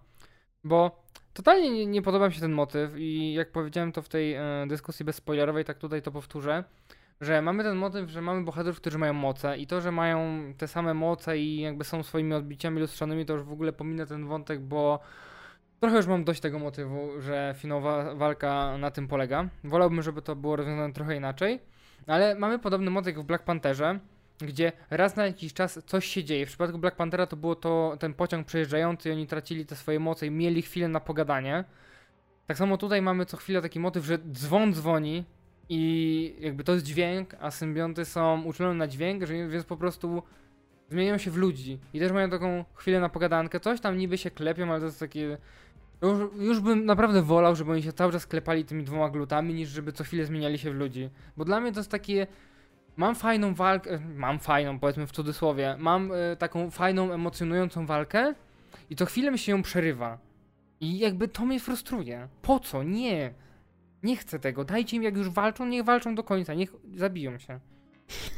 bo 0.63 1.03
Totalnie 1.38 1.69
nie, 1.71 1.85
nie 1.85 2.01
podoba 2.01 2.27
mi 2.27 2.33
się 2.33 2.41
ten 2.41 2.51
motyw 2.51 2.91
i 2.97 3.33
jak 3.33 3.51
powiedziałem 3.51 3.91
to 3.91 4.01
w 4.01 4.09
tej 4.09 4.33
e, 4.33 4.41
dyskusji 4.67 5.05
bezspoilerowej, 5.05 5.65
tak 5.65 5.77
tutaj 5.77 6.01
to 6.01 6.11
powtórzę, 6.11 6.63
że 7.21 7.41
mamy 7.41 7.63
ten 7.63 7.77
motyw, 7.77 8.09
że 8.09 8.21
mamy 8.21 8.43
bohaterów, 8.43 8.77
którzy 8.77 8.97
mają 8.97 9.13
moce 9.13 9.57
i 9.57 9.67
to, 9.67 9.81
że 9.81 9.91
mają 9.91 10.43
te 10.57 10.67
same 10.67 10.93
moce 10.93 11.38
i 11.38 11.61
jakby 11.61 11.83
są 11.83 12.03
swoimi 12.03 12.33
odbiciami 12.33 12.79
lustrzanymi, 12.79 13.25
to 13.25 13.33
już 13.33 13.43
w 13.43 13.51
ogóle 13.51 13.73
pominę 13.73 14.05
ten 14.05 14.27
wątek, 14.27 14.61
bo 14.61 14.99
trochę 15.79 15.97
już 15.97 16.07
mam 16.07 16.23
dość 16.23 16.41
tego 16.41 16.59
motywu, 16.59 17.21
że 17.21 17.55
finowa 17.57 18.15
walka 18.15 18.77
na 18.77 18.91
tym 18.91 19.07
polega. 19.07 19.49
Wolałbym, 19.63 20.01
żeby 20.01 20.21
to 20.21 20.35
było 20.35 20.55
rozwiązane 20.55 20.93
trochę 20.93 21.15
inaczej, 21.15 21.59
ale 22.07 22.35
mamy 22.35 22.59
podobny 22.59 22.91
motyw 22.91 23.15
w 23.15 23.23
Black 23.23 23.43
Pantherze, 23.43 23.99
gdzie 24.39 24.71
raz 24.89 25.15
na 25.15 25.25
jakiś 25.25 25.53
czas 25.53 25.79
coś 25.85 26.05
się 26.05 26.23
dzieje. 26.23 26.45
W 26.45 26.49
przypadku 26.49 26.77
Black 26.77 26.97
Panthera 26.97 27.27
to 27.27 27.35
było 27.35 27.55
to 27.55 27.97
ten 27.99 28.13
pociąg 28.13 28.47
przejeżdżający 28.47 29.09
i 29.09 29.11
oni 29.11 29.27
tracili 29.27 29.65
te 29.65 29.75
swoje 29.75 29.99
moce 29.99 30.27
i 30.27 30.31
mieli 30.31 30.61
chwilę 30.61 30.88
na 30.88 30.99
pogadanie. 30.99 31.63
Tak 32.47 32.57
samo 32.57 32.77
tutaj 32.77 33.01
mamy 33.01 33.25
co 33.25 33.38
chwilę 33.38 33.61
taki 33.61 33.79
motyw, 33.79 34.05
że 34.05 34.17
dzwon 34.31 34.73
dzwoni 34.73 35.23
i 35.69 36.35
jakby 36.39 36.63
to 36.63 36.73
jest 36.73 36.85
dźwięk, 36.85 37.35
a 37.39 37.51
symbionty 37.51 38.05
są 38.05 38.43
uczulone 38.43 38.75
na 38.75 38.88
dźwięk, 38.88 39.23
więc 39.25 39.65
po 39.65 39.77
prostu 39.77 40.23
zmieniają 40.89 41.17
się 41.17 41.31
w 41.31 41.38
ludzi. 41.38 41.79
I 41.93 41.99
też 41.99 42.11
mają 42.11 42.29
taką 42.29 42.65
chwilę 42.73 42.99
na 42.99 43.09
pogadankę. 43.09 43.59
Coś 43.59 43.81
tam 43.81 43.97
niby 43.97 44.17
się 44.17 44.31
klepią, 44.31 44.69
ale 44.69 44.79
to 44.79 44.85
jest 44.85 44.99
takie... 44.99 45.38
Już, 46.01 46.19
już 46.39 46.59
bym 46.59 46.85
naprawdę 46.85 47.21
wolał, 47.21 47.55
żeby 47.55 47.71
oni 47.71 47.83
się 47.83 47.93
cały 47.93 48.11
czas 48.11 48.27
klepali 48.27 48.65
tymi 48.65 48.83
dwoma 48.83 49.09
glutami, 49.09 49.53
niż 49.53 49.69
żeby 49.69 49.91
co 49.91 50.03
chwilę 50.03 50.25
zmieniali 50.25 50.57
się 50.57 50.71
w 50.71 50.75
ludzi. 50.75 51.09
Bo 51.38 51.45
dla 51.45 51.59
mnie 51.59 51.71
to 51.71 51.79
jest 51.79 51.91
takie 51.91 52.27
mam 52.97 53.15
fajną 53.15 53.53
walkę, 53.53 53.99
mam 54.15 54.39
fajną, 54.39 54.79
powiedzmy 54.79 55.07
w 55.07 55.11
cudzysłowie, 55.11 55.75
mam 55.79 56.11
y, 56.11 56.37
taką 56.39 56.71
fajną, 56.71 57.13
emocjonującą 57.13 57.85
walkę 57.85 58.33
i 58.89 58.95
to 58.95 59.05
chwilę 59.05 59.31
mi 59.31 59.39
się 59.39 59.51
ją 59.51 59.61
przerywa. 59.61 60.17
I 60.79 60.99
jakby 60.99 61.27
to 61.27 61.45
mnie 61.45 61.59
frustruje. 61.59 62.27
Po 62.41 62.59
co? 62.59 62.83
Nie. 62.83 63.33
Nie 64.03 64.17
chcę 64.17 64.39
tego. 64.39 64.65
Dajcie 64.65 64.97
im, 64.97 65.03
jak 65.03 65.17
już 65.17 65.29
walczą, 65.29 65.65
niech 65.65 65.83
walczą 65.83 66.15
do 66.15 66.23
końca, 66.23 66.53
niech 66.53 66.73
zabiją 66.95 67.39
się. 67.39 67.59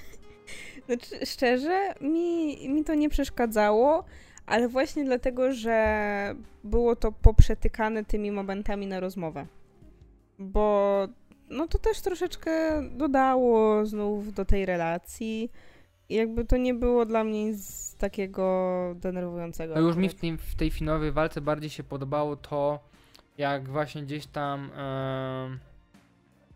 Znaczy, 0.86 1.26
szczerze, 1.26 1.94
mi, 2.02 2.70
mi 2.70 2.84
to 2.84 2.96
nie 2.96 3.10
przeszkadzało, 3.10 4.04
ale 4.46 4.68
właśnie 4.68 5.06
dlatego, 5.06 5.54
że 5.54 6.36
było 6.64 6.96
to 6.96 7.12
poprzetykane 7.12 8.06
tymi 8.06 8.32
momentami 8.32 8.88
na 8.88 9.00
rozmowę. 9.00 9.48
Bo 10.40 11.08
no 11.50 11.68
to 11.68 11.80
też 11.80 12.02
troszeczkę 12.02 12.82
dodało 12.92 13.86
znów 13.86 14.34
do 14.34 14.46
tej 14.46 14.66
relacji. 14.66 15.52
I 16.10 16.16
jakby 16.16 16.46
to 16.46 16.58
nie 16.58 16.74
było 16.74 17.06
dla 17.06 17.24
mnie 17.24 17.46
nic 17.46 17.96
takiego 17.96 18.96
denerwującego. 18.96 19.76
No 19.76 19.82
już 19.82 19.96
mi 19.96 20.10
w 20.10 20.16
tej, 20.16 20.38
w 20.38 20.56
tej 20.56 20.70
finowej 20.72 21.12
walce 21.12 21.42
bardziej 21.42 21.70
się 21.70 21.84
podobało 21.84 22.36
to, 22.36 22.80
jak 23.38 23.70
właśnie 23.70 24.04
gdzieś 24.04 24.26
tam 24.26 24.72
e, 24.78 25.58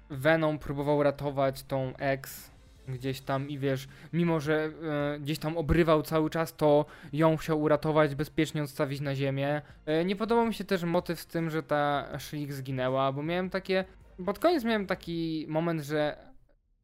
Venom 0.09 0.59
próbował 0.59 1.03
ratować 1.03 1.63
tą 1.63 1.93
ex 1.97 2.53
gdzieś 2.87 3.21
tam 3.21 3.49
i 3.49 3.59
wiesz, 3.59 3.87
mimo 4.13 4.39
że 4.39 4.71
e, 5.15 5.19
gdzieś 5.19 5.39
tam 5.39 5.57
obrywał 5.57 6.01
cały 6.01 6.29
czas, 6.29 6.55
to 6.55 6.85
ją 7.13 7.37
chciał 7.37 7.61
uratować, 7.61 8.15
bezpiecznie 8.15 8.63
odstawić 8.63 9.01
na 9.01 9.15
ziemię. 9.15 9.61
E, 9.85 10.05
nie 10.05 10.15
podobał 10.15 10.45
mi 10.45 10.53
się 10.53 10.63
też 10.63 10.83
motyw 10.83 11.19
z 11.19 11.27
tym, 11.27 11.49
że 11.49 11.63
ta 11.63 12.07
Shlik 12.19 12.53
zginęła, 12.53 13.11
bo 13.11 13.23
miałem 13.23 13.49
takie, 13.49 13.85
pod 14.25 14.39
koniec 14.39 14.63
miałem 14.63 14.85
taki 14.85 15.45
moment, 15.49 15.81
że 15.81 16.17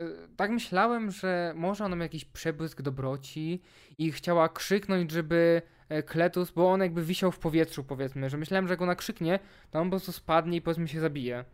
y, 0.02 0.06
tak 0.36 0.52
myślałem, 0.52 1.12
że 1.12 1.54
może 1.56 1.86
ona 1.86 1.96
ma 1.96 2.04
jakiś 2.04 2.26
przebłysk 2.26 2.82
dobroci 2.82 3.62
i 3.98 4.12
chciała 4.12 4.50
krzyknąć, 4.50 5.12
żeby 5.12 5.62
e, 5.90 6.04
Kletus, 6.04 6.52
bo 6.52 6.72
on 6.72 6.82
jakby 6.82 7.04
wisiał 7.04 7.32
w 7.32 7.40
powietrzu, 7.40 7.84
powiedzmy, 7.84 8.30
że 8.30 8.38
myślałem, 8.38 8.68
że 8.68 8.74
jak 8.74 8.82
ona 8.82 8.96
krzyknie, 8.96 9.40
to 9.72 9.80
on 9.80 9.88
po 9.88 9.92
prostu 9.92 10.12
spadnie 10.12 10.58
i 10.58 10.62
powiedzmy 10.62 10.88
się 10.88 11.00
zabije. 11.00 11.46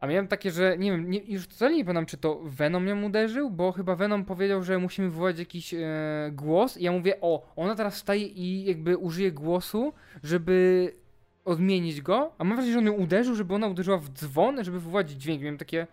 A 0.00 0.06
miałem 0.06 0.28
takie, 0.28 0.50
że 0.50 0.78
nie 0.78 0.90
wiem, 0.90 1.10
nie, 1.10 1.18
już 1.18 1.42
wcale 1.44 1.74
nie 1.74 1.84
pamiętam, 1.84 2.06
czy 2.06 2.16
to 2.16 2.40
Venom 2.44 2.86
ją 2.86 3.02
uderzył, 3.02 3.50
bo 3.50 3.72
chyba 3.72 3.96
Venom 3.96 4.24
powiedział, 4.24 4.62
że 4.62 4.78
musimy 4.78 5.10
wywołać 5.10 5.38
jakiś 5.38 5.74
e, 5.74 5.78
głos 6.32 6.76
i 6.76 6.84
ja 6.84 6.92
mówię, 6.92 7.20
o, 7.20 7.52
ona 7.56 7.74
teraz 7.74 7.94
wstaje 7.94 8.26
i 8.26 8.64
jakby 8.64 8.96
użyje 8.96 9.32
głosu, 9.32 9.92
żeby 10.22 10.92
odmienić 11.48 12.00
go, 12.02 12.32
a 12.38 12.44
mam 12.44 12.56
wrażenie, 12.56 12.72
że 12.72 12.78
on 12.78 12.86
ją 12.86 12.92
uderzył, 12.92 13.34
żeby 13.34 13.54
ona 13.54 13.66
uderzyła 13.66 13.98
w 13.98 14.08
dzwon, 14.08 14.64
żeby 14.64 14.80
wywołać 14.80 15.10
dźwięk. 15.10 15.42
Miałem 15.42 15.58
takie. 15.58 15.86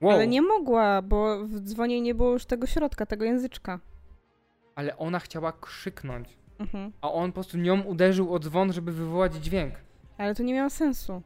Wow. 0.00 0.12
Ale 0.12 0.26
nie 0.26 0.42
mogła, 0.42 1.02
bo 1.02 1.44
w 1.44 1.60
dzwonie 1.60 2.00
nie 2.00 2.14
było 2.14 2.32
już 2.32 2.44
tego 2.44 2.66
środka, 2.66 3.06
tego 3.06 3.24
języczka. 3.24 3.80
Ale 4.74 4.96
ona 4.96 5.18
chciała 5.18 5.52
krzyknąć. 5.52 6.28
Mhm. 6.58 6.92
A 7.00 7.12
on 7.12 7.30
po 7.30 7.34
prostu 7.34 7.58
nią 7.58 7.82
uderzył 7.82 8.34
o 8.34 8.38
dzwon, 8.38 8.72
żeby 8.72 8.92
wywołać 8.92 9.34
dźwięk. 9.34 9.74
Ale 10.18 10.34
to 10.34 10.42
nie 10.42 10.54
miało 10.54 10.70
sensu. 10.70 11.22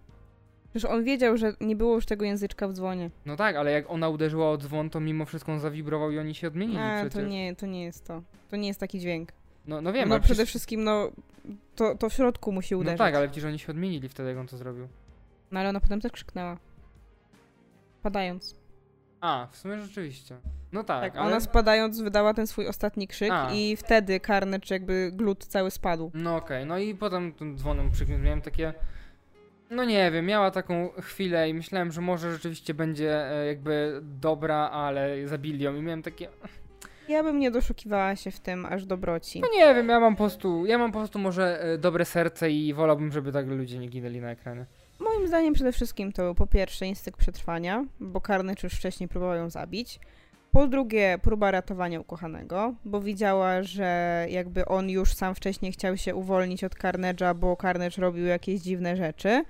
Przecież 0.70 0.90
on 0.90 1.04
wiedział, 1.04 1.36
że 1.36 1.52
nie 1.60 1.76
było 1.76 1.94
już 1.94 2.06
tego 2.06 2.24
języczka 2.24 2.68
w 2.68 2.72
dzwonie. 2.72 3.10
No 3.26 3.36
tak, 3.36 3.56
ale 3.56 3.72
jak 3.72 3.90
ona 3.90 4.08
uderzyła 4.08 4.50
o 4.50 4.56
dzwon, 4.58 4.90
to 4.90 5.00
mimo 5.00 5.24
wszystko 5.24 5.52
on 5.52 5.60
zawibrował 5.60 6.10
i 6.10 6.18
oni 6.18 6.34
się 6.34 6.46
odmienili 6.46 6.78
A, 6.78 6.94
przecież. 7.00 7.22
to 7.22 7.28
nie, 7.28 7.56
to 7.56 7.66
nie 7.66 7.84
jest 7.84 8.06
to. 8.06 8.22
To 8.50 8.56
nie 8.56 8.68
jest 8.68 8.80
taki 8.80 9.00
dźwięk. 9.00 9.32
No, 9.66 9.80
no 9.80 9.92
wiem, 9.92 10.08
No 10.08 10.14
przede 10.14 10.34
przecież... 10.34 10.48
wszystkim, 10.48 10.84
no, 10.84 11.10
to, 11.76 11.94
to 11.94 12.08
w 12.08 12.12
środku 12.12 12.52
musi 12.52 12.74
no 12.74 12.80
uderzyć. 12.80 12.98
No 12.98 13.04
tak, 13.04 13.14
ale 13.14 13.28
przecież 13.28 13.44
oni 13.44 13.58
się 13.58 13.72
odmienili 13.72 14.08
wtedy, 14.08 14.28
jak 14.28 14.38
on 14.38 14.46
to 14.46 14.56
zrobił. 14.56 14.88
No 15.50 15.60
ale 15.60 15.68
ona 15.68 15.80
potem 15.80 16.00
też 16.00 16.12
krzyknęła. 16.12 16.58
Padając. 18.02 18.54
A, 19.20 19.48
w 19.52 19.56
sumie 19.56 19.80
rzeczywiście. 19.80 20.36
No 20.72 20.84
tak, 20.84 21.02
tak 21.02 21.16
ale... 21.16 21.26
ona 21.26 21.40
spadając 21.40 22.00
wydała 22.00 22.34
ten 22.34 22.46
swój 22.46 22.68
ostatni 22.68 23.08
krzyk 23.08 23.30
A. 23.32 23.52
i 23.52 23.76
wtedy 23.76 24.20
Carnage 24.20 24.74
jakby 24.74 25.10
glut 25.12 25.46
cały 25.46 25.70
spadł. 25.70 26.10
No 26.14 26.36
okej, 26.36 26.66
no 26.66 26.78
i 26.78 26.94
potem 26.94 27.32
tym 27.32 27.58
dzwonem 27.58 27.90
krzyknął, 27.90 28.18
miałem 28.18 28.42
takie... 28.42 28.74
No 29.70 29.84
nie 29.84 30.10
wiem, 30.10 30.26
miała 30.26 30.50
taką 30.50 30.88
chwilę 31.00 31.48
i 31.48 31.54
myślałem, 31.54 31.92
że 31.92 32.00
może 32.00 32.32
rzeczywiście 32.32 32.74
będzie 32.74 33.30
e, 33.30 33.46
jakby 33.46 34.00
dobra, 34.02 34.56
ale 34.56 35.28
zabili 35.28 35.64
ją 35.64 35.76
i 35.76 35.82
miałem 35.82 36.02
takie... 36.02 36.28
Ja 37.12 37.22
bym 37.22 37.38
nie 37.38 37.50
doszukiwała 37.50 38.16
się 38.16 38.30
w 38.30 38.40
tym 38.40 38.66
aż 38.66 38.86
dobroci. 38.86 39.40
No 39.40 39.48
nie 39.54 39.74
wiem, 39.74 39.88
ja 39.88 40.00
mam 40.00 40.14
po 40.16 40.18
prostu, 40.18 40.66
ja 40.66 40.78
mam 40.78 40.92
po 40.92 40.98
prostu 40.98 41.18
może 41.18 41.62
e, 41.62 41.78
dobre 41.78 42.04
serce 42.04 42.50
i 42.50 42.74
wolałbym, 42.74 43.12
żeby 43.12 43.32
tak 43.32 43.46
ludzie 43.46 43.78
nie 43.78 43.88
ginęli 43.88 44.20
na 44.20 44.30
ekranie. 44.30 44.66
Moim 45.00 45.28
zdaniem 45.28 45.54
przede 45.54 45.72
wszystkim 45.72 46.12
to 46.12 46.22
był 46.22 46.34
po 46.34 46.46
pierwsze 46.46 46.86
instynkt 46.86 47.20
przetrwania, 47.20 47.84
bo 48.00 48.20
Carnage 48.20 48.60
już 48.62 48.72
wcześniej 48.72 49.08
próbował 49.08 49.36
ją 49.36 49.50
zabić. 49.50 50.00
Po 50.52 50.66
drugie, 50.66 51.18
próba 51.22 51.50
ratowania 51.50 52.00
ukochanego, 52.00 52.74
bo 52.84 53.00
widziała, 53.00 53.62
że 53.62 54.26
jakby 54.30 54.64
on 54.64 54.90
już 54.90 55.14
sam 55.14 55.34
wcześniej 55.34 55.72
chciał 55.72 55.96
się 55.96 56.14
uwolnić 56.14 56.64
od 56.64 56.74
Carnage'a, 56.74 57.34
bo 57.34 57.56
Carnage 57.56 58.02
robił 58.02 58.26
jakieś 58.26 58.60
dziwne 58.60 58.96
rzeczy. 58.96 59.44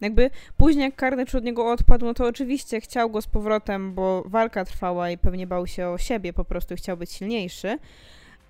Jakby 0.00 0.30
później 0.56 0.84
jak 0.84 1.00
Carnage 1.00 1.38
od 1.38 1.44
niego 1.44 1.70
odpadł, 1.70 2.06
no 2.06 2.14
to 2.14 2.26
oczywiście 2.26 2.80
chciał 2.80 3.10
go 3.10 3.22
z 3.22 3.26
powrotem, 3.26 3.94
bo 3.94 4.22
walka 4.26 4.64
trwała 4.64 5.10
i 5.10 5.18
pewnie 5.18 5.46
bał 5.46 5.66
się 5.66 5.88
o 5.88 5.98
siebie, 5.98 6.32
po 6.32 6.44
prostu 6.44 6.74
chciał 6.74 6.96
być 6.96 7.12
silniejszy, 7.12 7.78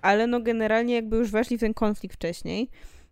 ale 0.01 0.27
no 0.27 0.39
generalnie 0.39 0.95
jakby 0.95 1.17
już 1.17 1.31
weszli 1.31 1.57
w 1.57 1.59
ten 1.59 1.73
konflikt 1.73 2.15
wcześniej, 2.15 2.69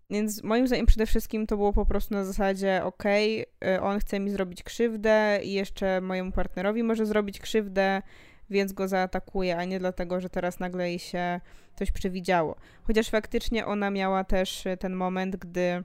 więc 0.10 0.44
moim 0.44 0.68
zdaniem 0.68 0.86
przede 0.86 1.06
wszystkim 1.06 1.48
to 1.48 1.58
było 1.58 1.74
po 1.74 1.86
prostu 1.86 2.14
na 2.14 2.26
zasadzie, 2.26 2.84
okej, 2.84 3.46
okay, 3.62 3.82
on 3.82 4.00
chce 4.00 4.20
mi 4.20 4.30
zrobić 4.30 4.64
krzywdę 4.64 5.40
i 5.44 5.54
jeszcze 5.54 6.02
mojemu 6.02 6.32
partnerowi 6.32 6.84
może 6.84 7.06
zrobić 7.06 7.40
krzywdę, 7.40 8.02
więc 8.50 8.74
go 8.74 8.88
zaatakuje, 8.88 9.58
a 9.58 9.66
nie 9.66 9.80
dlatego, 9.80 10.22
że 10.22 10.30
teraz 10.30 10.60
nagle 10.60 10.90
jej 10.90 11.00
się 11.00 11.42
coś 11.76 11.92
przewidziało. 11.92 12.56
Chociaż 12.84 13.10
faktycznie 13.10 13.66
ona 13.66 13.92
miała 13.92 14.24
też 14.24 14.64
ten 14.80 14.94
moment, 14.94 15.36
gdy 15.36 15.84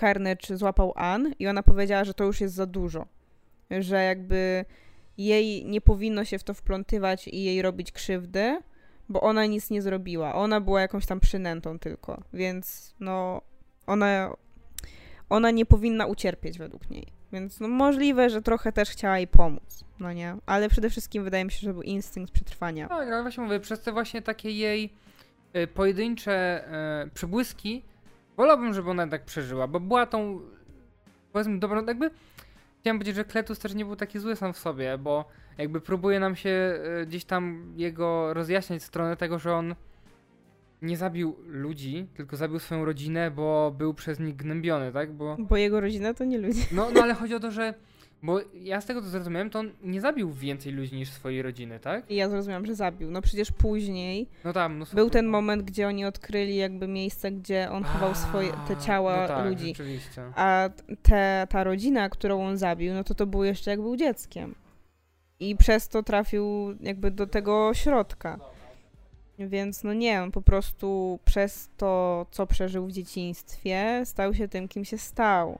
Carnage 0.00 0.56
złapał 0.56 0.92
Ann 0.96 1.32
i 1.38 1.48
ona 1.48 1.62
powiedziała, 1.62 2.04
że 2.04 2.14
to 2.14 2.24
już 2.24 2.40
jest 2.40 2.54
za 2.54 2.66
dużo. 2.66 3.06
Że 3.70 4.04
jakby 4.04 4.64
jej 5.18 5.64
nie 5.66 5.80
powinno 5.80 6.24
się 6.24 6.38
w 6.38 6.44
to 6.44 6.54
wplątywać 6.54 7.28
i 7.28 7.44
jej 7.44 7.62
robić 7.62 7.92
krzywdy, 7.92 8.60
bo 9.08 9.20
ona 9.20 9.46
nic 9.46 9.70
nie 9.70 9.82
zrobiła. 9.82 10.34
Ona 10.34 10.60
była 10.60 10.80
jakąś 10.80 11.06
tam 11.06 11.20
przynętą 11.20 11.78
tylko, 11.78 12.22
więc 12.32 12.94
no 13.00 13.42
ona, 13.86 14.30
ona 15.28 15.50
nie 15.50 15.66
powinna 15.66 16.06
ucierpieć 16.06 16.58
według 16.58 16.90
niej. 16.90 17.06
Więc 17.32 17.60
no 17.60 17.68
możliwe, 17.68 18.30
że 18.30 18.42
trochę 18.42 18.72
też 18.72 18.90
chciała 18.90 19.18
jej 19.18 19.26
pomóc, 19.26 19.84
no 20.00 20.12
nie? 20.12 20.36
Ale 20.46 20.68
przede 20.68 20.90
wszystkim 20.90 21.24
wydaje 21.24 21.44
mi 21.44 21.50
się, 21.50 21.60
że 21.60 21.72
był 21.72 21.82
instynkt 21.82 22.32
przetrwania. 22.32 22.88
Tak, 22.88 23.08
no 23.08 23.22
właśnie 23.22 23.44
mówię, 23.44 23.60
przez 23.60 23.80
te 23.80 23.92
właśnie 23.92 24.22
takie 24.22 24.50
jej 24.50 24.92
y, 25.56 25.66
pojedyncze 25.66 26.64
y, 27.06 27.10
przebłyski 27.10 27.82
Wolałbym, 28.38 28.74
żeby 28.74 28.90
ona 28.90 29.06
tak 29.06 29.24
przeżyła, 29.24 29.66
bo 29.66 29.80
była 29.80 30.06
tą, 30.06 30.40
powiedzmy, 31.32 31.58
dobrą, 31.58 31.86
jakby 31.86 32.10
chciałem 32.80 32.98
powiedzieć, 32.98 33.16
że 33.16 33.24
Kletus 33.24 33.58
też 33.58 33.74
nie 33.74 33.84
był 33.84 33.96
taki 33.96 34.18
zły 34.18 34.36
sam 34.36 34.52
w 34.52 34.58
sobie, 34.58 34.98
bo 34.98 35.24
jakby 35.58 35.80
próbuje 35.80 36.20
nam 36.20 36.36
się 36.36 36.50
e, 36.50 37.06
gdzieś 37.06 37.24
tam 37.24 37.72
jego 37.76 38.34
rozjaśniać 38.34 38.82
stronę 38.82 39.16
tego, 39.16 39.38
że 39.38 39.54
on 39.54 39.74
nie 40.82 40.96
zabił 40.96 41.36
ludzi, 41.46 42.06
tylko 42.14 42.36
zabił 42.36 42.58
swoją 42.58 42.84
rodzinę, 42.84 43.30
bo 43.30 43.74
był 43.78 43.94
przez 43.94 44.20
nich 44.20 44.36
gnębiony, 44.36 44.92
tak? 44.92 45.12
Bo, 45.12 45.36
bo 45.38 45.56
jego 45.56 45.80
rodzina 45.80 46.14
to 46.14 46.24
nie 46.24 46.38
ludzie. 46.38 46.62
No, 46.72 46.88
no 46.94 47.02
ale 47.02 47.14
chodzi 47.14 47.34
o 47.34 47.40
to, 47.40 47.50
że 47.50 47.74
bo 48.22 48.40
ja 48.54 48.80
z 48.80 48.86
tego 48.86 49.02
co 49.02 49.08
zrozumiałem, 49.08 49.50
to 49.50 49.58
on 49.58 49.70
nie 49.82 50.00
zabił 50.00 50.32
więcej 50.32 50.72
ludzi 50.72 50.96
niż 50.96 51.10
swojej 51.10 51.42
rodziny, 51.42 51.80
tak? 51.80 52.10
I 52.10 52.16
ja 52.16 52.28
zrozumiałam, 52.28 52.66
że 52.66 52.74
zabił. 52.74 53.10
No 53.10 53.22
przecież 53.22 53.52
później 53.52 54.28
no 54.44 54.52
tam, 54.52 54.78
no 54.78 54.86
był 54.94 55.10
ten 55.10 55.26
moment, 55.26 55.62
gdzie 55.62 55.88
oni 55.88 56.04
odkryli 56.04 56.56
jakby 56.56 56.88
miejsce, 56.88 57.30
gdzie 57.32 57.70
on 57.70 57.84
chował 57.84 58.14
swoje, 58.14 58.52
te 58.68 58.76
ciała 58.76 59.22
no 59.22 59.28
tak, 59.28 59.46
ludzi. 59.46 59.68
Rzeczywiście. 59.68 60.22
A 60.34 60.70
te, 61.02 61.46
ta 61.50 61.64
rodzina, 61.64 62.08
którą 62.08 62.46
on 62.46 62.58
zabił, 62.58 62.94
no 62.94 63.04
to 63.04 63.14
to 63.14 63.26
było 63.26 63.44
jeszcze 63.44 63.70
jak 63.70 63.80
był 63.80 63.96
dzieckiem. 63.96 64.54
i 65.40 65.56
przez 65.56 65.88
to 65.88 66.02
trafił 66.02 66.76
jakby 66.80 67.10
do 67.10 67.26
tego 67.26 67.74
środka. 67.74 68.38
Więc 69.38 69.84
no 69.84 69.92
nie, 69.92 70.22
on 70.22 70.32
po 70.32 70.42
prostu 70.42 71.18
przez 71.24 71.70
to, 71.76 72.26
co 72.30 72.46
przeżył 72.46 72.86
w 72.86 72.92
dzieciństwie, 72.92 74.02
stał 74.04 74.34
się 74.34 74.48
tym, 74.48 74.68
kim 74.68 74.84
się 74.84 74.98
stał. 74.98 75.58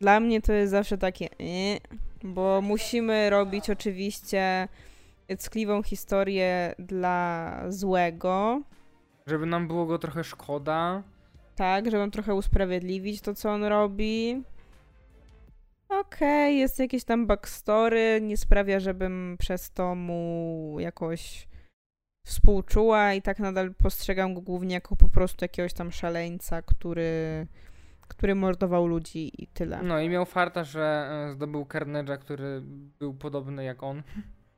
Dla 0.00 0.20
mnie 0.20 0.42
to 0.42 0.52
jest 0.52 0.70
zawsze 0.70 0.98
takie, 0.98 1.28
yy, 1.38 1.80
bo 2.24 2.60
musimy 2.60 3.30
robić 3.30 3.70
oczywiście 3.70 4.68
ckliwą 5.38 5.82
historię 5.82 6.74
dla 6.78 7.60
złego. 7.68 8.62
Żeby 9.26 9.46
nam 9.46 9.68
było 9.68 9.86
go 9.86 9.98
trochę 9.98 10.24
szkoda. 10.24 11.02
Tak, 11.56 11.90
żeby 11.90 12.10
trochę 12.10 12.34
usprawiedliwić 12.34 13.20
to, 13.20 13.34
co 13.34 13.50
on 13.50 13.64
robi. 13.64 14.42
Okej, 15.88 16.00
okay, 16.00 16.52
jest 16.52 16.78
jakieś 16.78 17.04
tam 17.04 17.26
backstory, 17.26 18.20
nie 18.22 18.36
sprawia, 18.36 18.80
żebym 18.80 19.36
przez 19.38 19.70
to 19.70 19.94
mu 19.94 20.76
jakoś 20.78 21.48
współczuła 22.26 23.14
i 23.14 23.22
tak 23.22 23.38
nadal 23.38 23.74
postrzegam 23.74 24.34
go 24.34 24.40
głównie 24.40 24.74
jako 24.74 24.96
po 24.96 25.08
prostu 25.08 25.44
jakiegoś 25.44 25.72
tam 25.72 25.92
szaleńca, 25.92 26.62
który, 26.62 27.46
który 28.08 28.34
mordował 28.34 28.86
ludzi 28.86 29.42
i 29.42 29.46
tyle. 29.46 29.82
No 29.82 30.00
i 30.00 30.08
miał 30.08 30.24
farta, 30.24 30.64
że 30.64 31.08
e, 31.28 31.32
zdobył 31.32 31.64
Carnage'a, 31.64 32.18
który 32.18 32.62
był 32.98 33.14
podobny 33.14 33.64
jak 33.64 33.82
on. 33.82 34.02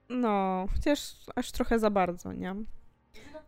No, 0.08 0.66
chociaż 0.74 1.16
aż 1.34 1.52
trochę 1.52 1.78
za 1.78 1.90
bardzo, 1.90 2.32
nie? 2.32 2.54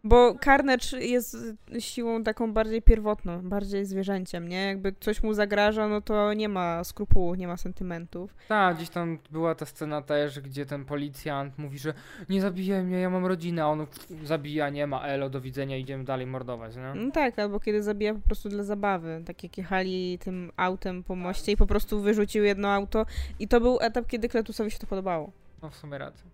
Bo 0.04 0.34
Carnage 0.44 1.00
jest 1.00 1.36
siłą 1.78 2.22
taką 2.22 2.52
bardziej 2.52 2.82
pierwotną, 2.82 3.48
bardziej 3.48 3.84
zwierzęciem, 3.84 4.48
nie? 4.48 4.66
Jakby 4.66 4.94
coś 5.00 5.22
mu 5.22 5.34
zagraża, 5.34 5.88
no 5.88 6.00
to 6.00 6.34
nie 6.34 6.48
ma 6.48 6.84
skrupułów, 6.84 7.38
nie 7.38 7.48
ma 7.48 7.56
sentymentów. 7.56 8.34
Tak, 8.48 8.76
gdzieś 8.76 8.88
tam 8.88 9.18
była 9.30 9.54
ta 9.54 9.66
scena 9.66 10.02
też, 10.02 10.40
gdzie 10.40 10.66
ten 10.66 10.84
policjant 10.84 11.58
mówi, 11.58 11.78
że 11.78 11.94
nie 12.28 12.40
zabijaj 12.40 12.84
mnie, 12.84 13.00
ja 13.00 13.10
mam 13.10 13.26
rodzinę, 13.26 13.64
a 13.64 13.66
on 13.66 13.86
zabija, 14.24 14.68
nie 14.68 14.86
ma, 14.86 15.02
elo, 15.02 15.30
do 15.30 15.40
widzenia, 15.40 15.76
idziemy 15.76 16.04
dalej 16.04 16.26
mordować, 16.26 16.76
nie? 16.76 16.92
No 16.94 17.10
tak, 17.10 17.38
albo 17.38 17.60
kiedy 17.60 17.82
zabija 17.82 18.14
po 18.14 18.20
prostu 18.20 18.48
dla 18.48 18.64
zabawy, 18.64 19.22
tak 19.26 19.42
jak 19.42 19.58
jechali 19.58 20.18
tym 20.18 20.52
autem 20.56 21.04
po 21.04 21.16
moście 21.16 21.52
i 21.52 21.56
po 21.56 21.66
prostu 21.66 22.00
wyrzucił 22.00 22.44
jedno 22.44 22.68
auto 22.68 23.06
i 23.38 23.48
to 23.48 23.60
był 23.60 23.78
etap, 23.80 24.06
kiedy 24.06 24.28
Kletusowi 24.28 24.70
się 24.70 24.78
to 24.78 24.86
podobało. 24.86 25.32
No 25.62 25.70
w 25.70 25.76
sumie 25.76 25.98
racja. 25.98 26.26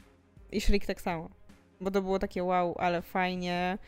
I 0.53 0.61
Shriek 0.61 0.87
tak 0.87 1.01
samo 1.01 1.43
bo 1.80 1.90
to 1.90 2.02
było 2.02 2.18
takie 2.18 2.44
wow, 2.44 2.74
ale 2.78 3.02
fajnie. 3.02 3.78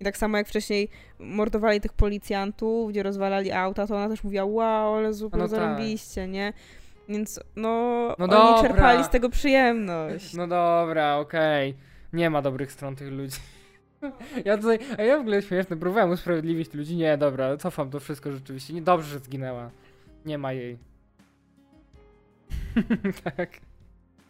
I 0.00 0.04
tak 0.04 0.16
samo 0.16 0.38
jak 0.38 0.48
wcześniej 0.48 0.88
mordowali 1.18 1.80
tych 1.80 1.92
policjantów, 1.92 2.90
gdzie 2.90 3.02
rozwalali 3.02 3.52
auta, 3.52 3.86
to 3.86 3.96
ona 3.96 4.08
też 4.08 4.24
mówiła, 4.24 4.44
wow, 4.44 4.94
ale 4.94 5.14
super 5.14 5.40
no 5.40 5.48
tak. 5.48 5.50
zarobiście, 5.50 6.28
nie? 6.28 6.52
Więc 7.08 7.40
no, 7.56 7.70
no 8.18 8.24
oni 8.24 8.30
dobra. 8.30 8.62
czerpali 8.62 9.04
z 9.04 9.08
tego 9.08 9.30
przyjemność. 9.30 10.34
No 10.34 10.46
dobra, 10.46 11.16
okej. 11.16 11.70
Okay. 11.70 11.82
Nie 12.12 12.30
ma 12.30 12.42
dobrych 12.42 12.72
stron 12.72 12.96
tych 12.96 13.12
ludzi. 13.12 13.36
Ja 14.44 14.56
tutaj, 14.56 14.78
a 14.98 15.02
ja 15.02 15.16
w 15.16 15.20
ogóle 15.20 15.42
śmieszne, 15.42 15.76
próbowałem 15.76 16.10
usprawiedliwić 16.10 16.74
ludzi. 16.74 16.96
Nie, 16.96 17.18
dobra, 17.18 17.56
cofam 17.56 17.90
to 17.90 18.00
wszystko 18.00 18.32
rzeczywiście. 18.32 18.74
Nie, 18.74 18.82
dobrze, 18.82 19.08
że 19.08 19.18
zginęła. 19.18 19.70
Nie 20.26 20.38
ma 20.38 20.52
jej. 20.52 20.78
tak 23.36 23.50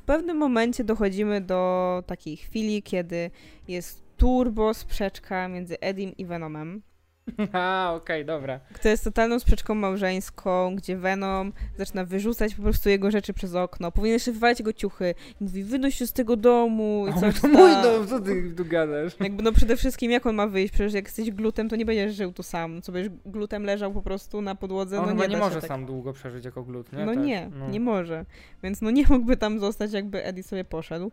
pewnym 0.05 0.37
momencie 0.37 0.85
dochodzimy 0.85 1.41
do 1.41 2.03
takiej 2.07 2.37
chwili, 2.37 2.83
kiedy 2.83 3.31
jest 3.69 4.03
turbo 4.17 4.75
sprzeczka 4.75 5.49
między 5.49 5.81
Edim 5.81 6.17
i 6.17 6.27
Venomem. 6.27 6.83
A, 7.53 7.93
okej, 7.97 8.23
okay, 8.23 8.25
dobra. 8.25 8.61
To 8.83 8.89
jest 8.89 9.05
totalną 9.05 9.39
sprzeczką 9.39 9.75
małżeńską, 9.75 10.77
gdzie 10.77 10.97
Venom 10.97 11.53
zaczyna 11.79 12.05
wyrzucać 12.05 12.55
po 12.55 12.63
prostu 12.63 12.89
jego 12.89 13.11
rzeczy 13.11 13.33
przez 13.33 13.55
okno. 13.55 13.93
Powinien 13.93 14.13
jeszcze 14.13 14.33
wywalać 14.33 14.59
jego 14.59 14.73
ciuchy. 14.73 15.15
I 15.41 15.45
mówi, 15.45 15.65
wynoś 15.65 15.95
się 15.95 16.07
z 16.07 16.13
tego 16.13 16.37
domu. 16.37 17.07
I 17.11 17.21
coś 17.21 17.41
to 17.41 17.49
mój 17.49 17.73
dom, 17.83 18.07
co 18.07 18.21
ty 18.21 18.53
tu 18.57 18.65
gadasz? 18.65 19.13
Jakby 19.21 19.43
no 19.43 19.53
przede 19.53 19.77
wszystkim 19.77 20.11
jak 20.11 20.27
on 20.27 20.35
ma 20.35 20.47
wyjść? 20.47 20.75
Przecież 20.75 20.93
jak 20.93 21.05
jesteś 21.05 21.31
glutem, 21.31 21.69
to 21.69 21.77
nie 21.77 21.85
będziesz 21.85 22.15
żył 22.15 22.33
tu 22.33 22.43
sam. 22.43 22.83
Co 22.83 22.93
będziesz 22.93 23.13
glutem 23.27 23.65
leżał 23.65 23.93
po 23.93 24.03
prostu 24.03 24.43
na 24.43 24.55
podłodze, 24.55 25.01
on 25.01 25.17
no 25.17 25.23
nie 25.23 25.29
nie 25.29 25.37
może 25.37 25.61
tak. 25.61 25.69
sam 25.69 25.87
długo 25.87 26.13
przeżyć 26.13 26.45
jako 26.45 26.63
glut, 26.63 26.93
nie? 26.93 27.05
No 27.05 27.15
tak. 27.15 27.25
nie, 27.25 27.51
no. 27.59 27.69
nie 27.69 27.81
może. 27.81 28.25
Więc 28.63 28.83
no 28.83 28.91
nie 28.91 29.05
mógłby 29.09 29.37
tam 29.37 29.61
zostać, 29.61 29.93
jakby 29.93 30.25
Eddie 30.25 30.43
sobie 30.43 30.65
poszedł. 30.65 31.11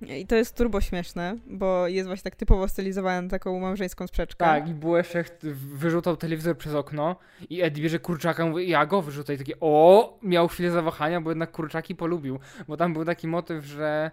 I 0.00 0.26
to 0.26 0.36
jest 0.36 0.56
turbo 0.56 0.80
śmieszne, 0.80 1.36
bo 1.46 1.88
jest 1.88 2.06
właśnie 2.06 2.22
tak 2.22 2.36
typowo 2.36 2.68
stylizowane 2.68 3.22
na 3.22 3.28
taką 3.28 3.60
małżeńską 3.60 4.06
sprzeczkę. 4.06 4.44
Tak, 4.44 4.68
i 4.68 4.74
Bułeszek 4.74 5.38
wyrzucał 5.72 6.16
telewizor 6.16 6.58
przez 6.58 6.74
okno 6.74 7.16
i 7.50 7.62
Eddie 7.62 7.82
bierze 7.82 7.98
kurczaka 7.98 8.46
mówi, 8.46 8.68
ja 8.68 8.86
go 8.86 9.02
wyrzucę 9.02 9.34
i 9.34 9.38
takie 9.38 9.54
o, 9.60 10.18
miał 10.22 10.48
chwilę 10.48 10.70
zawahania, 10.70 11.20
bo 11.20 11.30
jednak 11.30 11.50
kurczaki 11.52 11.94
polubił, 11.94 12.38
bo 12.68 12.76
tam 12.76 12.92
był 12.92 13.04
taki 13.04 13.28
motyw, 13.28 13.64
że 13.64 14.10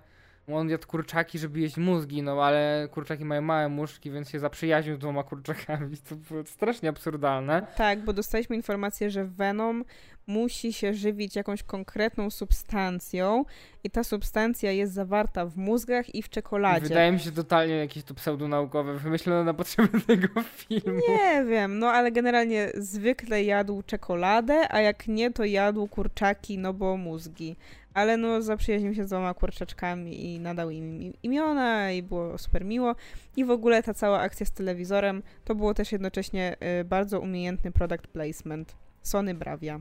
on 0.47 0.69
jadł 0.69 0.87
kurczaki, 0.87 1.39
żeby 1.39 1.59
jeść 1.59 1.77
mózgi, 1.77 2.21
no 2.21 2.43
ale 2.43 2.87
kurczaki 2.91 3.25
mają 3.25 3.41
małe 3.41 3.69
mózgi, 3.69 4.11
więc 4.11 4.29
się 4.29 4.39
zaprzyjaźnił 4.39 4.95
z 4.95 4.99
dwoma 4.99 5.23
kurczakami. 5.23 5.97
To 6.09 6.15
było 6.15 6.45
strasznie 6.45 6.89
absurdalne. 6.89 7.67
Tak, 7.77 8.03
bo 8.03 8.13
dostaliśmy 8.13 8.55
informację, 8.55 9.09
że 9.09 9.25
Venom 9.25 9.83
musi 10.27 10.73
się 10.73 10.93
żywić 10.93 11.35
jakąś 11.35 11.63
konkretną 11.63 12.29
substancją 12.29 13.45
i 13.83 13.89
ta 13.89 14.03
substancja 14.03 14.71
jest 14.71 14.93
zawarta 14.93 15.45
w 15.45 15.57
mózgach 15.57 16.15
i 16.15 16.21
w 16.21 16.29
czekoladzie. 16.29 16.87
Wydaje 16.87 17.11
mi 17.11 17.19
się 17.19 17.31
totalnie 17.31 17.75
jakieś 17.75 18.03
to 18.03 18.13
pseudonaukowe, 18.13 18.97
wymyślone 18.97 19.43
na 19.43 19.53
potrzeby 19.53 20.01
tego 20.07 20.41
filmu. 20.41 20.99
Nie 21.09 21.45
wiem, 21.49 21.79
no 21.79 21.87
ale 21.87 22.11
generalnie 22.11 22.69
zwykle 22.73 23.43
jadł 23.43 23.83
czekoladę, 23.83 24.73
a 24.73 24.81
jak 24.81 25.07
nie, 25.07 25.31
to 25.31 25.45
jadł 25.45 25.87
kurczaki, 25.87 26.57
no 26.57 26.73
bo 26.73 26.97
mózgi. 26.97 27.55
Ale 27.93 28.17
no 28.17 28.41
zaprzyjaźnił 28.41 28.93
się 28.93 29.05
z 29.05 29.07
dwoma 29.07 29.33
kurczaczkami 29.33 30.25
i 30.25 30.39
nadał 30.39 30.69
im 30.69 31.13
imiona 31.23 31.91
i 31.91 32.03
było 32.03 32.37
super 32.37 32.65
miło. 32.65 32.95
I 33.35 33.45
w 33.45 33.51
ogóle 33.51 33.83
ta 33.83 33.93
cała 33.93 34.19
akcja 34.19 34.45
z 34.45 34.51
telewizorem 34.51 35.23
to 35.43 35.55
było 35.55 35.73
też 35.73 35.91
jednocześnie 35.91 36.55
y, 36.81 36.83
bardzo 36.83 37.19
umiejętny 37.19 37.71
product 37.71 38.07
placement. 38.07 38.75
Sony 39.01 39.33
Bravia. 39.33 39.79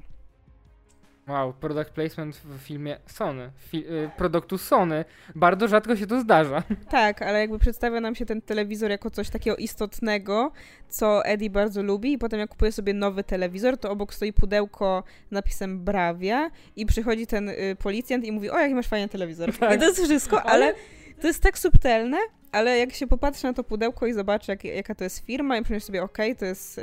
Wow, 1.28 1.52
product 1.52 1.90
placement 1.90 2.36
w 2.36 2.58
filmie 2.58 2.96
Sony, 3.06 3.50
fi 3.58 3.76
y, 3.76 4.10
produktu 4.16 4.58
Sony. 4.58 5.04
Bardzo 5.34 5.68
rzadko 5.68 5.96
się 5.96 6.06
to 6.06 6.20
zdarza. 6.20 6.62
Tak, 6.90 7.22
ale 7.22 7.40
jakby 7.40 7.58
przedstawia 7.58 8.00
nam 8.00 8.14
się 8.14 8.26
ten 8.26 8.42
telewizor 8.42 8.90
jako 8.90 9.10
coś 9.10 9.30
takiego 9.30 9.56
istotnego, 9.56 10.52
co 10.88 11.24
Eddie 11.24 11.50
bardzo 11.50 11.82
lubi 11.82 12.12
i 12.12 12.18
potem 12.18 12.40
jak 12.40 12.50
kupuje 12.50 12.72
sobie 12.72 12.94
nowy 12.94 13.24
telewizor, 13.24 13.78
to 13.78 13.90
obok 13.90 14.14
stoi 14.14 14.32
pudełko 14.32 15.04
z 15.28 15.32
napisem 15.32 15.84
Bravia 15.84 16.50
i 16.76 16.86
przychodzi 16.86 17.26
ten 17.26 17.48
y, 17.48 17.76
policjant 17.78 18.24
i 18.24 18.32
mówi, 18.32 18.50
o 18.50 18.58
jaki 18.58 18.74
masz 18.74 18.88
fajny 18.88 19.08
telewizor. 19.08 19.52
Tak. 19.60 19.76
I 19.76 19.78
to 19.78 19.84
jest 19.84 20.04
wszystko, 20.04 20.42
ale 20.42 20.74
to 21.20 21.26
jest 21.26 21.42
tak 21.42 21.58
subtelne, 21.58 22.18
ale 22.52 22.78
jak 22.78 22.92
się 22.92 23.06
popatrzy 23.06 23.44
na 23.44 23.52
to 23.52 23.64
pudełko 23.64 24.06
i 24.06 24.12
zobaczy, 24.12 24.52
jak, 24.52 24.64
jaka 24.64 24.94
to 24.94 25.04
jest 25.04 25.26
firma 25.26 25.58
i 25.58 25.62
przyjdzie 25.62 25.86
sobie, 25.86 26.02
ok, 26.02 26.18
to 26.38 26.44
jest 26.44 26.78
y, 26.78 26.82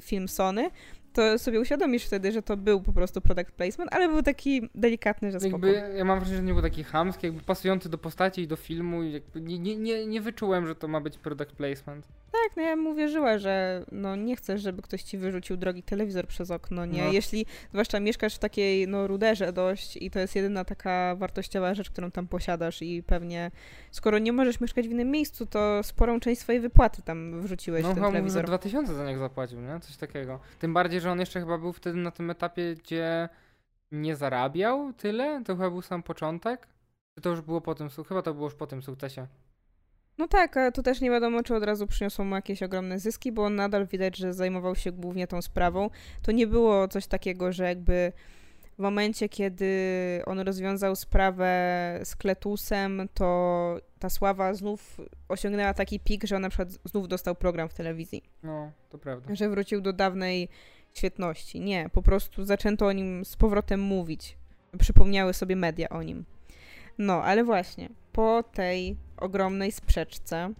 film 0.00 0.28
Sony, 0.28 0.70
to 1.14 1.38
sobie 1.38 1.60
uświadomisz 1.60 2.04
wtedy, 2.04 2.32
że 2.32 2.42
to 2.42 2.56
był 2.56 2.80
po 2.80 2.92
prostu 2.92 3.20
product 3.20 3.52
placement, 3.52 3.94
ale 3.94 4.08
był 4.08 4.22
taki 4.22 4.70
delikatny, 4.74 5.32
że 5.32 5.40
spoko. 5.40 5.66
Jakby, 5.66 5.96
ja 5.96 6.04
mam 6.04 6.18
wrażenie, 6.18 6.36
że 6.36 6.42
nie 6.42 6.52
był 6.52 6.62
taki 6.62 6.84
chamski, 6.84 7.26
jakby 7.26 7.42
pasujący 7.42 7.88
do 7.88 7.98
postaci 7.98 8.40
i 8.40 8.46
do 8.46 8.56
filmu 8.56 9.02
nie, 9.34 9.58
nie, 9.58 9.76
nie, 9.76 10.06
nie 10.06 10.20
wyczułem, 10.20 10.66
że 10.66 10.74
to 10.74 10.88
ma 10.88 11.00
być 11.00 11.18
product 11.18 11.52
placement. 11.52 12.08
Tak, 12.32 12.56
no 12.56 12.62
ja 12.62 12.76
mu 12.76 12.94
wierzyła, 12.94 13.38
że 13.38 13.84
no 13.92 14.16
nie 14.16 14.36
chcesz, 14.36 14.62
żeby 14.62 14.82
ktoś 14.82 15.02
ci 15.02 15.18
wyrzucił 15.18 15.56
drogi 15.56 15.82
telewizor 15.82 16.26
przez 16.26 16.50
okno, 16.50 16.86
nie? 16.86 17.04
No. 17.04 17.12
Jeśli 17.12 17.46
zwłaszcza 17.70 18.00
mieszkasz 18.00 18.34
w 18.34 18.38
takiej 18.38 18.88
no 18.88 19.06
ruderze 19.06 19.52
dość 19.52 19.96
i 19.96 20.10
to 20.10 20.18
jest 20.18 20.36
jedyna 20.36 20.64
taka 20.64 21.16
wartościowa 21.16 21.74
rzecz, 21.74 21.90
którą 21.90 22.10
tam 22.10 22.28
posiadasz 22.28 22.82
i 22.82 23.02
pewnie 23.02 23.50
skoro 23.90 24.18
nie 24.18 24.32
możesz 24.32 24.60
mieszkać 24.60 24.88
w 24.88 24.90
innym 24.90 25.10
miejscu, 25.10 25.46
to 25.46 25.82
sporą 25.82 26.20
część 26.20 26.40
swojej 26.40 26.60
wypłaty 26.60 27.02
tam 27.02 27.42
wrzuciłeś 27.42 27.82
no, 27.82 27.92
w 27.92 27.94
ten 27.94 28.04
telewizor. 28.04 28.42
No 28.42 28.48
2000 28.48 28.94
za 28.94 29.04
niego 29.06 29.20
zapłacił, 29.20 29.60
nie? 29.60 29.80
Coś 29.80 29.96
takiego. 29.96 30.40
Tym 30.58 30.74
bardziej, 30.74 31.00
że 31.00 31.03
on 31.10 31.20
jeszcze 31.20 31.40
chyba 31.40 31.58
był 31.58 31.72
wtedy 31.72 31.98
na 31.98 32.10
tym 32.10 32.30
etapie, 32.30 32.74
gdzie 32.74 33.28
nie 33.92 34.16
zarabiał 34.16 34.92
tyle, 34.92 35.42
to 35.44 35.56
chyba 35.56 35.70
był 35.70 35.82
sam 35.82 36.02
początek. 36.02 36.68
Czy 37.14 37.20
to 37.20 37.30
już 37.30 37.40
było 37.40 37.60
po 37.60 37.74
tym, 37.74 37.88
chyba 38.08 38.22
to 38.22 38.34
było 38.34 38.46
już 38.46 38.54
po 38.54 38.66
tym 38.66 38.82
sukcesie. 38.82 39.26
No 40.18 40.28
tak, 40.28 40.56
a 40.56 40.72
tu 40.72 40.82
też 40.82 41.00
nie 41.00 41.10
wiadomo, 41.10 41.42
czy 41.42 41.54
od 41.54 41.64
razu 41.64 41.86
przyniosło 41.86 42.24
mu 42.24 42.34
jakieś 42.34 42.62
ogromne 42.62 42.98
zyski, 42.98 43.32
bo 43.32 43.44
on 43.44 43.54
nadal 43.54 43.86
widać, 43.86 44.16
że 44.16 44.32
zajmował 44.32 44.74
się 44.74 44.92
głównie 44.92 45.26
tą 45.26 45.42
sprawą. 45.42 45.90
To 46.22 46.32
nie 46.32 46.46
było 46.46 46.88
coś 46.88 47.06
takiego, 47.06 47.52
że 47.52 47.64
jakby 47.64 48.12
w 48.78 48.78
momencie, 48.78 49.28
kiedy 49.28 49.70
on 50.26 50.40
rozwiązał 50.40 50.96
sprawę 50.96 52.00
z 52.04 52.16
Kletusem, 52.16 53.08
to 53.14 53.78
ta 53.98 54.10
sława 54.10 54.54
znów 54.54 55.00
osiągnęła 55.28 55.74
taki 55.74 56.00
pik, 56.00 56.24
że 56.24 56.36
on 56.36 56.42
na 56.42 56.48
przykład 56.48 56.68
znów 56.84 57.08
dostał 57.08 57.34
program 57.34 57.68
w 57.68 57.74
telewizji. 57.74 58.22
No, 58.42 58.72
to 58.88 58.98
prawda. 58.98 59.34
Że 59.34 59.48
wrócił 59.48 59.80
do 59.80 59.92
dawnej 59.92 60.48
świetności. 60.94 61.60
Nie, 61.60 61.88
po 61.92 62.02
prostu 62.02 62.44
zaczęto 62.44 62.86
o 62.86 62.92
nim 62.92 63.24
z 63.24 63.36
powrotem 63.36 63.80
mówić. 63.80 64.36
Przypomniały 64.78 65.34
sobie 65.34 65.56
media 65.56 65.88
o 65.88 66.02
nim. 66.02 66.24
No, 66.98 67.22
ale 67.22 67.44
właśnie, 67.44 67.88
po 68.12 68.42
tej 68.42 68.96
ogromnej 69.16 69.72
sprzeczce 69.72 70.52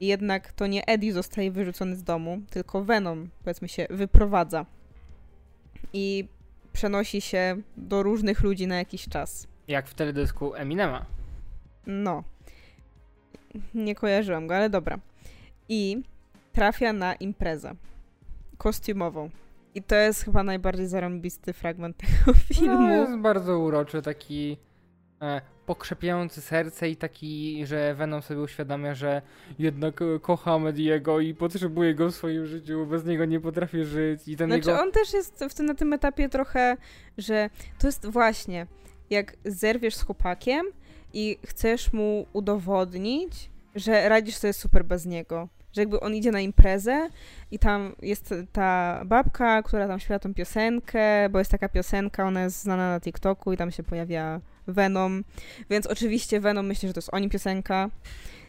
jednak 0.00 0.52
to 0.52 0.66
nie 0.66 0.86
Eddie 0.86 1.12
zostaje 1.12 1.50
wyrzucony 1.50 1.96
z 1.96 2.02
domu, 2.02 2.42
tylko 2.50 2.84
Venom, 2.84 3.28
powiedzmy 3.44 3.68
się, 3.68 3.86
wyprowadza. 3.90 4.66
I 5.92 6.28
przenosi 6.72 7.20
się 7.20 7.56
do 7.76 8.02
różnych 8.02 8.40
ludzi 8.40 8.66
na 8.66 8.76
jakiś 8.76 9.08
czas. 9.08 9.46
Jak 9.68 9.88
w 9.88 9.94
teledysku 9.94 10.54
Eminema. 10.54 11.06
No. 11.86 12.24
Nie 13.74 13.94
kojarzyłam 13.94 14.46
go, 14.46 14.56
ale 14.56 14.70
dobra. 14.70 14.98
I 15.68 16.02
trafia 16.52 16.92
na 16.92 17.14
imprezę 17.14 17.74
kostiumową. 18.58 19.30
I 19.74 19.82
to 19.82 19.94
jest 19.94 20.24
chyba 20.24 20.42
najbardziej 20.42 20.86
zarąbisty 20.86 21.52
fragment 21.52 21.96
tego 22.26 22.38
filmu. 22.38 22.82
No, 22.82 22.92
jest 22.92 23.18
bardzo 23.18 23.58
uroczy, 23.58 24.02
taki 24.02 24.56
e, 25.22 25.40
pokrzepiający 25.66 26.40
serce 26.40 26.90
i 26.90 26.96
taki, 26.96 27.66
że 27.66 27.94
Venom 27.94 28.22
sobie 28.22 28.40
uświadamia, 28.40 28.94
że 28.94 29.22
jednak 29.58 30.02
e, 30.02 30.18
kocha 30.20 30.58
Mediego 30.58 31.20
i 31.20 31.34
potrzebuje 31.34 31.94
go 31.94 32.08
w 32.08 32.14
swoim 32.14 32.46
życiu, 32.46 32.86
bez 32.86 33.04
niego 33.04 33.24
nie 33.24 33.40
potrafi 33.40 33.84
żyć. 33.84 34.28
I 34.28 34.36
ten 34.36 34.50
Znaczy 34.50 34.70
jego... 34.70 34.82
on 34.82 34.92
też 34.92 35.12
jest 35.12 35.44
w 35.50 35.54
tym, 35.54 35.66
na 35.66 35.74
tym 35.74 35.92
etapie 35.92 36.28
trochę, 36.28 36.76
że 37.18 37.50
to 37.78 37.88
jest 37.88 38.06
właśnie, 38.06 38.66
jak 39.10 39.36
zerwiesz 39.44 39.94
z 39.94 40.02
chłopakiem 40.02 40.66
i 41.12 41.38
chcesz 41.46 41.92
mu 41.92 42.26
udowodnić, 42.32 43.50
że 43.74 44.08
radzisz 44.08 44.36
sobie 44.36 44.52
super 44.52 44.84
bez 44.84 45.06
niego. 45.06 45.48
Że 45.76 45.82
jakby 45.82 46.00
on 46.00 46.14
idzie 46.14 46.32
na 46.32 46.40
imprezę 46.40 47.08
i 47.50 47.58
tam 47.58 47.94
jest 48.02 48.34
ta 48.52 49.02
babka, 49.06 49.62
która 49.62 49.88
tam 49.88 50.00
śpiewa 50.00 50.18
tą 50.18 50.34
piosenkę, 50.34 51.28
bo 51.30 51.38
jest 51.38 51.50
taka 51.50 51.68
piosenka, 51.68 52.24
ona 52.24 52.42
jest 52.42 52.62
znana 52.62 52.90
na 52.90 53.00
TikToku 53.00 53.52
i 53.52 53.56
tam 53.56 53.70
się 53.70 53.82
pojawia 53.82 54.40
Venom. 54.66 55.24
Więc 55.70 55.86
oczywiście 55.86 56.40
Venom 56.40 56.66
myśli, 56.66 56.88
że 56.88 56.94
to 56.94 56.98
jest 56.98 57.14
o 57.14 57.18
nim 57.18 57.30
piosenka. 57.30 57.90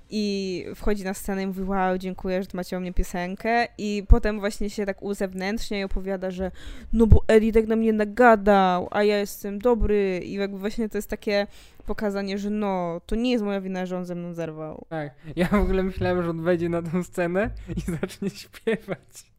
I 0.09 0.65
wchodzi 0.75 1.03
na 1.03 1.13
scenę 1.13 1.43
i 1.43 1.47
mówi, 1.47 1.63
wow, 1.63 1.97
dziękuję, 1.97 2.43
że 2.43 2.49
macie 2.53 2.77
o 2.77 2.79
mnie 2.79 2.93
piosenkę. 2.93 3.67
I 3.77 4.03
potem 4.07 4.39
właśnie 4.39 4.69
się 4.69 4.85
tak 4.85 5.03
uzewnętrznia 5.03 5.79
i 5.79 5.83
opowiada, 5.83 6.31
że 6.31 6.51
no 6.93 7.07
bo 7.07 7.23
Eddie 7.27 7.53
tak 7.53 7.67
na 7.67 7.75
mnie 7.75 7.93
nagadał, 7.93 8.87
a 8.91 9.03
ja 9.03 9.17
jestem 9.17 9.59
dobry. 9.59 10.21
I 10.23 10.33
jakby 10.33 10.57
właśnie 10.57 10.89
to 10.89 10.97
jest 10.97 11.09
takie 11.09 11.47
pokazanie, 11.85 12.37
że 12.37 12.49
no, 12.49 13.01
to 13.05 13.15
nie 13.15 13.31
jest 13.31 13.43
moja 13.43 13.61
wina, 13.61 13.85
że 13.85 13.97
on 13.97 14.05
ze 14.05 14.15
mną 14.15 14.33
zerwał. 14.33 14.85
Tak, 14.89 15.11
ja 15.35 15.47
w 15.47 15.53
ogóle 15.53 15.83
myślałem, 15.83 16.23
że 16.23 16.29
on 16.29 16.41
wejdzie 16.41 16.69
na 16.69 16.81
tę 16.81 17.03
scenę 17.03 17.49
i 17.77 17.81
zacznie 18.01 18.29
śpiewać. 18.29 19.36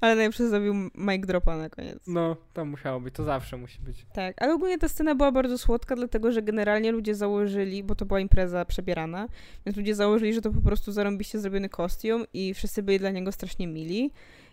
Ale 0.00 0.14
najpierw 0.14 0.36
zrobił 0.36 0.74
mic 0.94 1.26
dropa 1.26 1.56
na 1.56 1.70
koniec. 1.70 1.98
No, 2.06 2.36
to 2.52 2.64
musiało 2.64 3.00
być, 3.00 3.14
to 3.14 3.24
zawsze 3.24 3.56
musi 3.56 3.80
być. 3.80 4.06
Tak, 4.14 4.42
ale 4.42 4.54
ogólnie 4.54 4.78
ta 4.78 4.88
scena 4.88 5.14
była 5.14 5.32
bardzo 5.32 5.58
słodka, 5.58 5.96
dlatego 5.96 6.32
że 6.32 6.42
generalnie 6.42 6.92
ludzie 6.92 7.14
założyli, 7.14 7.84
bo 7.84 7.94
to 7.94 8.06
była 8.06 8.20
impreza 8.20 8.64
przebierana, 8.64 9.28
więc 9.66 9.76
ludzie 9.76 9.94
założyli, 9.94 10.34
że 10.34 10.40
to 10.40 10.50
po 10.50 10.60
prostu 10.60 10.92
zarąbiście 10.92 11.38
zrobiony 11.38 11.68
kostium 11.68 12.24
i 12.32 12.54
wszyscy 12.54 12.82
byli 12.82 12.98
dla 12.98 13.10
niego 13.10 13.32
strasznie 13.32 13.66
mili. 13.66 14.10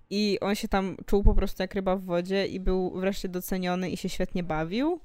I 0.10 0.38
on 0.42 0.56
się 0.56 0.68
tam 0.68 0.96
czuł 1.06 1.24
po 1.24 1.36
prostu 1.36 1.64
jak 1.64 1.76
ryba 1.76 1.96
w 1.96 2.04
wodzie 2.04 2.48
i 2.48 2.60
był 2.60 3.00
wreszcie 3.00 3.30
doceniony 3.30 3.90
i 3.90 3.98
się 3.98 4.10
świetnie 4.10 4.44
bawił. 4.44 5.00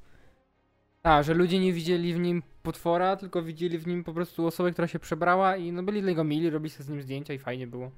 Tak, 1.02 1.24
że 1.24 1.34
ludzie 1.34 1.58
nie 1.58 1.72
widzieli 1.72 2.14
w 2.14 2.18
nim 2.18 2.42
potwora, 2.62 3.16
tylko 3.16 3.42
widzieli 3.42 3.78
w 3.78 3.86
nim 3.86 4.04
po 4.04 4.12
prostu 4.12 4.46
osobę, 4.46 4.72
która 4.72 4.88
się 4.88 4.98
przebrała 4.98 5.56
i 5.56 5.72
no 5.72 5.82
byli 5.82 6.00
dla 6.00 6.10
niego 6.10 6.24
mili, 6.24 6.50
robili 6.50 6.70
sobie 6.70 6.84
z 6.84 6.88
nim 6.88 7.02
zdjęcia 7.02 7.34
i 7.34 7.38
fajnie 7.38 7.66
było. 7.66 7.90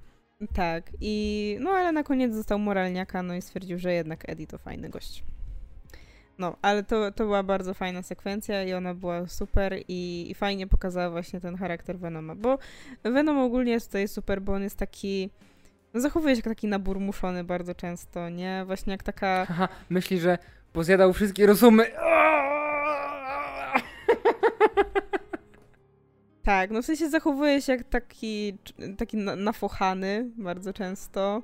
Tak, 0.55 0.91
i 1.01 1.57
no 1.61 1.71
ale 1.71 1.93
na 1.93 2.03
koniec 2.03 2.35
został 2.35 2.59
moralniaka, 2.59 3.23
no 3.23 3.35
i 3.35 3.43
stwierdził, 3.43 3.79
że 3.79 3.93
jednak 3.93 4.29
Eddie 4.29 4.47
to 4.47 4.59
fajny 4.59 4.89
gość. 4.89 5.25
No, 6.39 6.57
ale 6.63 6.83
to, 6.83 7.13
to 7.13 7.25
była 7.25 7.43
bardzo 7.43 7.75
fajna 7.75 8.03
sekwencja 8.03 8.65
i 8.65 8.73
ona 8.73 8.95
była 8.95 9.27
super 9.27 9.79
i, 9.89 10.31
i 10.31 10.35
fajnie 10.35 10.67
pokazała 10.67 11.11
właśnie 11.11 11.41
ten 11.41 11.57
charakter 11.57 11.99
Venoma, 11.99 12.35
bo 12.35 12.59
Venom 13.05 13.39
ogólnie 13.39 13.73
jest 13.73 13.87
tutaj 13.87 14.09
super, 14.09 14.43
bo 14.43 14.53
on 14.53 14.63
jest 14.63 14.79
taki, 14.79 15.31
no 15.95 16.01
zachowuje 16.01 16.35
się 16.35 16.39
jak 16.39 16.45
taki 16.45 16.67
naburmuszony 16.67 17.45
bardzo 17.45 17.75
często, 17.75 18.29
nie? 18.29 18.63
Właśnie 18.67 18.93
jak 18.93 19.03
taka... 19.03 19.47
Haha, 19.47 19.69
myśli, 19.91 20.21
że 20.21 20.39
pozjadał 20.73 21.13
wszystkie 21.13 21.47
rozumy. 21.47 21.87
Tak, 26.47 26.71
no 26.71 26.83
w 26.83 26.85
sensie 26.85 27.11
zachowuje 27.11 27.63
się 27.63 27.73
jak 27.73 27.85
taki, 27.85 28.59
taki 28.99 29.17
na- 29.17 29.37
nafochany 29.37 30.31
bardzo 30.37 30.73
często. 30.73 31.43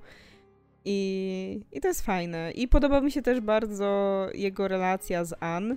I, 0.85 1.61
I 1.73 1.81
to 1.81 1.89
jest 1.89 2.03
fajne. 2.03 2.51
I 2.51 2.69
podoba 2.69 3.01
mi 3.01 3.13
się 3.13 3.23
też 3.23 3.41
bardzo 3.41 4.27
jego 4.35 4.69
relacja 4.69 5.25
z 5.25 5.35
Ann, 5.41 5.77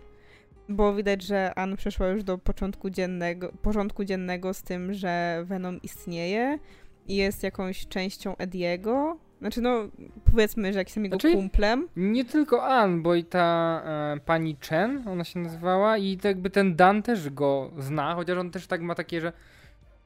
bo 0.69 0.93
widać, 0.93 1.23
że 1.23 1.53
Ann 1.55 1.75
przeszła 1.75 2.07
już 2.07 2.23
do 2.23 2.37
początku 2.37 2.89
dziennego, 2.89 3.51
porządku 3.61 4.03
dziennego 4.03 4.53
z 4.53 4.63
tym, 4.63 4.93
że 4.93 5.43
Venom 5.45 5.81
istnieje 5.81 6.59
i 7.07 7.15
jest 7.15 7.43
jakąś 7.43 7.87
częścią 7.87 8.37
Ediego. 8.37 9.17
Znaczy, 9.45 9.61
no, 9.61 9.87
powiedzmy, 10.31 10.73
że 10.73 10.79
jakimś 10.79 11.03
jego 11.03 11.19
Znaczy- 11.19 11.35
kumplem. 11.35 11.87
Nie 11.95 12.25
tylko 12.25 12.63
Ann, 12.63 13.01
bo 13.01 13.15
i 13.15 13.23
ta 13.23 13.81
e, 13.85 14.19
pani 14.19 14.57
Chen, 14.69 15.03
ona 15.07 15.23
się 15.23 15.39
nazywała, 15.39 15.97
i 15.97 16.17
to 16.17 16.27
jakby 16.27 16.49
ten 16.49 16.75
Dan 16.75 17.03
też 17.03 17.29
go 17.29 17.71
zna, 17.77 18.15
chociaż 18.15 18.37
on 18.37 18.51
też 18.51 18.67
tak 18.67 18.81
ma 18.81 18.95
takie, 18.95 19.21
że 19.21 19.33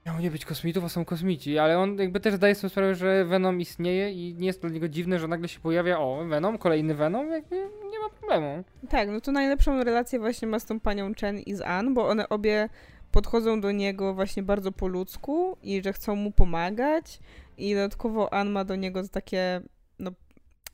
miało 0.06 0.20
nie 0.20 0.32
być 0.32 0.46
kosmitów, 0.46 0.84
a 0.84 0.90
są 0.90 1.06
kosmici, 1.06 1.58
ale 1.58 1.80
on 1.80 1.98
jakby 1.98 2.20
też 2.20 2.34
zdaje 2.34 2.56
sobie 2.56 2.70
sprawę, 2.70 2.96
że 2.96 3.26
Venom 3.26 3.62
istnieje 3.62 4.12
i 4.12 4.36
nie 4.36 4.48
jest 4.48 4.62
dla 4.62 4.70
niego 4.70 4.88
dziwne, 4.88 5.20
że 5.20 5.28
nagle 5.28 5.48
się 5.48 5.60
pojawia, 5.60 6.00
o, 6.00 6.26
Venom, 6.26 6.58
kolejny 6.58 6.96
Venom, 6.96 7.32
jakby 7.32 7.56
nie 7.92 8.00
ma 8.00 8.10
problemu. 8.20 8.64
Tak, 8.90 9.10
no 9.10 9.22
to 9.22 9.32
najlepszą 9.32 9.84
relację 9.84 10.20
właśnie 10.20 10.48
ma 10.48 10.60
z 10.60 10.66
tą 10.66 10.80
panią 10.80 11.12
Chen 11.22 11.40
i 11.40 11.56
z 11.56 11.62
Ann, 11.62 11.94
bo 11.94 12.08
one 12.08 12.30
obie 12.30 12.70
podchodzą 13.12 13.62
do 13.62 13.72
niego 13.72 14.14
właśnie 14.14 14.44
bardzo 14.44 14.72
po 14.72 14.88
ludzku 14.88 15.58
i 15.64 15.84
że 15.84 15.94
chcą 15.94 16.16
mu 16.16 16.32
pomagać 16.32 17.20
i 17.60 17.74
dodatkowo 17.76 18.34
Ann 18.34 18.50
ma 18.50 18.66
do 18.66 18.76
niego 18.76 19.08
takie, 19.08 19.62
no 20.00 20.12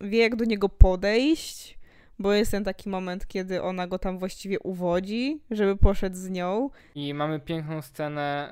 wie 0.02 0.20
jak 0.20 0.36
do 0.36 0.46
niego 0.46 0.70
podejść, 0.70 1.78
bo 2.20 2.34
jest 2.34 2.52
ten 2.52 2.64
taki 2.64 2.90
moment, 2.90 3.28
kiedy 3.28 3.62
ona 3.62 3.88
go 3.88 4.00
tam 4.00 4.20
właściwie 4.20 4.60
uwodzi, 4.60 5.42
żeby 5.52 5.78
poszedł 5.78 6.16
z 6.16 6.30
nią. 6.30 6.70
I 6.96 7.14
mamy 7.14 7.40
piękną 7.40 7.82
scenę 7.82 8.50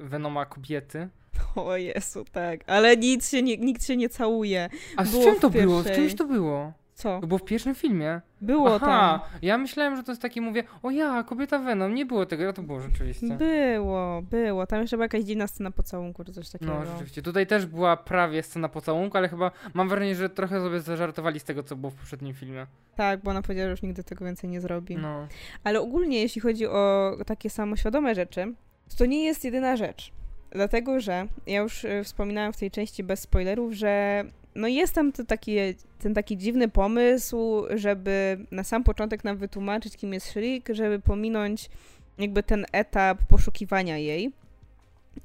e, 0.00 0.06
Venoma 0.06 0.46
kobiety. 0.46 1.08
O 1.56 1.76
Jezu, 1.76 2.24
tak, 2.32 2.60
ale 2.66 2.96
nic 2.96 3.30
się 3.30 3.42
nie, 3.42 3.56
nikt 3.56 3.84
się 3.86 3.96
nie 3.96 4.08
całuje. 4.08 4.68
A 4.96 5.04
z 5.04 5.10
Było 5.10 5.24
czym 5.24 5.40
to 5.40 5.50
było? 5.50 5.82
Z 5.82 5.90
czymś 5.90 6.14
to 6.14 6.24
było? 6.24 6.72
Co? 7.04 7.20
To 7.20 7.26
było 7.26 7.38
w 7.38 7.44
pierwszym 7.44 7.74
filmie. 7.74 8.20
Było 8.40 8.74
Aha, 8.74 9.20
ja 9.42 9.58
myślałem, 9.58 9.96
że 9.96 10.02
to 10.02 10.12
jest 10.12 10.22
takie, 10.22 10.40
mówię, 10.40 10.64
o 10.82 10.90
ja, 10.90 11.22
kobieta 11.22 11.58
Venom, 11.58 11.94
nie 11.94 12.06
było 12.06 12.26
tego, 12.26 12.48
a 12.48 12.52
to 12.52 12.62
było 12.62 12.80
rzeczywiście. 12.80 13.28
tam. 13.28 13.38
Było, 13.38 14.22
było. 14.22 14.66
Tam 14.66 14.80
jeszcze 14.80 14.96
była 14.96 15.04
jakaś 15.04 15.24
dziwna 15.24 15.46
scena 15.46 15.70
pocałunku 15.70 16.24
czy 16.24 16.32
coś 16.32 16.50
takiego. 16.50 16.74
No, 16.74 16.86
rzeczywiście. 16.86 17.22
Tutaj 17.22 17.46
też 17.46 17.66
była 17.66 17.96
prawie 17.96 18.42
scena 18.42 18.68
pocałunku, 18.68 19.18
ale 19.18 19.28
chyba 19.28 19.50
mam 19.74 19.88
wrażenie, 19.88 20.14
że 20.14 20.28
trochę 20.28 20.60
sobie 20.60 20.80
zażartowali 20.80 21.40
z 21.40 21.44
tego, 21.44 21.62
co 21.62 21.76
było 21.76 21.90
w 21.90 21.94
poprzednim 21.94 22.34
filmie. 22.34 22.66
Tak, 22.96 23.20
bo 23.22 23.30
ona 23.30 23.42
powiedziała, 23.42 23.66
że 23.66 23.70
już 23.70 23.82
nigdy 23.82 24.04
tego 24.04 24.24
więcej 24.24 24.50
nie 24.50 24.60
zrobi. 24.60 24.96
No. 24.96 25.26
Ale 25.64 25.80
ogólnie, 25.80 26.20
jeśli 26.20 26.40
chodzi 26.40 26.66
o 26.66 27.12
takie 27.26 27.50
samoświadome 27.50 28.14
rzeczy, 28.14 28.54
to 28.98 29.06
nie 29.06 29.24
jest 29.24 29.44
jedyna 29.44 29.76
rzecz. 29.76 30.12
Dlatego, 30.50 31.00
że 31.00 31.26
ja 31.46 31.60
już 31.60 31.84
y, 31.84 32.04
wspominałam 32.04 32.52
w 32.52 32.56
tej 32.56 32.70
części 32.70 33.04
bez 33.04 33.20
spoilerów, 33.20 33.72
że 33.72 34.24
no 34.54 34.68
jest 34.68 34.94
tam 34.94 35.12
to 35.12 35.24
taki, 35.24 35.56
ten 35.98 36.14
taki 36.14 36.36
dziwny 36.36 36.68
pomysł, 36.68 37.64
żeby 37.74 38.38
na 38.50 38.64
sam 38.64 38.84
początek 38.84 39.24
nam 39.24 39.36
wytłumaczyć, 39.36 39.96
kim 39.96 40.12
jest 40.12 40.26
Shriek, 40.26 40.68
żeby 40.72 41.00
pominąć 41.00 41.70
jakby 42.18 42.42
ten 42.42 42.66
etap 42.72 43.18
poszukiwania 43.28 43.98
jej. 43.98 44.32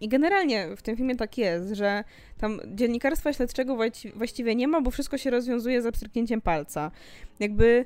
I 0.02 0.08
generalnie 0.08 0.76
w 0.76 0.82
tym 0.82 0.98
filmie 0.98 1.16
tak 1.16 1.38
jest, 1.38 1.74
że 1.74 2.04
tam 2.38 2.60
dziennikarstwa 2.68 3.34
śledczego 3.34 3.76
właści- 3.76 4.14
właściwie 4.16 4.56
nie 4.56 4.68
ma, 4.68 4.82
bo 4.82 4.92
wszystko 4.92 5.18
się 5.18 5.30
rozwiązuje 5.30 5.82
za 5.82 5.92
pstryknięciem 5.92 6.42
palca. 6.42 6.92
Jakby, 7.40 7.86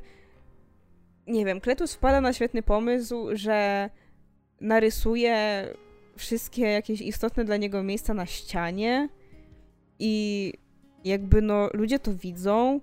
nie 1.28 1.46
wiem, 1.46 1.62
Kletus 1.62 1.94
wpada 1.94 2.22
na 2.22 2.34
świetny 2.34 2.64
pomysł, 2.64 3.28
że 3.34 3.90
narysuje 4.62 5.68
wszystkie 6.18 6.62
jakieś 6.62 7.02
istotne 7.02 7.46
dla 7.46 7.58
niego 7.58 7.84
miejsca 7.84 8.14
na 8.14 8.26
ścianie 8.26 9.10
i 10.00 10.54
jakby 11.06 11.42
no 11.42 11.70
ludzie 11.74 12.00
to 12.00 12.14
widzą 12.14 12.80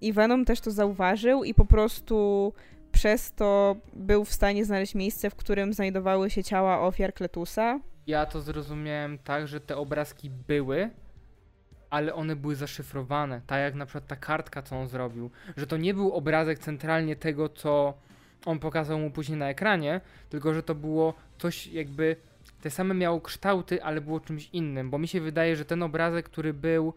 i 0.00 0.12
Venom 0.12 0.44
też 0.44 0.60
to 0.60 0.70
zauważył 0.70 1.44
i 1.44 1.54
po 1.54 1.64
prostu 1.64 2.52
przez 2.92 3.32
to 3.32 3.76
był 3.94 4.24
w 4.24 4.32
stanie 4.32 4.64
znaleźć 4.64 4.94
miejsce, 4.94 5.30
w 5.30 5.34
którym 5.34 5.72
znajdowały 5.72 6.30
się 6.30 6.44
ciała 6.44 6.80
ofiar 6.80 7.14
Kletusa. 7.14 7.80
Ja 8.06 8.26
to 8.26 8.40
zrozumiałem 8.40 9.18
tak, 9.18 9.48
że 9.48 9.60
te 9.60 9.76
obrazki 9.76 10.30
były, 10.30 10.90
ale 11.90 12.14
one 12.14 12.36
były 12.36 12.56
zaszyfrowane. 12.56 13.40
Tak 13.46 13.60
jak 13.60 13.74
na 13.74 13.86
przykład 13.86 14.06
ta 14.06 14.16
kartka, 14.16 14.62
co 14.62 14.76
on 14.76 14.88
zrobił. 14.88 15.30
Że 15.56 15.66
to 15.66 15.76
nie 15.76 15.94
był 15.94 16.12
obrazek 16.12 16.58
centralnie 16.58 17.16
tego, 17.16 17.48
co 17.48 17.94
on 18.46 18.58
pokazał 18.58 18.98
mu 18.98 19.10
później 19.10 19.38
na 19.38 19.48
ekranie, 19.48 20.00
tylko 20.28 20.54
że 20.54 20.62
to 20.62 20.74
było 20.74 21.14
coś 21.38 21.66
jakby. 21.66 22.16
Te 22.62 22.70
same 22.70 22.94
miało 22.94 23.20
kształty, 23.20 23.82
ale 23.82 24.00
było 24.00 24.20
czymś 24.20 24.48
innym. 24.52 24.90
Bo 24.90 24.98
mi 24.98 25.08
się 25.08 25.20
wydaje, 25.20 25.56
że 25.56 25.64
ten 25.64 25.82
obrazek, 25.82 26.26
który 26.26 26.54
był 26.54 26.94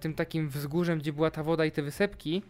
tym 0.00 0.14
takim 0.14 0.48
wzgórzem, 0.48 0.98
gdzie 0.98 1.12
była 1.12 1.30
ta 1.30 1.42
woda 1.42 1.64
i 1.64 1.70
te 1.70 1.82
wysepki, 1.82 2.42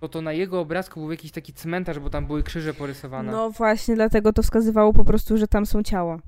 to 0.00 0.08
to 0.08 0.22
na 0.22 0.32
jego 0.32 0.60
obrazku 0.60 1.00
był 1.00 1.10
jakiś 1.10 1.32
taki 1.32 1.52
cmentarz, 1.52 1.98
bo 1.98 2.10
tam 2.10 2.26
były 2.26 2.42
krzyże 2.42 2.74
porysowane. 2.74 3.32
No 3.32 3.50
właśnie, 3.50 3.94
dlatego 3.94 4.32
to 4.32 4.42
wskazywało 4.42 4.92
po 4.92 5.04
prostu, 5.04 5.36
że 5.36 5.48
tam 5.48 5.66
są 5.66 5.82
ciała. 5.82 6.18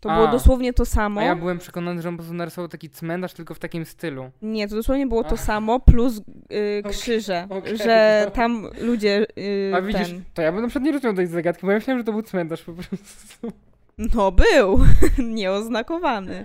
To 0.00 0.08
było 0.08 0.28
A. 0.28 0.32
dosłownie 0.32 0.72
to 0.72 0.84
samo. 0.84 1.20
A 1.20 1.24
ja 1.24 1.36
byłem 1.36 1.58
przekonany, 1.58 2.02
że 2.02 2.08
on 2.08 2.14
po 2.14 2.18
prostu 2.18 2.34
narysował 2.34 2.68
taki 2.68 2.90
cmentarz, 2.90 3.34
tylko 3.34 3.54
w 3.54 3.58
takim 3.58 3.84
stylu. 3.84 4.30
Nie, 4.42 4.68
to 4.68 4.76
dosłownie 4.76 5.06
było 5.06 5.24
to 5.24 5.34
A. 5.34 5.36
samo, 5.36 5.80
plus 5.80 6.20
y, 6.52 6.82
krzyże, 6.90 7.46
okej, 7.50 7.76
że 7.76 8.22
no. 8.24 8.30
tam 8.30 8.66
ludzie 8.80 9.26
y, 9.38 9.72
A 9.74 9.82
widzisz, 9.82 10.08
ten... 10.08 10.24
to 10.34 10.42
ja 10.42 10.52
bym 10.52 10.62
na 10.62 10.68
przykład 10.68 10.84
nie 10.84 10.92
rozumiał 10.92 11.16
tej 11.16 11.26
zagadki, 11.26 11.66
bo 11.66 11.72
ja 11.72 11.78
myślałem, 11.78 12.00
że 12.00 12.04
to 12.04 12.12
był 12.12 12.22
cmentarz 12.22 12.62
po 12.62 12.72
prostu. 12.72 13.52
No 13.98 14.32
był, 14.32 14.80
nieoznakowany. 15.34 16.44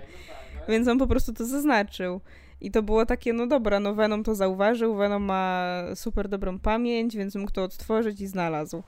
Więc 0.68 0.88
on 0.88 0.98
po 0.98 1.06
prostu 1.06 1.32
to 1.32 1.44
zaznaczył. 1.44 2.20
I 2.60 2.70
to 2.70 2.82
było 2.82 3.06
takie, 3.06 3.32
no 3.32 3.46
dobra, 3.46 3.80
no 3.80 3.94
Venom 3.94 4.24
to 4.24 4.34
zauważył, 4.34 4.94
Venom 4.94 5.22
ma 5.22 5.68
super 5.94 6.28
dobrą 6.28 6.58
pamięć, 6.58 7.16
więc 7.16 7.34
mógł 7.34 7.50
to 7.52 7.62
odtworzyć 7.62 8.20
i 8.20 8.26
znalazł. 8.26 8.82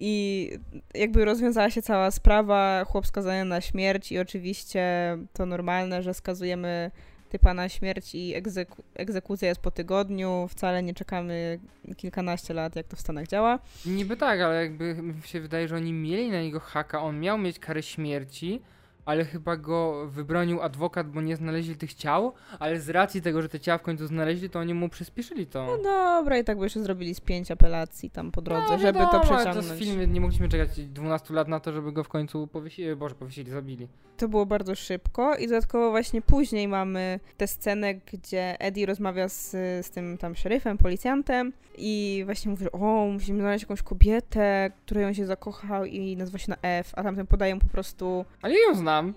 I 0.00 0.50
jakby 0.94 1.24
rozwiązała 1.24 1.70
się 1.70 1.82
cała 1.82 2.10
sprawa, 2.10 2.84
chłop 2.84 3.06
skazany 3.06 3.44
na 3.44 3.60
śmierć 3.60 4.12
i 4.12 4.18
oczywiście 4.18 4.84
to 5.32 5.46
normalne, 5.46 6.02
że 6.02 6.14
skazujemy 6.14 6.90
typa 7.28 7.54
na 7.54 7.68
śmierć 7.68 8.14
i 8.14 8.34
egzeku- 8.42 8.82
egzekucja 8.94 9.48
jest 9.48 9.60
po 9.60 9.70
tygodniu, 9.70 10.46
wcale 10.50 10.82
nie 10.82 10.94
czekamy 10.94 11.60
kilkanaście 11.96 12.54
lat, 12.54 12.76
jak 12.76 12.86
to 12.88 12.96
w 12.96 13.00
Stanach 13.00 13.26
działa. 13.26 13.58
Niby 13.86 14.16
tak, 14.16 14.40
ale 14.40 14.62
jakby 14.62 14.96
się 15.24 15.40
wydaje, 15.40 15.68
że 15.68 15.76
oni 15.76 15.92
mieli 15.92 16.30
na 16.30 16.40
niego 16.42 16.60
haka, 16.60 17.02
on 17.02 17.20
miał 17.20 17.38
mieć 17.38 17.58
karę 17.58 17.82
śmierci, 17.82 18.62
ale 19.04 19.24
chyba 19.24 19.56
go 19.56 20.06
wybronił 20.08 20.62
adwokat, 20.62 21.10
bo 21.10 21.20
nie 21.20 21.36
znaleźli 21.36 21.76
tych 21.76 21.94
ciał, 21.94 22.32
ale 22.58 22.80
z 22.80 22.90
racji 22.90 23.22
tego, 23.22 23.42
że 23.42 23.48
te 23.48 23.60
ciała 23.60 23.78
w 23.78 23.82
końcu 23.82 24.06
znaleźli, 24.06 24.50
to 24.50 24.58
oni 24.58 24.74
mu 24.74 24.88
przyspieszyli 24.88 25.46
to. 25.46 25.66
No 25.66 25.78
dobra, 25.82 26.38
i 26.38 26.44
tak 26.44 26.58
by 26.58 26.64
jeszcze 26.64 26.82
zrobili 26.82 27.14
z 27.14 27.20
pięć 27.20 27.50
apelacji 27.50 28.10
tam 28.10 28.32
po 28.32 28.42
drodze, 28.42 28.66
No, 28.70 28.78
żeby 28.78 28.98
wiadomo, 28.98 29.12
to 29.12 29.20
przeciągnąć. 29.20 29.68
To 29.68 29.74
z 29.74 29.78
filmy 29.78 30.06
nie 30.06 30.20
mogliśmy 30.20 30.48
czekać 30.48 30.80
12 30.88 31.34
lat 31.34 31.48
na 31.48 31.60
to, 31.60 31.72
żeby 31.72 31.92
go 31.92 32.04
w 32.04 32.08
końcu 32.08 32.46
powiesili, 32.46 32.96
boże, 32.96 33.14
powiesili, 33.14 33.50
zabili. 33.50 33.88
To 34.16 34.28
było 34.28 34.46
bardzo 34.46 34.74
szybko 34.74 35.36
i 35.36 35.48
dodatkowo 35.48 35.90
właśnie 35.90 36.22
później 36.22 36.68
mamy 36.68 37.20
tę 37.36 37.46
scenę, 37.46 37.94
gdzie 37.94 38.60
Eddie 38.60 38.86
rozmawia 38.86 39.28
z, 39.28 39.50
z 39.86 39.90
tym 39.90 40.18
tam 40.18 40.34
szeryfem, 40.34 40.78
policjantem 40.78 41.52
i 41.78 42.22
właśnie 42.24 42.50
mówi, 42.50 42.64
że 42.64 42.72
o, 42.72 43.06
musimy 43.12 43.40
znaleźć 43.40 43.62
jakąś 43.62 43.82
kobietę, 43.82 44.70
której 44.86 45.04
on 45.04 45.14
się 45.14 45.26
zakochał 45.26 45.84
i 45.84 46.16
nazywa 46.16 46.38
się 46.38 46.50
na 46.50 46.56
F, 46.62 46.92
a 46.96 47.02
tamten 47.02 47.26
podają 47.26 47.58
po 47.58 47.66
prostu... 47.66 48.24
Ale 48.42 48.54
ją 48.58 48.74
znam. 48.90 49.14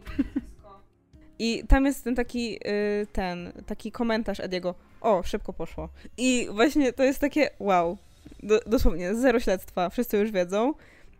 I 1.39 1.63
tam 1.67 1.85
jest 1.85 2.03
ten 2.03 2.15
taki, 2.15 2.59
y, 3.01 3.07
ten, 3.11 3.53
taki 3.65 3.91
komentarz 3.91 4.39
Ediego, 4.39 4.75
o, 5.01 5.23
szybko 5.23 5.53
poszło. 5.53 5.89
I 6.17 6.47
właśnie 6.51 6.93
to 6.93 7.03
jest 7.03 7.19
takie, 7.19 7.49
wow, 7.59 7.97
do, 8.43 8.59
dosłownie, 8.67 9.15
zero 9.15 9.39
śledztwa, 9.39 9.89
wszyscy 9.89 10.17
już 10.17 10.31
wiedzą. 10.31 10.73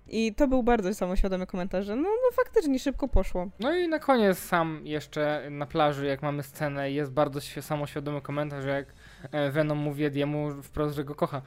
I 0.08 0.34
to 0.36 0.47
był 0.47 0.64
bardzo 0.64 0.93
samoświadomy 0.93 1.47
komentarz, 1.47 1.86
że 1.86 1.95
no, 1.95 2.01
no 2.01 2.43
faktycznie 2.43 2.80
szybko 2.80 3.08
poszło. 3.08 3.47
No 3.60 3.76
i 3.76 3.88
na 3.88 3.99
koniec 3.99 4.39
sam 4.39 4.82
jeszcze 4.84 5.47
na 5.51 5.66
plaży, 5.66 6.06
jak 6.06 6.22
mamy 6.22 6.43
scenę, 6.43 6.91
jest 6.91 7.12
bardzo 7.12 7.41
samoświadomy 7.41 8.22
komentarz, 8.22 8.66
jak 8.66 8.86
e, 9.32 9.51
Venom 9.51 9.78
mówi 9.78 10.06
Ediemu 10.06 10.62
wprost, 10.64 10.95
że 10.95 11.04
go 11.04 11.16
kocha. 11.16 11.41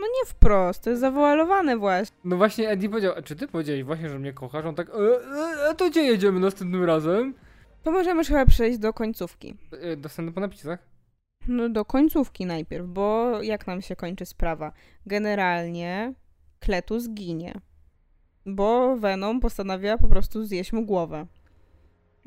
No 0.00 0.06
nie 0.06 0.26
wprost, 0.26 0.82
to 0.84 0.90
jest 0.90 1.00
zawoalowane 1.00 1.76
właśnie. 1.76 2.16
No 2.24 2.36
właśnie 2.36 2.68
Eddie 2.70 2.88
powiedział, 2.88 3.14
"A 3.16 3.22
czy 3.22 3.36
ty 3.36 3.48
powiedziałeś 3.48 3.82
właśnie, 3.84 4.08
że 4.08 4.18
mnie 4.18 4.32
kochasz? 4.32 4.64
On 4.64 4.74
tak, 4.74 4.88
e, 4.88 4.92
e, 5.66 5.70
a 5.70 5.74
to 5.74 5.90
gdzie 5.90 6.02
jedziemy 6.02 6.40
następnym 6.40 6.84
razem? 6.84 7.34
To 7.82 7.90
możemy 7.92 8.18
już 8.20 8.28
chyba 8.28 8.46
przejść 8.46 8.78
do 8.78 8.92
końcówki. 8.92 9.54
E, 9.80 9.96
Dostępny 9.96 10.32
po 10.32 10.40
napisach? 10.40 10.78
No 11.48 11.68
do 11.68 11.84
końcówki 11.84 12.46
najpierw, 12.46 12.86
bo 12.86 13.42
jak 13.42 13.66
nam 13.66 13.82
się 13.82 13.96
kończy 13.96 14.26
sprawa? 14.26 14.72
Generalnie 15.06 16.14
Kletus 16.60 17.08
ginie, 17.10 17.54
bo 18.46 18.96
Venom 18.96 19.40
postanawia 19.40 19.98
po 19.98 20.08
prostu 20.08 20.44
zjeść 20.44 20.72
mu 20.72 20.84
głowę. 20.86 21.26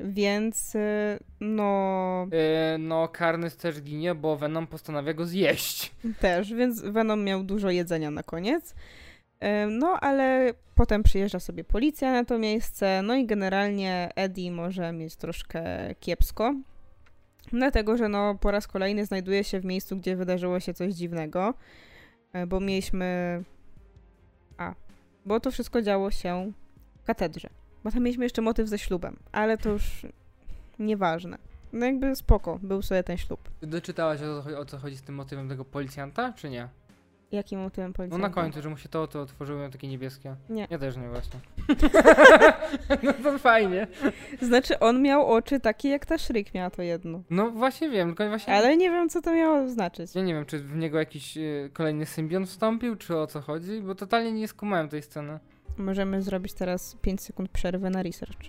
Więc 0.00 0.74
y, 0.74 1.18
no 1.40 2.26
E, 2.32 2.78
no 2.78 3.08
Karnys 3.08 3.56
też 3.56 3.82
ginie, 3.82 4.14
bo 4.14 4.36
Venom 4.36 4.66
postanawia 4.66 5.14
go 5.14 5.26
zjeść. 5.26 5.92
też, 6.20 6.54
więc 6.54 6.80
Venom 6.82 7.24
miał 7.24 7.44
dużo 7.44 7.70
jedzenia 7.70 8.10
na 8.10 8.22
koniec. 8.22 8.70
Y, 8.70 9.46
No 9.70 9.98
ale 10.00 10.54
potem 10.74 11.02
przyjeżdża 11.02 11.40
sobie 11.40 11.64
policja 11.64 12.12
na 12.12 12.24
to 12.24 12.38
miejsce, 12.38 13.00
no 13.02 13.14
i 13.14 13.26
generalnie 13.26 14.10
Eddie 14.16 14.50
może 14.52 14.92
mieć 14.92 15.16
troszkę 15.16 15.94
kiepsko. 16.00 16.54
Dlatego, 17.52 17.96
że 17.96 18.08
no 18.08 18.34
po 18.34 18.50
raz 18.50 18.66
kolejny 18.66 19.06
znajduje 19.06 19.44
się 19.44 19.60
w 19.60 19.64
miejscu, 19.64 19.96
gdzie 19.96 20.16
wydarzyło 20.16 20.60
się 20.60 20.74
coś 20.74 20.94
dziwnego, 20.94 21.54
y, 22.36 22.46
bo 22.46 22.60
mieliśmy... 22.60 23.42
A, 24.58 24.74
bo 25.26 25.40
to 25.40 25.50
wszystko 25.50 25.82
działo 25.82 26.10
się 26.10 26.52
w 27.02 27.04
katedrze. 27.04 27.48
Bo 27.84 27.90
tam 27.90 28.02
mieliśmy 28.02 28.24
jeszcze 28.24 28.42
motyw 28.42 28.68
ze 28.68 28.78
ślubem, 28.78 29.16
ale 29.32 29.58
to 29.58 29.68
już 29.68 30.06
nieważne. 30.78 31.38
No 31.72 31.86
jakby 31.86 32.16
spoko, 32.16 32.58
był 32.62 32.82
sobie 32.82 33.02
ten 33.02 33.16
ślub. 33.16 33.40
Doczytałaś 33.62 34.20
o 34.22 34.42
co, 34.42 34.58
o 34.58 34.64
co 34.64 34.78
chodzi 34.78 34.96
z 34.96 35.02
tym 35.02 35.14
motywem 35.14 35.48
tego 35.48 35.64
policjanta, 35.64 36.32
czy 36.32 36.50
nie? 36.50 36.68
Jakim 37.32 37.60
motywem 37.60 37.90
No 37.90 37.94
policjanta? 37.94 38.28
na 38.28 38.34
końcu, 38.34 38.62
że 38.62 38.68
mu 38.68 38.76
się 38.76 38.88
to, 38.88 39.06
to 39.06 39.20
otworzyło 39.22 39.60
miał 39.60 39.70
takie 39.70 39.88
niebieskie. 39.88 40.36
Nie. 40.48 40.66
Ja 40.70 40.78
też 40.78 40.96
nie 40.96 41.08
właśnie. 41.08 41.40
no 43.02 43.12
to 43.12 43.38
fajnie. 43.38 43.86
Znaczy, 44.42 44.78
on 44.78 45.02
miał 45.02 45.26
oczy 45.26 45.60
takie 45.60 45.88
jak 45.88 46.06
ta 46.06 46.18
szryk 46.18 46.54
miała 46.54 46.70
to 46.70 46.82
jedno. 46.82 47.22
No 47.30 47.50
właśnie 47.50 47.90
wiem, 47.90 48.08
tylko 48.08 48.28
właśnie... 48.28 48.54
Ale 48.54 48.76
nie 48.76 48.90
wiem, 48.90 49.08
co 49.08 49.22
to 49.22 49.32
miało 49.32 49.68
znaczyć. 49.68 50.14
Ja 50.14 50.22
nie 50.22 50.34
wiem, 50.34 50.46
czy 50.46 50.58
w 50.58 50.76
niego 50.76 50.98
jakiś 50.98 51.36
e, 51.38 51.42
kolejny 51.72 52.06
symbiont 52.06 52.48
wstąpił, 52.48 52.96
czy 52.96 53.16
o 53.16 53.26
co 53.26 53.40
chodzi, 53.40 53.80
bo 53.80 53.94
totalnie 53.94 54.32
nie 54.32 54.48
skumałem 54.48 54.88
tej 54.88 55.02
sceny. 55.02 55.38
Możemy 55.78 56.22
zrobić 56.22 56.52
teraz 56.52 56.96
5 57.02 57.20
sekund 57.20 57.50
przerwy 57.50 57.90
na 57.90 58.02
research. 58.02 58.40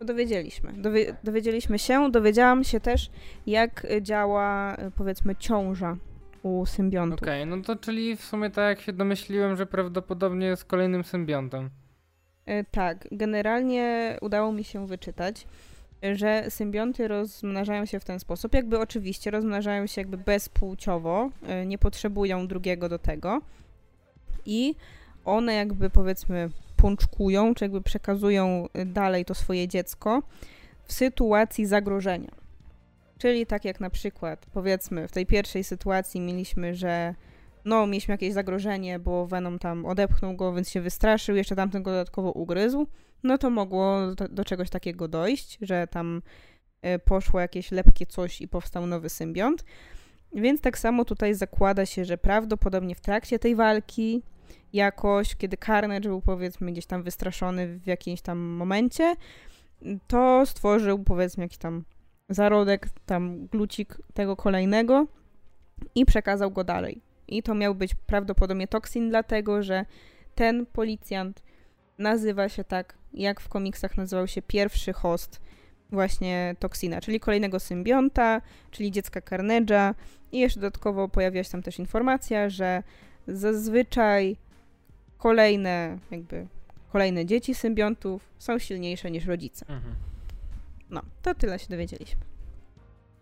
Dowiedzieliśmy. 0.00 0.72
Dowie 0.72 1.16
dowiedzieliśmy 1.24 1.78
się, 1.78 2.10
dowiedziałam 2.10 2.64
się 2.64 2.80
też, 2.80 3.10
jak 3.46 3.86
działa, 4.00 4.74
y, 4.74 4.90
powiedzmy, 4.90 5.36
ciąża 5.36 5.96
u 6.42 6.66
symbiontów. 6.66 7.22
Okej, 7.22 7.46
no 7.46 7.62
to 7.62 7.76
czyli 7.76 8.16
w 8.16 8.24
sumie 8.24 8.50
tak 8.50 8.68
jak 8.68 8.80
się 8.80 8.92
domyśliłem, 8.92 9.56
że 9.56 9.66
prawdopodobnie 9.66 10.56
z 10.56 10.64
kolejnym 10.64 11.04
symbiontem. 11.04 11.70
Y, 12.48 12.64
Tak, 12.70 13.08
generalnie 13.12 14.16
udało 14.20 14.52
mi 14.52 14.64
się 14.64 14.86
wyczytać, 14.86 15.46
że 16.12 16.44
symbionty 16.48 17.08
rozmnażają 17.08 17.84
się 17.86 18.00
w 18.00 18.04
ten 18.04 18.20
sposób, 18.20 18.54
jakby 18.54 18.78
oczywiście 18.78 19.30
rozmnażają 19.30 19.86
się 19.86 20.00
jakby 20.00 20.18
bezpłciowo, 20.18 21.30
y, 21.62 21.66
nie 21.66 21.78
potrzebują 21.78 22.46
drugiego 22.46 22.88
do 22.88 22.98
tego 22.98 23.40
i 24.46 24.74
one 25.30 25.54
jakby 25.54 25.90
powiedzmy 25.90 26.50
pączkują, 26.76 27.54
czy 27.54 27.64
jakby 27.64 27.80
przekazują 27.80 28.66
y, 28.78 28.86
dalej 28.86 29.24
to 29.24 29.34
swoje 29.34 29.68
dziecko 29.68 30.22
w 30.84 30.92
sytuacji 30.92 31.66
zagrożenia. 31.66 32.30
Czyli 33.18 33.46
tak 33.46 33.64
jak 33.64 33.80
na 33.80 33.90
przykład, 33.90 34.46
powiedzmy, 34.52 35.08
w 35.08 35.12
tej 35.12 35.26
pierwszej 35.26 35.64
sytuacji 35.64 36.20
mieliśmy, 36.20 36.74
że 36.74 37.14
no, 37.64 37.86
mieliśmy 37.86 38.14
jakieś 38.14 38.32
zagrożenie, 38.32 38.98
bo 38.98 39.26
Venom 39.26 39.58
tam 39.58 39.86
odepchnął 39.86 40.36
go, 40.36 40.52
więc 40.52 40.70
się 40.70 40.80
wystraszył, 40.80 41.36
jeszcze 41.36 41.56
tamten 41.56 41.82
go 41.82 41.90
dodatkowo 41.90 42.32
ugryzł, 42.32 42.86
no 43.22 43.38
to 43.38 43.50
mogło 43.50 44.14
do, 44.14 44.28
do 44.28 44.44
czegoś 44.44 44.70
takiego 44.70 45.08
dojść, 45.08 45.58
że 45.60 45.86
tam 45.86 46.22
y, 46.86 46.98
poszło 46.98 47.40
jakieś 47.40 47.70
lepkie 47.70 48.06
coś 48.06 48.40
i 48.40 48.48
powstał 48.48 48.86
nowy 48.86 49.08
symbiont. 49.08 49.64
Więc 50.32 50.60
tak 50.60 50.78
samo 50.78 51.04
tutaj 51.04 51.34
zakłada 51.34 51.86
się, 51.86 52.04
że 52.04 52.18
prawdopodobnie 52.18 52.94
w 52.94 53.00
trakcie 53.00 53.38
tej 53.38 53.56
walki 53.56 54.22
jakoś, 54.72 55.36
kiedy 55.36 55.56
Carnage 55.56 56.08
był 56.08 56.20
powiedzmy 56.20 56.72
gdzieś 56.72 56.86
tam 56.86 57.02
wystraszony 57.02 57.78
w 57.78 57.86
jakimś 57.86 58.20
tam 58.20 58.38
momencie, 58.38 59.14
to 60.06 60.46
stworzył 60.46 60.98
powiedzmy 60.98 61.44
jakiś 61.44 61.58
tam 61.58 61.84
zarodek, 62.28 62.88
tam 63.06 63.46
glucik 63.46 63.98
tego 64.14 64.36
kolejnego 64.36 65.06
i 65.94 66.04
przekazał 66.04 66.50
go 66.50 66.64
dalej. 66.64 67.02
I 67.28 67.42
to 67.42 67.54
miał 67.54 67.74
być 67.74 67.94
prawdopodobnie 67.94 68.68
toksin, 68.68 69.10
dlatego 69.10 69.62
że 69.62 69.84
ten 70.34 70.66
policjant 70.66 71.42
nazywa 71.98 72.48
się 72.48 72.64
tak, 72.64 72.98
jak 73.14 73.40
w 73.40 73.48
komiksach 73.48 73.96
nazywał 73.96 74.26
się 74.26 74.42
pierwszy 74.42 74.92
host 74.92 75.40
właśnie 75.92 76.56
toksina, 76.58 77.00
czyli 77.00 77.20
kolejnego 77.20 77.60
symbionta, 77.60 78.42
czyli 78.70 78.90
dziecka 78.90 79.20
Carnage'a 79.20 79.94
i 80.32 80.38
jeszcze 80.38 80.60
dodatkowo 80.60 81.08
pojawia 81.08 81.44
się 81.44 81.50
tam 81.50 81.62
też 81.62 81.78
informacja, 81.78 82.48
że 82.48 82.82
zazwyczaj 83.26 84.36
kolejne 85.20 85.98
jakby 86.10 86.46
kolejne 86.92 87.26
dzieci 87.26 87.54
symbiontów 87.54 88.30
są 88.38 88.58
silniejsze 88.58 89.10
niż 89.10 89.26
rodzice. 89.26 89.66
Mhm. 89.68 89.94
No, 90.90 91.02
to 91.22 91.34
tyle 91.34 91.58
się 91.58 91.68
dowiedzieliśmy. 91.68 92.20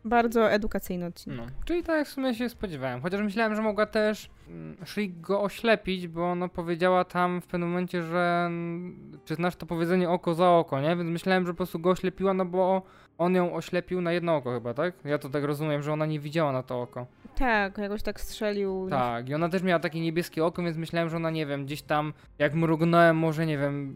Bardzo 0.04 0.50
edukacyjny 0.50 1.06
odcinek. 1.06 1.38
No, 1.38 1.46
czyli 1.64 1.82
tak 1.82 1.98
jak 1.98 2.08
w 2.08 2.10
sumie 2.10 2.34
się 2.34 2.48
spodziewałem. 2.48 3.02
Chociaż 3.02 3.20
myślałem, 3.22 3.56
że 3.56 3.62
mogła 3.62 3.86
też 3.86 4.30
mm, 4.48 4.76
szli 4.84 5.10
go 5.10 5.42
oślepić, 5.42 6.08
bo 6.08 6.30
ona 6.30 6.48
powiedziała 6.48 7.04
tam 7.04 7.40
w 7.40 7.46
pewnym 7.46 7.68
momencie, 7.68 8.02
że 8.02 8.44
mm, 8.46 9.18
czy 9.24 9.34
znasz 9.34 9.56
to 9.56 9.66
powiedzenie 9.66 10.10
oko 10.10 10.34
za 10.34 10.50
oko, 10.50 10.80
nie? 10.80 10.96
Więc 10.96 11.10
myślałem, 11.10 11.46
że 11.46 11.52
po 11.52 11.56
prostu 11.56 11.78
go 11.78 11.90
oślepiła, 11.90 12.34
no 12.34 12.44
bo 12.44 12.82
on 13.18 13.34
ją 13.34 13.54
oślepił 13.54 14.00
na 14.00 14.12
jedno 14.12 14.36
oko 14.36 14.54
chyba, 14.54 14.74
tak? 14.74 14.94
Ja 15.04 15.18
to 15.18 15.28
tak 15.28 15.44
rozumiem, 15.44 15.82
że 15.82 15.92
ona 15.92 16.06
nie 16.06 16.20
widziała 16.20 16.52
na 16.52 16.62
to 16.62 16.82
oko. 16.82 17.06
Tak, 17.38 17.78
jakoś 17.78 18.02
tak 18.02 18.20
strzelił. 18.20 18.86
Tak, 18.90 19.28
i 19.28 19.34
ona 19.34 19.48
też 19.48 19.62
miała 19.62 19.80
takie 19.80 20.00
niebieskie 20.00 20.44
oko, 20.44 20.62
więc 20.62 20.76
myślałem, 20.76 21.08
że 21.08 21.16
ona, 21.16 21.30
nie 21.30 21.46
wiem, 21.46 21.64
gdzieś 21.64 21.82
tam, 21.82 22.12
jak 22.38 22.54
mrugnąłem, 22.54 23.16
może, 23.16 23.46
nie 23.46 23.58
wiem, 23.58 23.94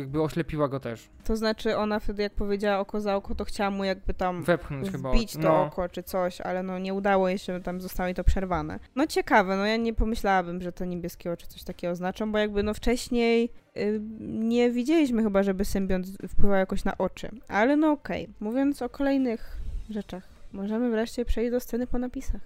jakby 0.00 0.22
oślepiła 0.22 0.68
go 0.68 0.80
też. 0.80 1.08
To 1.24 1.36
znaczy 1.36 1.76
ona 1.76 2.00
wtedy 2.00 2.22
jak 2.22 2.34
powiedziała 2.34 2.78
oko 2.78 3.00
za 3.00 3.16
oko, 3.16 3.34
to 3.34 3.44
chciała 3.44 3.70
mu 3.70 3.84
jakby 3.84 4.14
tam 4.14 4.42
Wepchnąć 4.42 4.90
chyba. 4.90 5.10
wbić 5.10 5.32
to 5.32 5.38
no. 5.38 5.62
oko 5.62 5.88
czy 5.88 6.02
coś, 6.02 6.40
ale 6.40 6.62
no 6.62 6.78
nie 6.78 6.94
udało 6.94 7.28
jej 7.28 7.38
się, 7.38 7.60
tam 7.60 7.80
zostało 7.80 8.06
jej 8.06 8.14
to 8.14 8.24
przerwane. 8.24 8.78
No 8.96 9.06
ciekawe, 9.06 9.56
no 9.56 9.66
ja 9.66 9.76
nie 9.76 9.94
pomyślałabym, 9.94 10.62
że 10.62 10.72
to 10.72 10.84
niebieskie 10.84 11.32
oczy 11.32 11.46
coś 11.46 11.64
takiego 11.64 11.94
znaczą, 11.94 12.32
bo 12.32 12.38
jakby 12.38 12.62
no 12.62 12.74
wcześniej 12.74 13.50
nie 14.20 14.70
widzieliśmy 14.70 15.22
chyba, 15.22 15.42
żeby 15.42 15.64
symbiont 15.64 16.06
wpływał 16.28 16.58
jakoś 16.58 16.84
na 16.84 16.98
oczy. 16.98 17.28
Ale 17.48 17.76
no 17.76 17.90
okej, 17.90 18.28
mówiąc 18.40 18.82
o 18.82 18.88
kolejnych 18.88 19.56
rzeczach, 19.90 20.28
możemy 20.52 20.90
wreszcie 20.90 21.24
przejść 21.24 21.50
do 21.50 21.60
sceny 21.60 21.86
po 21.86 21.98
napisach. 21.98 22.40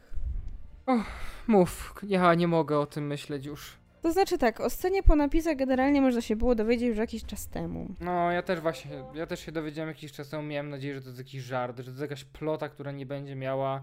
Mów, 1.46 1.94
ja 2.02 2.34
nie 2.34 2.48
mogę 2.48 2.78
o 2.78 2.86
tym 2.86 3.06
myśleć 3.06 3.46
już. 3.46 3.82
To 4.02 4.12
znaczy 4.12 4.38
tak, 4.38 4.60
o 4.60 4.70
scenie 4.70 5.02
po 5.02 5.16
napisach 5.16 5.56
generalnie 5.56 6.00
można 6.00 6.20
się 6.20 6.36
było 6.36 6.54
dowiedzieć 6.54 6.88
już 6.88 6.98
jakiś 6.98 7.24
czas 7.24 7.48
temu. 7.48 7.88
No, 8.00 8.30
ja 8.30 8.42
też 8.42 8.60
właśnie, 8.60 9.04
ja 9.14 9.26
też 9.26 9.40
się 9.40 9.52
dowiedziałem 9.52 9.88
jakiś 9.88 10.12
czas 10.12 10.28
temu, 10.28 10.42
miałem 10.42 10.70
nadzieję, 10.70 10.94
że 10.94 11.00
to 11.00 11.06
jest 11.06 11.18
jakiś 11.18 11.42
żart, 11.42 11.76
że 11.76 11.84
to 11.84 11.90
jest 11.90 12.00
jakaś 12.00 12.24
plota, 12.24 12.68
która 12.68 12.92
nie 12.92 13.06
będzie 13.06 13.36
miała 13.36 13.82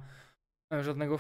e, 0.74 0.84
żadnego 0.84 1.18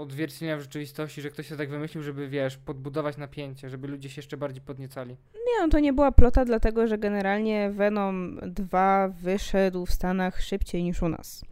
odzwierciedlenia 0.00 0.56
w 0.56 0.60
rzeczywistości, 0.60 1.22
że 1.22 1.30
ktoś 1.30 1.48
się 1.48 1.56
tak 1.56 1.70
wymyślił, 1.70 2.02
żeby, 2.02 2.28
wiesz, 2.28 2.56
podbudować 2.56 3.16
napięcie, 3.16 3.70
żeby 3.70 3.88
ludzie 3.88 4.08
się 4.08 4.18
jeszcze 4.18 4.36
bardziej 4.36 4.62
podniecali. 4.62 5.16
Nie, 5.34 5.62
no 5.62 5.68
to 5.68 5.78
nie 5.78 5.92
była 5.92 6.12
plota, 6.12 6.44
dlatego 6.44 6.86
że 6.86 6.98
generalnie 6.98 7.70
Venom 7.70 8.40
2 8.42 9.08
wyszedł 9.08 9.86
w 9.86 9.90
Stanach 9.90 10.42
szybciej 10.42 10.82
niż 10.82 11.02
u 11.02 11.08
nas. 11.08 11.44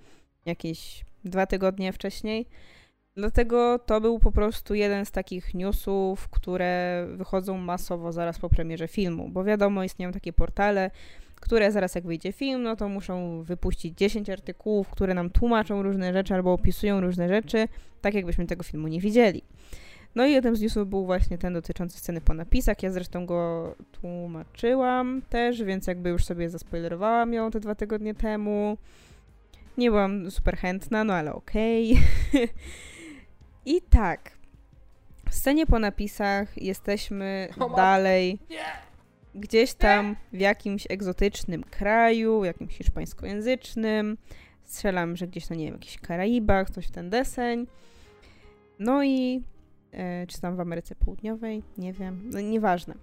Jakieś 0.46 1.04
dwa 1.24 1.46
tygodnie 1.46 1.92
wcześniej. 1.92 2.46
Dlatego 3.16 3.78
to 3.78 4.00
był 4.00 4.18
po 4.18 4.32
prostu 4.32 4.74
jeden 4.74 5.06
z 5.06 5.10
takich 5.10 5.54
newsów, 5.54 6.28
które 6.28 7.06
wychodzą 7.10 7.58
masowo 7.58 8.12
zaraz 8.12 8.38
po 8.38 8.48
premierze 8.48 8.88
filmu, 8.88 9.28
bo 9.28 9.44
wiadomo, 9.44 9.84
istnieją 9.84 10.12
takie 10.12 10.32
portale, 10.32 10.90
które 11.40 11.72
zaraz 11.72 11.94
jak 11.94 12.06
wyjdzie 12.06 12.32
film, 12.32 12.62
no 12.62 12.76
to 12.76 12.88
muszą 12.88 13.42
wypuścić 13.42 13.98
10 13.98 14.30
artykułów, 14.30 14.88
które 14.88 15.14
nam 15.14 15.30
tłumaczą 15.30 15.82
różne 15.82 16.12
rzeczy 16.12 16.34
albo 16.34 16.52
opisują 16.52 17.00
różne 17.00 17.28
rzeczy, 17.28 17.68
tak 18.00 18.14
jakbyśmy 18.14 18.46
tego 18.46 18.62
filmu 18.62 18.88
nie 18.88 19.00
widzieli. 19.00 19.42
No 20.14 20.26
i 20.26 20.32
jednym 20.32 20.56
z 20.56 20.60
newsów 20.60 20.88
był 20.88 21.06
właśnie 21.06 21.38
ten 21.38 21.52
dotyczący 21.52 21.98
sceny 21.98 22.20
po 22.20 22.34
napisach. 22.34 22.82
Ja 22.82 22.90
zresztą 22.90 23.26
go 23.26 23.74
tłumaczyłam 23.92 25.22
też, 25.28 25.62
więc 25.62 25.86
jakby 25.86 26.08
już 26.08 26.24
sobie 26.24 26.50
zaspoilerowałam 26.50 27.32
ją 27.32 27.50
te 27.50 27.60
dwa 27.60 27.74
tygodnie 27.74 28.14
temu. 28.14 28.78
Nie 29.78 29.90
byłam 29.90 30.30
super 30.30 30.56
chętna, 30.56 31.04
no 31.04 31.14
ale 31.14 31.34
okej. 31.34 31.98
I 33.66 33.82
tak. 33.90 34.38
W 35.30 35.34
scenie 35.34 35.66
po 35.66 35.78
napisach 35.78 36.62
jesteśmy 36.62 37.48
dalej 37.76 38.38
gdzieś 39.38 39.74
tam 39.74 40.16
w 40.32 40.40
jakimś 40.40 40.86
egzotycznym 40.90 41.64
kraju, 41.64 42.44
jakimś 42.44 42.74
hiszpańskojęzycznym. 42.76 44.18
Strzelam, 44.64 45.16
że 45.16 45.26
gdzieś, 45.26 45.50
no 45.50 45.56
nie 45.56 45.64
wiem, 45.64 45.74
jakichś 45.74 45.98
Karaibach, 45.98 46.70
coś 46.70 46.86
w 46.86 46.90
ten 46.90 47.10
deseń. 47.10 47.66
No 48.78 49.04
i 49.04 49.42
e, 49.92 50.26
czy 50.26 50.40
tam 50.40 50.56
w 50.56 50.60
Ameryce 50.60 50.94
Południowej, 50.94 51.62
nie 51.78 51.92
wiem, 51.92 52.30
no 52.32 52.40
nieważne. 52.40 52.94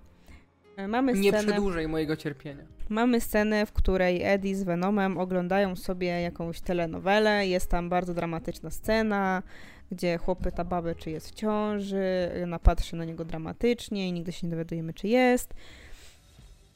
E, 0.78 0.88
mamy 0.88 1.14
Nie 1.14 1.32
scenę, 1.32 1.52
przedłużaj 1.52 1.88
mojego 1.88 2.16
cierpienia. 2.16 2.64
mamy 2.90 3.22
scenę, 3.22 3.66
w 3.66 3.72
której 3.72 4.24
Eddie 4.24 4.56
z 4.56 4.64
Venomem 4.64 5.18
oglądają 5.18 5.76
sobie 5.76 6.08
jakąś 6.08 6.62
telenowelę. 6.62 7.48
Jest 7.48 7.70
tam 7.70 7.90
bardzo 7.90 8.14
dramatyczna 8.14 8.70
scena, 8.70 9.44
gdzie 9.92 10.18
chłop 10.18 10.40
pyta 10.40 10.64
babę, 10.64 10.96
czy 10.96 11.12
jest 11.12 11.30
w 11.30 11.34
ciąży. 11.34 12.32
Ona 12.44 12.60
patrzy 12.60 12.96
na 12.96 13.06
niego 13.06 13.26
dramatycznie 13.26 14.10
i 14.10 14.14
nigdy 14.14 14.32
się 14.32 14.48
nie 14.48 14.52
dowiadujemy, 14.52 14.94
czy 14.94 15.08
jest. 15.08 15.54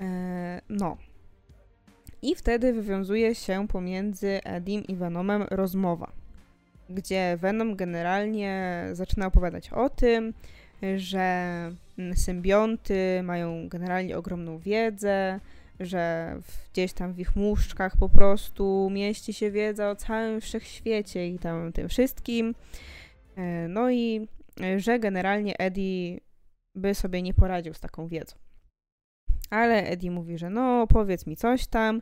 E, 0.02 0.62
no. 0.70 0.98
I 2.22 2.36
wtedy 2.36 2.74
wywiązuje 2.74 3.36
się 3.36 3.68
pomiędzy 3.68 4.44
Edim 4.44 4.84
i 4.84 4.96
Venomem 4.96 5.44
rozmowa, 5.52 6.12
gdzie 6.90 7.38
Venom 7.42 7.76
generalnie 7.76 8.84
zaczyna 8.94 9.26
opowiadać 9.26 9.70
o 9.70 9.90
tym, 9.90 10.34
że 10.98 11.72
symbionty 12.16 13.22
mają 13.24 13.70
generalnie 13.70 14.18
ogromną 14.18 14.58
wiedzę, 14.58 15.40
że 15.80 16.36
gdzieś 16.74 16.94
tam 16.94 17.14
w 17.14 17.20
ich 17.20 17.36
muszczkach 17.36 17.98
po 17.98 18.10
prostu 18.10 18.90
mieści 18.92 19.34
się 19.34 19.52
wiedza 19.52 19.90
o 19.90 19.96
całym 19.96 20.42
wszechświecie 20.42 21.28
i 21.28 21.40
tam 21.40 21.74
tym 21.74 21.90
wszystkim. 21.90 22.56
E, 23.36 23.68
No 23.68 23.92
i 23.92 24.28
e, 24.62 24.80
że 24.80 25.00
generalnie 25.00 25.58
Eddie 25.58 26.20
by 26.76 26.96
sobie 26.96 27.22
nie 27.22 27.34
poradził 27.34 27.74
z 27.74 27.80
taką 27.80 28.08
wiedzą. 28.08 28.36
Ale 29.50 29.88
Eddie 29.88 30.12
mówi, 30.12 30.38
że 30.38 30.50
no 30.50 30.88
powiedz 30.88 31.28
mi 31.28 31.36
coś 31.36 31.68
tam. 31.68 32.02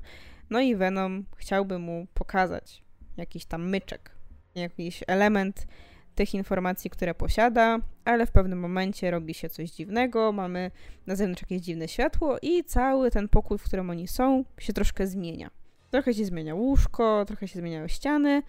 No 0.49 0.59
i 0.59 0.75
Venom 0.75 1.25
chciałby 1.37 1.79
mu 1.79 2.07
pokazać 2.13 2.83
jakiś 3.17 3.45
tam 3.45 3.69
myczek, 3.69 4.11
jakiś 4.55 5.03
element 5.07 5.67
tych 6.15 6.33
informacji, 6.33 6.89
które 6.89 7.15
posiada, 7.15 7.79
ale 8.05 8.25
w 8.25 8.31
pewnym 8.31 8.59
momencie 8.59 9.11
robi 9.11 9.33
się 9.33 9.49
coś 9.49 9.69
dziwnego, 9.69 10.31
mamy 10.31 10.71
na 11.07 11.15
zewnątrz 11.15 11.41
jakieś 11.41 11.61
dziwne 11.61 11.87
światło 11.87 12.37
i 12.41 12.63
cały 12.63 13.11
ten 13.11 13.29
pokój, 13.29 13.57
w 13.57 13.63
którym 13.63 13.89
oni 13.89 14.07
są, 14.07 14.45
się 14.59 14.73
troszkę 14.73 15.07
zmienia. 15.07 15.49
Trochę 15.91 16.13
się 16.13 16.25
zmienia 16.25 16.55
łóżko, 16.55 17.25
trochę 17.25 17.47
się 17.47 17.59
zmieniają 17.59 17.87
ściany, 17.87 18.43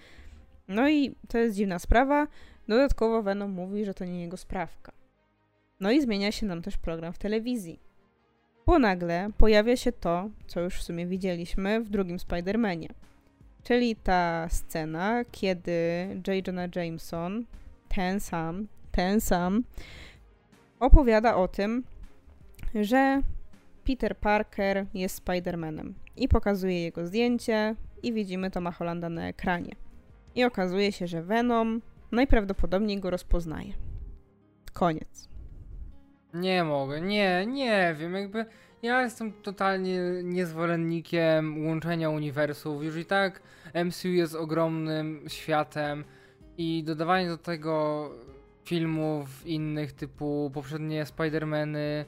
no 0.69 0.89
i 0.89 1.15
to 1.29 1.39
jest 1.39 1.57
dziwna 1.57 1.79
sprawa. 1.79 2.27
Dodatkowo 2.69 3.23
Venom 3.23 3.51
mówi, 3.51 3.85
że 3.85 3.95
to 3.95 4.05
nie 4.05 4.21
jego 4.21 4.37
sprawka. 4.37 4.93
No 5.81 5.91
i 5.91 6.01
zmienia 6.01 6.33
się 6.33 6.47
nam 6.47 6.63
też 6.63 6.77
program 6.77 7.13
w 7.13 7.19
telewizji. 7.19 7.81
Bo 8.69 8.79
nagle 8.79 9.31
pojawia 9.39 9.77
się 9.77 9.93
to, 9.93 10.31
co 10.47 10.61
już 10.61 10.75
w 10.75 10.83
sumie 10.83 11.07
widzieliśmy 11.07 11.81
w 11.81 11.91
drugim 11.91 12.17
Spider-Manie. 12.17 12.89
Czyli 13.63 13.97
ta 13.97 14.49
scena, 14.49 15.25
kiedy 15.33 16.09
J. 16.27 16.47
Jonah 16.47 16.77
Jameson, 16.77 17.45
ten 17.89 18.21
sam, 18.21 18.69
ten 18.93 19.21
sam, 19.21 19.65
opowiada 20.81 21.37
o 21.37 21.49
tym, 21.49 21.85
że 22.75 23.23
Peter 23.85 24.17
Parker 24.17 24.87
jest 24.95 25.25
Spider-Manem 25.25 25.93
i 26.17 26.29
pokazuje 26.29 26.83
jego 26.83 27.07
zdjęcie 27.07 27.75
i 28.03 28.13
widzimy 28.13 28.51
Toma 28.51 28.73
Hollanda 28.73 29.09
na 29.09 29.29
ekranie. 29.29 29.75
I 30.35 30.45
okazuje 30.45 30.93
się, 30.93 31.07
że 31.07 31.23
Venom 31.23 31.83
najprawdopodobniej 32.13 33.01
go 33.01 33.11
rozpoznaje. 33.11 33.73
Koniec. 34.73 35.28
Nie 36.35 36.65
mogę, 36.65 37.01
nie, 37.01 37.47
nie 37.47 37.97
wiem, 37.99 38.15
jakby 38.15 38.47
ja 38.83 39.03
jestem 39.03 39.33
totalnie 39.33 40.01
niezwolennikiem 40.25 41.67
łączenia 41.67 42.11
uniwersów. 42.11 42.85
Już 42.85 42.97
i 42.97 43.05
tak 43.05 43.43
MCU 43.85 44.09
jest 44.09 44.35
ogromnym 44.35 45.25
światem 45.29 46.05
i 46.59 46.85
dodawanie 46.85 47.29
do 47.29 47.39
tego 47.39 48.11
filmów 48.65 49.47
innych 49.47 49.93
typu 49.93 50.51
poprzednie 50.55 51.05
Spider-Many, 51.05 52.05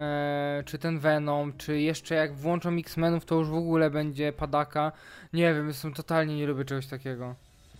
e, 0.00 0.62
czy 0.66 0.78
ten 0.78 0.98
Venom, 0.98 1.56
czy 1.56 1.80
jeszcze 1.80 2.14
jak 2.14 2.34
włączą 2.34 2.76
X-Menów, 2.76 3.24
to 3.24 3.34
już 3.34 3.48
w 3.48 3.54
ogóle 3.54 3.90
będzie 3.90 4.32
padaka. 4.32 4.92
Nie 5.32 5.54
wiem, 5.54 5.68
jestem 5.68 5.94
totalnie 5.94 6.36
nie 6.36 6.46
lubię 6.46 6.64
czegoś 6.64 6.86
takiego. 6.86 7.34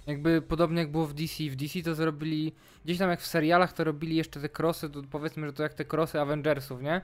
Jakby 0.07 0.43
podobnie 0.43 0.79
jak 0.81 0.91
było 0.91 1.07
w 1.07 1.15
DC. 1.15 1.45
W 1.45 1.57
DC 1.57 1.83
to 1.83 1.95
zrobili, 1.95 2.53
gdzieś 2.85 2.99
tam 2.99 3.11
jak 3.11 3.21
w 3.21 3.27
serialach 3.27 3.73
to 3.73 3.85
robili 3.85 4.17
jeszcze 4.17 4.41
te 4.41 4.49
crossy, 4.59 4.91
to 4.91 5.03
powiedzmy, 5.11 5.47
że 5.47 5.53
to 5.53 5.63
jak 5.63 5.75
te 5.75 5.85
crossy 5.93 6.21
Avengersów, 6.21 6.83
nie? 6.83 7.01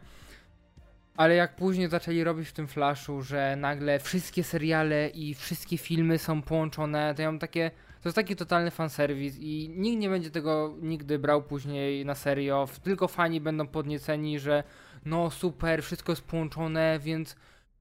Ale 1.17 1.35
jak 1.35 1.57
później 1.57 1.89
zaczęli 1.89 2.25
robić 2.25 2.49
w 2.49 2.53
tym 2.53 2.69
Flashu, 2.69 3.23
że 3.23 3.57
nagle 3.57 3.99
wszystkie 3.99 4.45
seriale 4.45 5.09
i 5.09 5.35
wszystkie 5.35 5.79
filmy 5.79 6.19
są 6.19 6.43
połączone, 6.43 7.15
to 7.15 7.23
ja 7.23 7.29
mam 7.29 7.39
takie, 7.39 7.71
to 8.03 8.09
jest 8.09 8.17
taki 8.17 8.37
totalny 8.37 8.71
fanserwis 8.71 9.37
i 9.39 9.75
nikt 9.77 10.01
nie 10.01 10.09
będzie 10.09 10.31
tego 10.31 10.77
nigdy 10.83 11.19
brał 11.19 11.43
później 11.43 12.05
na 12.05 12.15
serio, 12.15 12.69
tylko 12.83 13.09
fani 13.09 13.41
będą 13.41 13.67
podnieceni, 13.67 14.39
że 14.39 14.65
no 15.05 15.31
super, 15.31 15.83
wszystko 15.83 16.13
jest 16.13 16.23
połączone, 16.23 16.99
więc 17.03 17.37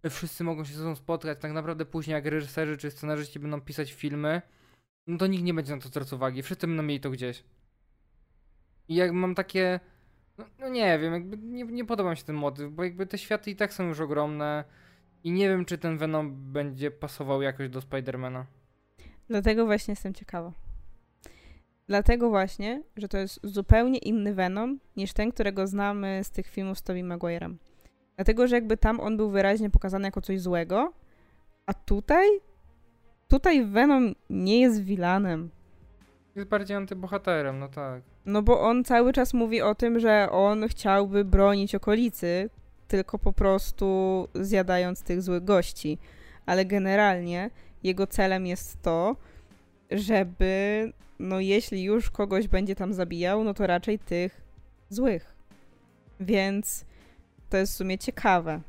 wszyscy 0.10 0.44
mogą 0.44 0.64
się 0.64 0.74
ze 0.74 0.80
sobą 0.80 0.96
spotkać. 0.96 1.38
Tak 1.42 1.52
naprawdę 1.52 1.86
później 1.86 2.14
jak 2.14 2.26
reżyserzy 2.26 2.78
czy 2.78 2.92
scenarzyści 2.92 3.40
będą 3.40 3.62
pisać 3.62 3.94
filmy, 3.94 4.42
no 5.10 5.18
to 5.18 5.28
nikt 5.28 5.44
nie 5.44 5.54
będzie 5.54 5.76
na 5.76 5.82
to 5.82 5.90
zwracał 5.90 6.18
uwagi. 6.18 6.44
Wszyscy 6.44 6.68
będą 6.68 6.84
mieli 6.84 7.00
to 7.00 7.10
gdzieś. 7.10 7.44
I 8.88 8.96
jak 8.96 9.12
mam 9.12 9.36
takie. 9.36 9.80
No, 10.38 10.46
no 10.60 10.70
nie 10.70 11.00
wiem, 11.00 11.14
jakby 11.14 11.38
nie, 11.38 11.64
nie 11.64 11.86
podoba 11.86 12.12
mi 12.12 12.18
się 12.18 12.24
ten 12.24 12.36
motyw, 12.36 12.72
bo 12.72 12.84
jakby 12.84 13.06
te 13.06 13.18
światy 13.18 13.52
i 13.52 13.56
tak 13.56 13.74
są 13.74 13.88
już 13.88 14.00
ogromne. 14.00 14.64
I 15.24 15.32
nie 15.32 15.50
wiem, 15.50 15.66
czy 15.66 15.78
ten 15.78 15.98
Venom 15.98 16.52
będzie 16.52 16.92
pasował 16.92 17.42
jakoś 17.42 17.70
do 17.70 17.82
Spidermana. 17.82 18.46
Dlatego 19.28 19.66
właśnie 19.66 19.92
jestem 19.92 20.14
ciekawa. 20.14 20.54
Dlatego 21.88 22.30
właśnie, 22.30 22.84
że 22.96 23.08
to 23.08 23.18
jest 23.18 23.40
zupełnie 23.44 23.98
inny 23.98 24.34
Venom 24.34 24.80
niż 24.96 25.14
ten, 25.14 25.32
którego 25.32 25.68
znamy 25.68 26.20
z 26.24 26.32
tych 26.32 26.48
filmów 26.48 26.80
z 26.80 26.84
Tobey 26.84 27.04
Maguire'em. 27.04 27.56
Dlatego, 28.16 28.48
że 28.48 28.56
jakby 28.56 28.78
tam 28.78 29.00
on 29.00 29.18
był 29.18 29.30
wyraźnie 29.30 29.70
pokazany 29.70 30.08
jako 30.08 30.22
coś 30.22 30.42
złego, 30.42 30.94
a 31.66 31.74
tutaj 31.74 32.28
tutaj 33.30 33.66
Venom 33.66 34.16
nie 34.30 34.62
jest 34.62 34.84
vilanem. 34.84 35.50
Jest 36.36 36.50
bardziej 36.50 36.78
antybohaterem, 36.78 37.60
no 37.60 37.68
tak. 37.68 38.02
No 38.26 38.42
bo 38.42 38.62
on 38.62 38.84
cały 38.84 39.14
czas 39.14 39.34
mówi 39.34 39.62
o 39.62 39.76
tym, 39.76 40.00
że 40.00 40.28
on 40.32 40.68
chciałby 40.68 41.26
bronić 41.26 41.76
okolicy, 41.76 42.50
tylko 42.88 43.20
po 43.20 43.34
prostu 43.34 44.28
zjadając 44.36 45.04
tych 45.04 45.22
złych 45.22 45.44
gości. 45.44 45.98
Ale 46.46 46.66
generalnie 46.66 47.50
jego 47.84 48.08
celem 48.08 48.46
jest 48.46 48.82
to, 48.82 49.16
żeby, 49.92 50.94
no 51.20 51.40
jeśli 51.40 51.84
już 51.84 52.10
kogoś 52.10 52.48
będzie 52.48 52.76
tam 52.76 52.94
zabijał, 52.94 53.44
no 53.44 53.54
to 53.54 53.68
raczej 53.68 54.00
tych 54.00 54.42
złych. 54.90 55.36
Więc 56.20 56.86
to 57.50 57.58
jest 57.58 57.74
w 57.74 57.76
sumie 57.76 57.98
ciekawe. 57.98 58.62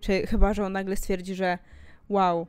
Czy 0.00 0.26
chyba, 0.26 0.54
że 0.54 0.64
on 0.64 0.72
nagle 0.72 0.96
stwierdzi, 0.96 1.34
że 1.34 1.58
wow, 2.08 2.46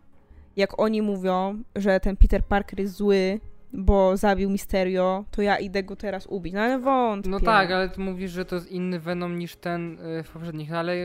jak 0.56 0.80
oni 0.80 1.02
mówią, 1.02 1.64
że 1.76 2.00
ten 2.00 2.18
Peter 2.18 2.44
Parker 2.44 2.80
jest 2.80 2.94
zły, 2.94 3.40
bo 3.74 4.18
zabił 4.18 4.50
Misterio, 4.50 5.26
to 5.32 5.42
ja 5.42 5.58
idę 5.58 5.84
go 5.84 5.96
teraz 5.96 6.28
ubić. 6.28 6.54
No 6.54 6.62
ale 6.62 6.80
wątpię. 6.80 7.30
No 7.30 7.40
tak, 7.40 7.72
ale 7.72 7.90
ty 7.90 8.02
mówisz, 8.02 8.32
że 8.32 8.46
to 8.46 8.56
jest 8.56 8.72
inny 8.72 9.00
Venom 9.00 9.40
niż 9.40 9.56
ten 9.56 10.00
y, 10.00 10.24
w 10.24 10.32
poprzednich, 10.32 10.70
no 10.70 10.78
ale 10.78 10.96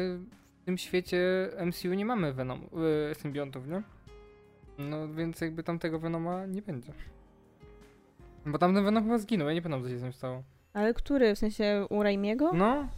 w 0.63 0.65
tym 0.65 0.79
świecie 0.79 1.51
MCU 1.67 1.95
nie 1.95 2.05
mamy 2.05 2.33
Venom, 2.33 2.61
y, 3.11 3.15
symbiontów, 3.15 3.67
nie? 3.67 3.83
No 4.79 5.09
więc 5.09 5.41
jakby 5.41 5.63
tamtego 5.63 5.99
Venoma 5.99 6.47
nie 6.47 6.63
będzie. 6.63 6.93
Bo 8.47 8.59
tamten 8.59 8.85
Venom 8.85 9.05
chyba 9.05 9.19
zginął, 9.19 9.49
ja 9.49 9.55
nie 9.55 9.63
pamiętam 9.63 9.83
co 9.83 9.89
się 9.89 9.99
z 9.99 10.03
nim 10.03 10.13
stało. 10.13 10.43
Ale 10.73 10.95
który? 10.95 11.35
W 11.35 11.39
sensie 11.39 11.87
u 11.91 12.03
Raimiego? 12.03 12.51
No, 12.55 12.89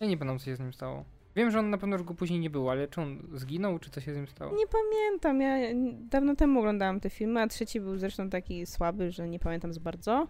ja 0.00 0.06
nie 0.06 0.16
pamiętam 0.16 0.38
co 0.38 0.44
się 0.44 0.56
z 0.56 0.60
nim 0.60 0.72
stało. 0.72 1.04
Wiem, 1.36 1.50
że 1.50 1.58
on 1.58 1.70
na 1.70 1.78
pewno 1.78 1.96
już 1.96 2.04
go 2.04 2.14
później 2.14 2.40
nie 2.40 2.50
było, 2.50 2.70
ale 2.70 2.88
czy 2.88 3.00
on 3.00 3.18
zginął, 3.34 3.78
czy 3.78 3.90
co 3.90 4.00
się 4.00 4.14
z 4.14 4.16
nim 4.16 4.28
stało? 4.28 4.56
Nie 4.56 4.66
pamiętam. 4.66 5.40
Ja 5.40 5.56
dawno 6.10 6.36
temu 6.36 6.60
oglądałam 6.60 7.00
te 7.00 7.10
filmy, 7.10 7.40
a 7.40 7.46
trzeci 7.46 7.80
był 7.80 7.96
zresztą 7.96 8.30
taki 8.30 8.66
słaby, 8.66 9.10
że 9.10 9.28
nie 9.28 9.38
pamiętam 9.38 9.72
za 9.72 9.80
bardzo. 9.80 10.26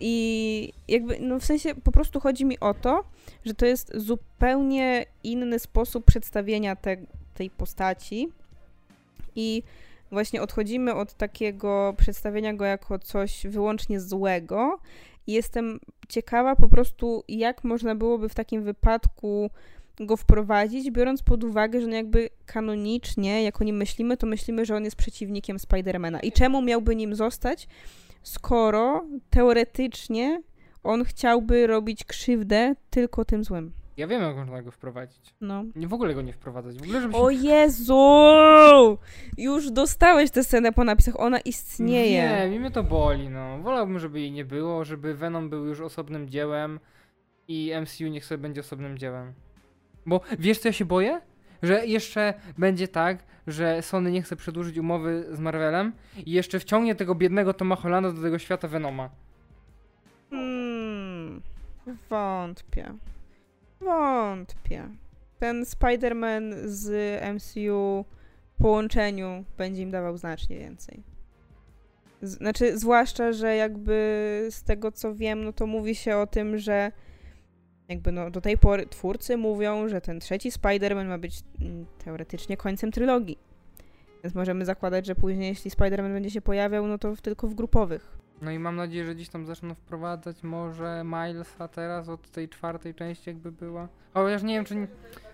I 0.00 0.72
jakby, 0.88 1.20
no 1.20 1.40
w 1.40 1.44
sensie 1.44 1.74
po 1.74 1.92
prostu 1.92 2.20
chodzi 2.20 2.44
mi 2.44 2.60
o 2.60 2.74
to, 2.74 3.04
że 3.44 3.54
to 3.54 3.66
jest 3.66 3.92
zupełnie 3.96 5.06
inny 5.24 5.58
sposób 5.58 6.04
przedstawienia 6.04 6.76
te, 6.76 6.96
tej 7.34 7.50
postaci. 7.50 8.28
I 9.36 9.62
właśnie 10.10 10.42
odchodzimy 10.42 10.94
od 10.94 11.14
takiego 11.14 11.94
przedstawienia 11.98 12.54
go 12.54 12.64
jako 12.64 12.98
coś 12.98 13.46
wyłącznie 13.46 14.00
złego. 14.00 14.78
Jestem 15.26 15.80
ciekawa 16.08 16.56
po 16.56 16.68
prostu, 16.68 17.24
jak 17.28 17.64
można 17.64 17.94
byłoby 17.94 18.28
w 18.28 18.34
takim 18.34 18.62
wypadku 18.62 19.50
go 20.00 20.16
wprowadzić, 20.16 20.90
biorąc 20.90 21.22
pod 21.22 21.44
uwagę, 21.44 21.80
że 21.80 21.86
no 21.86 21.96
jakby 21.96 22.28
kanonicznie, 22.46 23.42
jak 23.42 23.60
o 23.60 23.64
nim 23.64 23.76
myślimy, 23.76 24.16
to 24.16 24.26
myślimy, 24.26 24.64
że 24.64 24.76
on 24.76 24.84
jest 24.84 24.96
przeciwnikiem 24.96 25.58
Spidermana. 25.58 26.20
I 26.20 26.32
czemu 26.32 26.62
miałby 26.62 26.96
nim 26.96 27.14
zostać, 27.14 27.68
skoro 28.22 29.04
teoretycznie 29.30 30.42
on 30.82 31.04
chciałby 31.04 31.66
robić 31.66 32.04
krzywdę 32.04 32.74
tylko 32.90 33.24
tym 33.24 33.44
złym. 33.44 33.72
Ja 33.96 34.06
wiem, 34.06 34.22
jak 34.22 34.36
można 34.36 34.62
go 34.62 34.70
wprowadzić. 34.70 35.34
No. 35.40 35.64
Nie 35.76 35.88
w 35.88 35.92
ogóle 35.92 36.14
go 36.14 36.22
nie 36.22 36.32
wprowadzać. 36.32 36.78
W 36.78 36.82
ogóle, 36.82 37.00
żeby 37.00 37.14
się... 37.14 37.20
O 37.20 37.30
Jezu! 37.30 38.98
Już 39.38 39.70
dostałeś 39.70 40.30
tę 40.30 40.44
scenę 40.44 40.72
po 40.72 40.84
napisach, 40.84 41.20
ona 41.20 41.40
istnieje. 41.40 42.48
Nie, 42.50 42.60
mnie 42.60 42.70
to 42.70 42.82
boli, 42.82 43.28
no. 43.28 43.58
Wolałbym, 43.58 43.98
żeby 43.98 44.20
jej 44.20 44.32
nie 44.32 44.44
było, 44.44 44.84
żeby 44.84 45.14
Venom 45.14 45.50
był 45.50 45.66
już 45.66 45.80
osobnym 45.80 46.28
dziełem 46.28 46.80
i 47.48 47.72
MCU 47.82 48.04
niech 48.04 48.24
sobie 48.24 48.38
będzie 48.38 48.60
osobnym 48.60 48.98
dziełem. 48.98 49.32
Bo 50.06 50.20
wiesz, 50.38 50.58
co 50.58 50.68
ja 50.68 50.72
się 50.72 50.84
boję? 50.84 51.20
Że 51.62 51.86
jeszcze 51.86 52.34
będzie 52.58 52.88
tak, 52.88 53.24
że 53.46 53.82
Sony 53.82 54.10
nie 54.10 54.22
chce 54.22 54.36
przedłużyć 54.36 54.78
umowy 54.78 55.26
z 55.30 55.40
Marvelem 55.40 55.92
i 56.26 56.30
jeszcze 56.32 56.60
wciągnie 56.60 56.94
tego 56.94 57.14
biednego 57.14 57.54
Toma 57.54 57.76
Hollanda 57.76 58.12
do 58.12 58.22
tego 58.22 58.38
świata 58.38 58.68
Venoma. 58.68 59.10
Hmm, 60.30 61.42
wątpię. 62.10 62.94
Wątpię. 63.80 64.88
Ten 65.38 65.64
Spider-Man 65.64 66.54
z 66.64 67.20
MCU 67.34 68.04
połączeniu 68.58 69.44
będzie 69.58 69.82
im 69.82 69.90
dawał 69.90 70.16
znacznie 70.16 70.58
więcej. 70.58 71.02
Znaczy, 72.22 72.78
zwłaszcza, 72.78 73.32
że 73.32 73.56
jakby 73.56 74.46
z 74.50 74.62
tego 74.62 74.92
co 74.92 75.14
wiem, 75.14 75.44
no 75.44 75.52
to 75.52 75.66
mówi 75.66 75.94
się 75.94 76.16
o 76.16 76.26
tym, 76.26 76.58
że 76.58 76.92
jakby 77.88 78.12
no 78.12 78.30
do 78.30 78.40
tej 78.40 78.58
pory 78.58 78.86
twórcy 78.86 79.36
mówią, 79.36 79.88
że 79.88 80.00
ten 80.00 80.20
trzeci 80.20 80.50
Spider-Man 80.50 81.06
ma 81.06 81.18
być 81.18 81.40
mm, 81.60 81.86
teoretycznie 82.04 82.56
końcem 82.56 82.92
trylogii. 82.92 83.38
Więc 84.24 84.34
możemy 84.34 84.64
zakładać, 84.64 85.06
że 85.06 85.14
później, 85.14 85.48
jeśli 85.48 85.70
Spider-Man 85.70 86.12
będzie 86.12 86.30
się 86.30 86.40
pojawiał, 86.40 86.86
no 86.86 86.98
to 86.98 87.16
tylko 87.16 87.48
w 87.48 87.54
grupowych. 87.54 88.18
No 88.42 88.50
i 88.50 88.58
mam 88.58 88.76
nadzieję, 88.76 89.06
że 89.06 89.14
gdzieś 89.14 89.28
tam 89.28 89.46
zaczną 89.46 89.74
wprowadzać 89.74 90.42
może 90.42 91.02
Milesa 91.04 91.68
teraz 91.68 92.08
od 92.08 92.30
tej 92.30 92.48
czwartej 92.48 92.94
części 92.94 93.30
jakby 93.30 93.52
była. 93.52 93.88
Chociaż 94.14 94.42
nie 94.42 94.54
wiem, 94.54 94.64
czy... 94.64 94.76
Nie... 94.76 94.86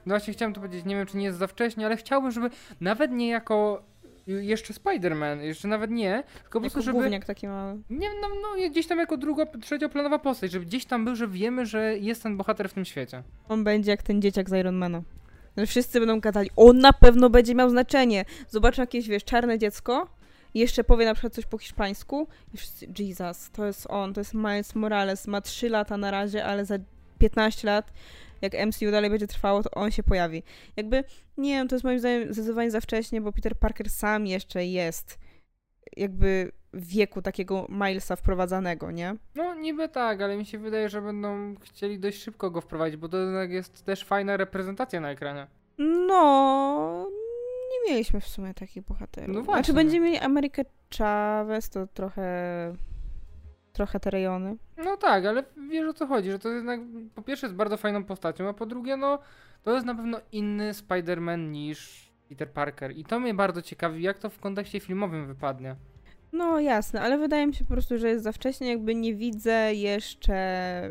No 0.07 0.14
właśnie 0.14 0.32
chciałem 0.32 0.55
to 0.55 0.61
powiedzieć, 0.61 0.84
nie 0.84 0.96
wiem, 0.96 1.07
czy 1.07 1.16
nie 1.16 1.24
jest 1.24 1.38
za 1.38 1.46
wcześnie, 1.46 1.86
ale 1.86 1.96
chciałbym, 1.96 2.30
żeby 2.30 2.50
nawet 2.80 3.11
nie 3.11 3.28
jako 3.28 3.82
jeszcze 4.27 4.75
Spider-Man, 4.75 5.41
jeszcze 5.41 5.68
nawet 5.68 5.91
nie, 5.91 6.25
tylko 6.43 6.61
po 6.61 6.61
prostu, 6.61 6.83
żeby... 6.83 7.20
Taki 7.27 7.49
mały. 7.49 7.79
Nie, 7.91 8.09
no, 8.20 8.29
no 8.29 8.70
gdzieś 8.70 8.87
tam 8.87 8.99
jako 8.99 9.16
druga, 9.16 9.47
trzecioplanowa 9.47 10.18
postać, 10.18 10.53
żeby 10.53 10.66
gdzieś 10.66 10.85
tam 10.85 11.05
był, 11.05 11.16
że 11.16 11.29
wiemy, 11.29 11.66
że 11.66 11.99
jest 11.99 12.22
ten 12.22 12.37
bohater 12.37 12.68
w 12.68 12.72
tym 12.72 12.85
świecie. 12.85 13.22
On 13.49 13.64
będzie 13.64 13.91
jak 13.91 14.03
ten 14.03 14.22
dzieciak 14.22 14.51
z 14.51 14.53
Ironmana. 14.53 15.03
Że 15.57 15.66
wszyscy 15.66 16.01
będą 16.01 16.20
gadali, 16.20 16.51
on 16.57 16.79
na 16.79 16.93
pewno 16.93 17.31
będzie 17.31 17.55
miał 17.55 17.70
znaczenie. 17.70 18.25
Zobaczę 18.49 18.83
jakieś, 18.83 19.09
wiesz, 19.09 19.25
czarne 19.25 19.59
dziecko 19.59 20.09
jeszcze 20.55 20.85
powie 20.85 21.05
na 21.05 21.14
przykład 21.14 21.35
coś 21.35 21.47
po 21.47 21.59
hiszpańsku 21.59 22.29
i 22.55 22.57
wszyscy, 22.57 22.87
Jesus, 22.99 23.51
to 23.51 23.66
jest 23.66 23.87
on, 23.91 24.14
to 24.14 24.20
jest 24.20 24.35
Miles 24.35 24.75
Morales, 24.75 25.27
ma 25.27 25.41
3 25.41 25.68
lata 25.68 25.97
na 25.97 26.11
razie, 26.11 26.45
ale 26.45 26.64
za 26.64 26.79
15 27.25 27.66
lat 27.66 27.93
jak 28.43 28.66
MCU 28.66 28.91
dalej 28.91 29.11
będzie 29.11 29.27
trwało, 29.27 29.62
to 29.62 29.70
on 29.70 29.91
się 29.91 30.03
pojawi. 30.03 30.43
Jakby, 30.77 31.05
nie 31.37 31.55
wiem, 31.55 31.68
to 31.68 31.75
jest 31.75 31.85
moim 31.85 31.99
zdaniem 31.99 32.33
zdecydowanie 32.33 32.70
za 32.70 32.81
wcześnie, 32.81 33.20
bo 33.20 33.33
Peter 33.33 33.57
Parker 33.59 33.91
sam 33.91 34.27
jeszcze 34.27 34.64
jest 34.64 35.18
jakby 35.97 36.53
w 36.72 36.87
wieku 36.87 37.22
takiego 37.22 37.66
Milesa 37.68 38.16
wprowadzanego, 38.16 38.91
nie? 38.91 39.16
No 39.35 39.55
niby 39.55 39.89
tak, 39.89 40.22
ale 40.22 40.37
mi 40.37 40.47
się 40.47 40.59
wydaje, 40.59 40.89
że 40.89 41.03
będą 41.03 41.55
chcieli 41.61 41.99
dość 41.99 42.22
szybko 42.22 42.51
go 42.51 42.61
wprowadzić, 42.61 42.97
bo 42.97 43.09
to 43.09 43.18
jest 43.49 43.85
też 43.85 44.05
fajna 44.05 44.37
reprezentacja 44.37 45.01
na 45.01 45.11
ekranie. 45.11 45.47
No, 45.79 47.09
nie 47.72 47.93
mieliśmy 47.93 48.20
w 48.20 48.29
sumie 48.29 48.55
takich 48.55 48.85
bohaterów. 48.85 49.35
No 49.35 49.43
właśnie. 49.43 49.61
A 49.61 49.64
czy 49.64 49.72
będziemy 49.72 50.07
mieli 50.07 50.18
Amerykę 50.18 50.64
Chavez, 50.99 51.70
to 51.70 51.87
trochę 51.87 52.25
trochę 53.75 54.01
te 54.01 54.11
rejony. 54.11 54.57
No 54.77 54.97
tak, 54.97 55.27
ale 55.27 55.45
wiesz 55.70 55.89
o 55.89 55.95
co 55.95 56.07
chodzi, 56.07 56.31
że 56.31 56.39
to 56.39 56.49
jednak 56.49 56.81
po 57.14 57.22
pierwsze 57.22 57.47
jest 57.47 57.57
bardzo 57.57 57.77
fajną 57.77 58.05
postacią, 58.05 58.49
a 58.49 58.53
po 58.53 58.66
drugie 58.66 58.97
no 58.97 59.18
to 59.62 59.75
jest 59.75 59.87
na 59.87 59.95
pewno 59.95 60.20
inny 60.33 60.72
Spider-Man 60.72 61.51
niż 61.51 62.11
Peter 62.29 62.51
Parker 62.51 62.97
i 62.97 63.05
to 63.05 63.20
mnie 63.20 63.35
bardzo 63.35 63.62
ciekawi, 63.62 64.03
jak 64.03 64.18
to 64.18 64.31
w 64.31 64.39
kontekście 64.39 64.81
filmowym 64.81 65.27
wypadnie. 65.27 65.77
No 66.33 66.61
jasne, 66.61 67.01
ale 67.01 67.18
wydaje 67.18 67.47
mi 67.47 67.55
się 67.55 67.64
po 67.64 67.70
prostu, 67.70 67.99
że 67.99 68.09
jest 68.09 68.25
za 68.25 68.33
wcześnie, 68.33 68.68
jakby 68.68 68.95
nie 68.95 69.14
widzę 69.14 69.75
jeszcze 69.75 70.91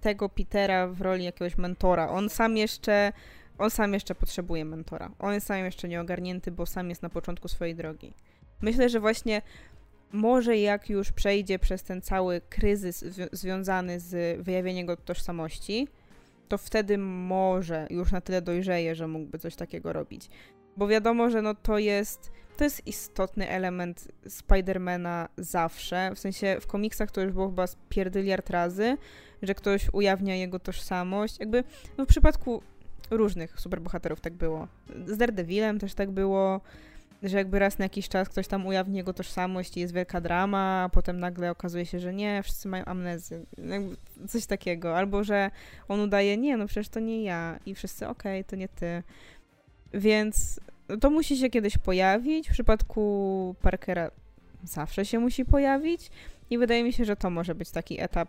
tego 0.00 0.28
Petera 0.28 0.88
w 0.88 1.00
roli 1.00 1.24
jakiegoś 1.24 1.58
mentora. 1.58 2.08
On 2.08 2.28
sam 2.28 2.56
jeszcze 2.56 3.12
on 3.58 3.70
sam 3.70 3.94
jeszcze 3.94 4.14
potrzebuje 4.14 4.64
mentora. 4.64 5.10
On 5.18 5.34
jest 5.34 5.46
sam 5.46 5.58
jeszcze 5.64 5.88
nieogarnięty, 5.88 6.50
bo 6.50 6.66
sam 6.66 6.88
jest 6.88 7.02
na 7.02 7.08
początku 7.08 7.48
swojej 7.48 7.74
drogi. 7.74 8.14
Myślę, 8.60 8.88
że 8.88 9.00
właśnie 9.00 9.42
może 10.12 10.58
jak 10.58 10.90
już 10.90 11.12
przejdzie 11.12 11.58
przez 11.58 11.82
ten 11.82 12.02
cały 12.02 12.40
kryzys 12.40 13.04
związany 13.32 14.00
z 14.00 14.42
wyjawieniem 14.42 14.80
jego 14.80 14.96
tożsamości, 14.96 15.88
to 16.48 16.58
wtedy 16.58 16.98
może 16.98 17.86
już 17.90 18.12
na 18.12 18.20
tyle 18.20 18.42
dojrzeje, 18.42 18.94
że 18.94 19.08
mógłby 19.08 19.38
coś 19.38 19.56
takiego 19.56 19.92
robić. 19.92 20.28
Bo 20.76 20.88
wiadomo, 20.88 21.30
że 21.30 21.42
no 21.42 21.54
to 21.54 21.78
jest 21.78 22.30
to 22.56 22.64
jest 22.64 22.86
istotny 22.86 23.48
element 23.48 24.08
Spidermana 24.28 25.28
zawsze. 25.36 26.10
W 26.14 26.18
sensie 26.18 26.56
w 26.60 26.66
komiksach 26.66 27.10
to 27.10 27.20
już 27.20 27.32
było 27.32 27.48
chyba 27.48 27.64
pierdyliard 27.88 28.50
razy, 28.50 28.96
że 29.42 29.54
ktoś 29.54 29.88
ujawnia 29.92 30.36
jego 30.36 30.58
tożsamość. 30.58 31.40
Jakby 31.40 31.64
no 31.98 32.04
w 32.04 32.08
przypadku 32.08 32.62
różnych 33.10 33.60
superbohaterów 33.60 34.20
tak 34.20 34.32
było. 34.32 34.68
Z 35.06 35.16
Daredevilem 35.16 35.78
też 35.78 35.94
tak 35.94 36.10
było 36.10 36.60
że 37.28 37.36
jakby 37.36 37.58
raz 37.58 37.78
na 37.78 37.84
jakiś 37.84 38.08
czas 38.08 38.28
ktoś 38.28 38.48
tam 38.48 38.66
ujawni 38.66 38.96
jego 38.96 39.12
tożsamość 39.12 39.76
i 39.76 39.80
jest 39.80 39.94
wielka 39.94 40.20
drama, 40.20 40.82
a 40.84 40.88
potem 40.88 41.20
nagle 41.20 41.50
okazuje 41.50 41.86
się, 41.86 42.00
że 42.00 42.14
nie, 42.14 42.42
wszyscy 42.42 42.68
mają 42.68 42.84
amnezję. 42.84 43.40
Jakby 43.58 43.96
coś 44.28 44.46
takiego. 44.46 44.96
Albo, 44.96 45.24
że 45.24 45.50
on 45.88 46.00
udaje, 46.00 46.36
nie, 46.36 46.56
no 46.56 46.66
przecież 46.66 46.88
to 46.88 47.00
nie 47.00 47.22
ja. 47.22 47.58
I 47.66 47.74
wszyscy, 47.74 48.08
okej, 48.08 48.40
okay, 48.40 48.50
to 48.50 48.56
nie 48.56 48.68
ty. 48.68 49.02
Więc 49.94 50.60
to 51.00 51.10
musi 51.10 51.36
się 51.36 51.50
kiedyś 51.50 51.78
pojawić. 51.78 52.48
W 52.48 52.52
przypadku 52.52 53.54
Parkera 53.62 54.10
zawsze 54.64 55.04
się 55.04 55.18
musi 55.18 55.44
pojawić. 55.44 56.10
I 56.50 56.58
wydaje 56.58 56.84
mi 56.84 56.92
się, 56.92 57.04
że 57.04 57.16
to 57.16 57.30
może 57.30 57.54
być 57.54 57.70
taki 57.70 58.00
etap, 58.00 58.28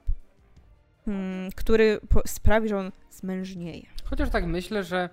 mm, 1.08 1.52
który 1.56 2.00
sprawi, 2.26 2.70
że 2.70 2.78
on 2.78 2.92
zmężnieje. 3.12 3.86
Chociaż 4.04 4.30
tak 4.30 4.46
myślę, 4.46 4.84
że 4.84 5.10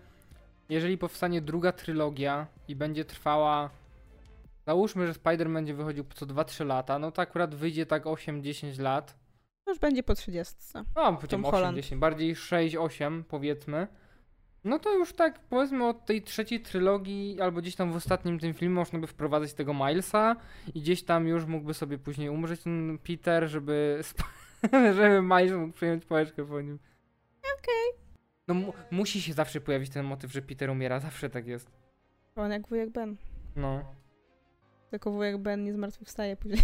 jeżeli 0.69 0.99
powstanie 0.99 1.43
druga 1.43 1.73
trylogia 1.73 2.47
i 2.69 2.77
będzie 2.77 3.05
trwała. 3.05 3.71
Załóżmy, 4.67 5.07
że 5.07 5.12
Spider-Man 5.12 5.55
będzie 5.55 5.75
wychodził 5.75 6.05
co 6.15 6.27
2-3 6.27 6.67
lata, 6.67 6.99
no 6.99 7.12
to 7.12 7.23
akurat 7.23 7.55
wyjdzie 7.55 7.87
tak 7.87 8.05
8-10 8.05 8.81
lat. 8.81 9.17
Już 9.67 9.79
będzie 9.79 10.03
po 10.03 10.15
30. 10.15 10.55
No, 10.75 11.19
Holland. 11.51 11.79
8-10, 11.79 11.99
bardziej 11.99 12.37
6-8 12.37 13.23
powiedzmy. 13.23 13.89
No 14.65 14.79
to 14.79 14.95
już 14.95 15.12
tak 15.12 15.41
powiedzmy 15.41 15.87
od 15.87 16.07
tej 16.07 16.23
trzeciej 16.23 16.61
trylogii, 16.61 17.41
albo 17.41 17.61
gdzieś 17.61 17.77
tam 17.77 17.93
w 17.93 17.97
ostatnim 17.97 18.39
tym 18.39 18.55
filmie 18.55 18.75
można 18.75 18.99
by 18.99 19.07
wprowadzać 19.07 19.55
tego 19.55 19.75
Milesa 19.75 20.37
i 20.75 20.81
gdzieś 20.81 21.03
tam 21.03 21.27
już 21.27 21.45
mógłby 21.45 21.75
sobie 21.75 21.99
później 21.99 22.29
umrzeć 22.29 22.61
ten 22.61 22.99
Peter, 22.99 23.49
żeby, 23.49 24.01
żeby 24.97 25.23
Miles 25.23 25.53
mógł 25.53 25.73
przyjąć 25.73 26.05
pałeczkę 26.05 26.47
po 26.47 26.61
nim. 26.61 26.79
Okej. 27.59 28.04
No 28.49 28.55
mu- 28.55 28.72
musi 28.90 29.22
się 29.22 29.32
zawsze 29.32 29.61
pojawić 29.61 29.90
ten 29.90 30.07
motyw, 30.07 30.32
że 30.32 30.42
Peter 30.42 30.70
umiera, 30.70 31.01
zawsze 31.01 31.30
tak 31.30 31.47
jest. 31.47 31.70
On 32.36 32.51
jak 32.51 32.68
wujek 32.68 32.90
Ben. 32.90 33.16
No. 33.57 33.95
Tylko 34.90 35.11
wujek 35.11 35.38
Ben 35.38 35.64
nie 35.64 35.72
zmartwychwstaje 35.72 36.36
później 36.36 36.62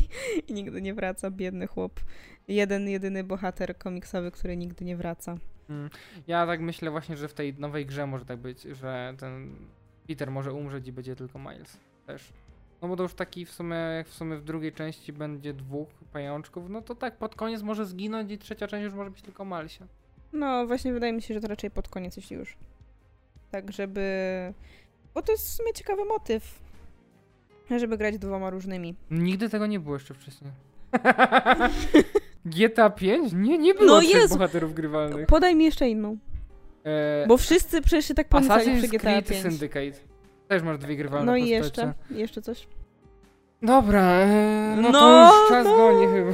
i 0.48 0.52
nigdy 0.52 0.82
nie 0.82 0.94
wraca, 0.94 1.30
biedny 1.30 1.66
chłop. 1.66 2.00
Jeden, 2.48 2.88
jedyny 2.88 3.24
bohater 3.24 3.78
komiksowy, 3.78 4.30
który 4.30 4.56
nigdy 4.56 4.84
nie 4.84 4.96
wraca. 4.96 5.36
Mm. 5.68 5.90
Ja 6.26 6.46
tak 6.46 6.60
myślę 6.60 6.90
właśnie, 6.90 7.16
że 7.16 7.28
w 7.28 7.34
tej 7.34 7.54
nowej 7.54 7.86
grze 7.86 8.06
może 8.06 8.24
tak 8.24 8.38
być, 8.38 8.62
że 8.62 9.14
ten 9.18 9.56
Peter 10.08 10.30
może 10.30 10.52
umrzeć 10.52 10.88
i 10.88 10.92
będzie 10.92 11.16
tylko 11.16 11.38
Miles 11.38 11.78
też. 12.06 12.32
No 12.82 12.88
bo 12.88 12.96
to 12.96 13.02
już 13.02 13.14
taki 13.14 13.46
w 13.46 13.50
sumie, 13.52 13.76
jak 13.76 14.08
w 14.08 14.14
sumie 14.14 14.36
w 14.36 14.44
drugiej 14.44 14.72
części 14.72 15.12
będzie 15.12 15.54
dwóch 15.54 15.88
pajączków, 16.12 16.70
no 16.70 16.82
to 16.82 16.94
tak 16.94 17.16
pod 17.16 17.34
koniec 17.34 17.62
może 17.62 17.86
zginąć 17.86 18.32
i 18.32 18.38
trzecia 18.38 18.66
część 18.66 18.84
już 18.84 18.94
może 18.94 19.10
być 19.10 19.22
tylko 19.22 19.44
Milesie. 19.44 19.86
No, 20.32 20.66
właśnie 20.66 20.92
wydaje 20.92 21.12
mi 21.12 21.22
się, 21.22 21.34
że 21.34 21.40
to 21.40 21.48
raczej 21.48 21.70
pod 21.70 21.88
koniec, 21.88 22.16
jeśli 22.16 22.36
już. 22.36 22.56
Tak, 23.50 23.72
żeby... 23.72 24.02
Bo 25.14 25.22
to 25.22 25.32
jest 25.32 25.44
w 25.48 25.50
sumie 25.52 25.72
ciekawy 25.72 26.04
motyw. 26.04 26.62
Żeby 27.78 27.98
grać 27.98 28.18
dwoma 28.18 28.50
różnymi. 28.50 28.94
Nigdy 29.10 29.48
tego 29.48 29.66
nie 29.66 29.80
było 29.80 29.94
jeszcze 29.96 30.14
wcześniej. 30.14 30.50
GTA 32.44 32.90
5? 32.90 33.32
Nie, 33.32 33.58
nie 33.58 33.74
było 33.74 33.86
No 33.86 34.00
trzech 34.00 34.14
Jezu. 34.14 34.34
bohaterów 34.34 34.74
grywalnych. 34.74 35.26
Podaj 35.26 35.56
mi 35.56 35.64
jeszcze 35.64 35.88
inną. 35.88 36.16
E, 36.84 37.26
Bo 37.28 37.36
wszyscy 37.36 37.82
przecież 37.82 38.04
się 38.06 38.14
tak 38.14 38.28
pomyśleli 38.28 38.78
przy 38.78 38.88
GTA 38.88 38.98
Creed 38.98 39.26
5. 39.28 39.42
Syndicate. 39.42 39.92
Też 40.48 40.62
masz 40.62 40.78
dwie 40.78 40.96
grywalne 40.96 41.26
No 41.32 41.36
i 41.36 41.40
postacie. 41.58 41.58
jeszcze, 41.58 41.94
jeszcze 42.14 42.42
coś. 42.42 42.68
Dobra, 43.62 44.02
e, 44.20 44.76
no, 44.76 44.92
to 44.92 45.00
No, 45.00 45.32
już 45.40 45.48
czas 45.48 45.66
no. 45.66 45.76
goni 45.76 46.06
chyba. 46.06 46.32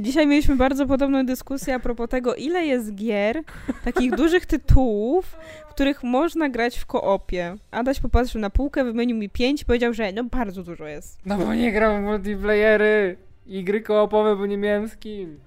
Dzisiaj 0.00 0.26
mieliśmy 0.26 0.56
bardzo 0.56 0.86
podobną 0.86 1.26
dyskusję 1.26 1.74
a 1.74 1.78
propos 1.78 2.08
tego, 2.08 2.34
ile 2.34 2.64
jest 2.66 2.94
gier, 2.94 3.42
takich 3.84 4.14
dużych 4.22 4.46
tytułów, 4.46 5.36
w 5.68 5.70
których 5.70 6.02
można 6.02 6.48
grać 6.48 6.78
w 6.78 6.86
koopie. 6.86 7.56
Adaś 7.70 8.00
popatrzył 8.00 8.40
na 8.40 8.50
półkę, 8.50 8.84
wymienił 8.84 9.16
mi 9.16 9.28
pięć 9.30 9.62
i 9.62 9.64
powiedział, 9.64 9.94
że 9.94 10.12
no 10.12 10.24
bardzo 10.24 10.62
dużo 10.62 10.86
jest. 10.86 11.18
No 11.26 11.38
bo 11.38 11.54
nie 11.54 11.72
gram 11.72 12.02
w 12.02 12.04
multiplayery 12.04 13.16
i 13.46 13.64
gry 13.64 13.80
koopowe, 13.80 14.36
bo 14.36 14.46
nie 14.46 14.56
miałem 14.56 14.88
z 14.88 14.96
kim. 14.96 15.40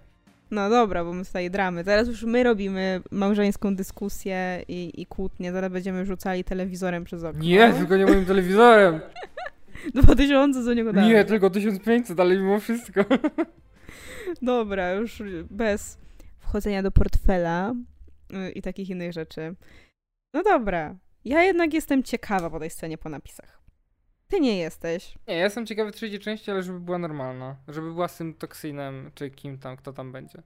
No 0.52 0.70
dobra, 0.70 1.04
bo 1.04 1.14
my 1.14 1.26
tutaj 1.26 1.52
dramy. 1.52 1.84
Teraz 1.84 2.08
już 2.08 2.24
my 2.24 2.44
robimy 2.44 3.02
małżeńską 3.12 3.76
dyskusję 3.76 4.64
i, 4.68 5.02
i 5.02 5.06
kłótnię. 5.06 5.52
Zaraz 5.52 5.72
będziemy 5.72 6.06
rzucali 6.06 6.44
telewizorem 6.44 7.04
przez 7.04 7.24
okno. 7.24 7.44
Nie, 7.44 7.74
tylko 7.74 7.98
nie 7.98 8.06
moim 8.06 8.26
telewizorem. 8.26 9.00
Dwa 9.96 10.16
tysiące 10.16 10.64
za 10.64 10.74
niego 10.74 10.94
dałem. 10.94 11.10
Nie, 11.10 11.26
tylko 11.26 11.50
1500, 11.50 12.20
ale 12.20 12.38
mimo 12.38 12.60
wszystko. 12.60 13.06
Dobra, 14.42 14.92
już 14.92 15.24
bez 15.52 15.98
wchodzenia 16.40 16.84
do 16.84 16.92
portfela 16.92 17.74
y, 18.34 18.52
i 18.52 18.62
takich 18.62 18.90
innych 18.90 19.14
rzeczy. 19.14 19.56
No 20.34 20.44
dobra. 20.44 20.96
Ja 21.26 21.44
jednak 21.44 21.74
jestem 21.74 22.04
ciekawa 22.04 22.50
po 22.50 22.60
tej 22.60 22.70
scenie 22.70 22.98
po 22.98 23.10
napisach. 23.10 23.62
Ty 24.28 24.40
nie 24.40 24.58
jesteś. 24.58 25.16
Nie, 25.28 25.36
ja 25.36 25.44
jestem 25.44 25.66
ciekawy 25.66 25.92
trzeciej 25.92 26.20
części, 26.20 26.52
ale 26.52 26.64
żeby 26.64 26.80
była 26.80 26.98
normalna. 26.98 27.56
Żeby 27.68 27.94
była 27.94 28.08
z 28.08 28.18
tym 28.18 28.34
toksynem, 28.34 29.12
czy 29.16 29.30
kim 29.30 29.58
tam, 29.58 29.78
kto 29.78 29.94
tam 29.94 30.12
będzie. 30.12 30.44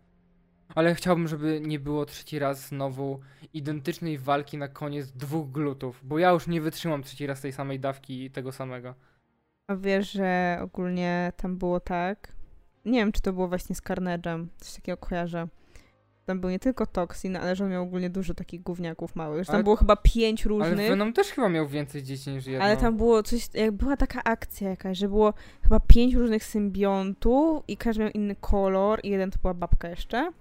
Ale 0.75 0.95
chciałbym, 0.95 1.27
żeby 1.27 1.61
nie 1.61 1.79
było 1.79 2.05
trzeci 2.05 2.39
raz 2.39 2.67
znowu 2.67 3.19
identycznej 3.53 4.17
walki 4.17 4.57
na 4.57 4.67
koniec 4.67 5.11
dwóch 5.11 5.51
glutów, 5.51 5.99
bo 6.03 6.19
ja 6.19 6.29
już 6.29 6.47
nie 6.47 6.61
wytrzymam 6.61 7.03
trzeci 7.03 7.27
raz 7.27 7.41
tej 7.41 7.51
samej 7.51 7.79
dawki 7.79 8.23
i 8.23 8.31
tego 8.31 8.51
samego. 8.51 8.95
A 9.69 9.75
wiesz, 9.75 10.11
że 10.11 10.59
ogólnie 10.61 11.33
tam 11.37 11.57
było 11.57 11.79
tak. 11.79 12.33
Nie 12.85 12.99
wiem, 12.99 13.11
czy 13.11 13.21
to 13.21 13.33
było 13.33 13.47
właśnie 13.47 13.75
z 13.75 13.81
Carnage'em. 13.81 14.45
Coś 14.57 14.73
takiego 14.73 14.97
kojarzę. 14.97 15.47
Tam 16.25 16.39
był 16.39 16.49
nie 16.49 16.59
tylko 16.59 16.85
Toxin, 16.85 17.35
ale 17.35 17.55
że 17.55 17.63
on 17.63 17.71
miał 17.71 17.83
ogólnie 17.83 18.09
dużo 18.09 18.33
takich 18.33 18.61
gówniaków 18.61 19.15
małych. 19.15 19.39
Że 19.39 19.45
tam 19.45 19.55
Ale- 19.55 19.63
było 19.63 19.75
chyba 19.75 19.95
pięć 19.95 20.45
Ale 20.45 20.49
różnych. 20.49 20.89
Venom 20.89 21.13
też 21.13 21.27
chyba 21.27 21.49
miał 21.49 21.67
więcej 21.67 22.03
dzieci 22.03 22.29
niż 22.29 22.45
jedno. 22.45 22.65
Ale 22.65 22.77
tam 22.77 22.97
było 22.97 23.23
coś, 23.23 23.49
jak 23.53 23.71
była 23.71 23.97
taka 23.97 24.23
akcja 24.23 24.69
jakaś, 24.69 24.97
że 24.97 25.07
było 25.07 25.33
chyba 25.63 25.79
pięć 25.79 26.13
różnych 26.13 26.43
symbiontów 26.43 27.63
i 27.67 27.77
każdy 27.77 28.03
miał 28.03 28.11
inny 28.11 28.35
kolor 28.35 28.99
i 29.03 29.09
jeden 29.09 29.31
to 29.31 29.39
była 29.41 29.53
babka 29.53 29.89
jeszcze. 29.89 30.31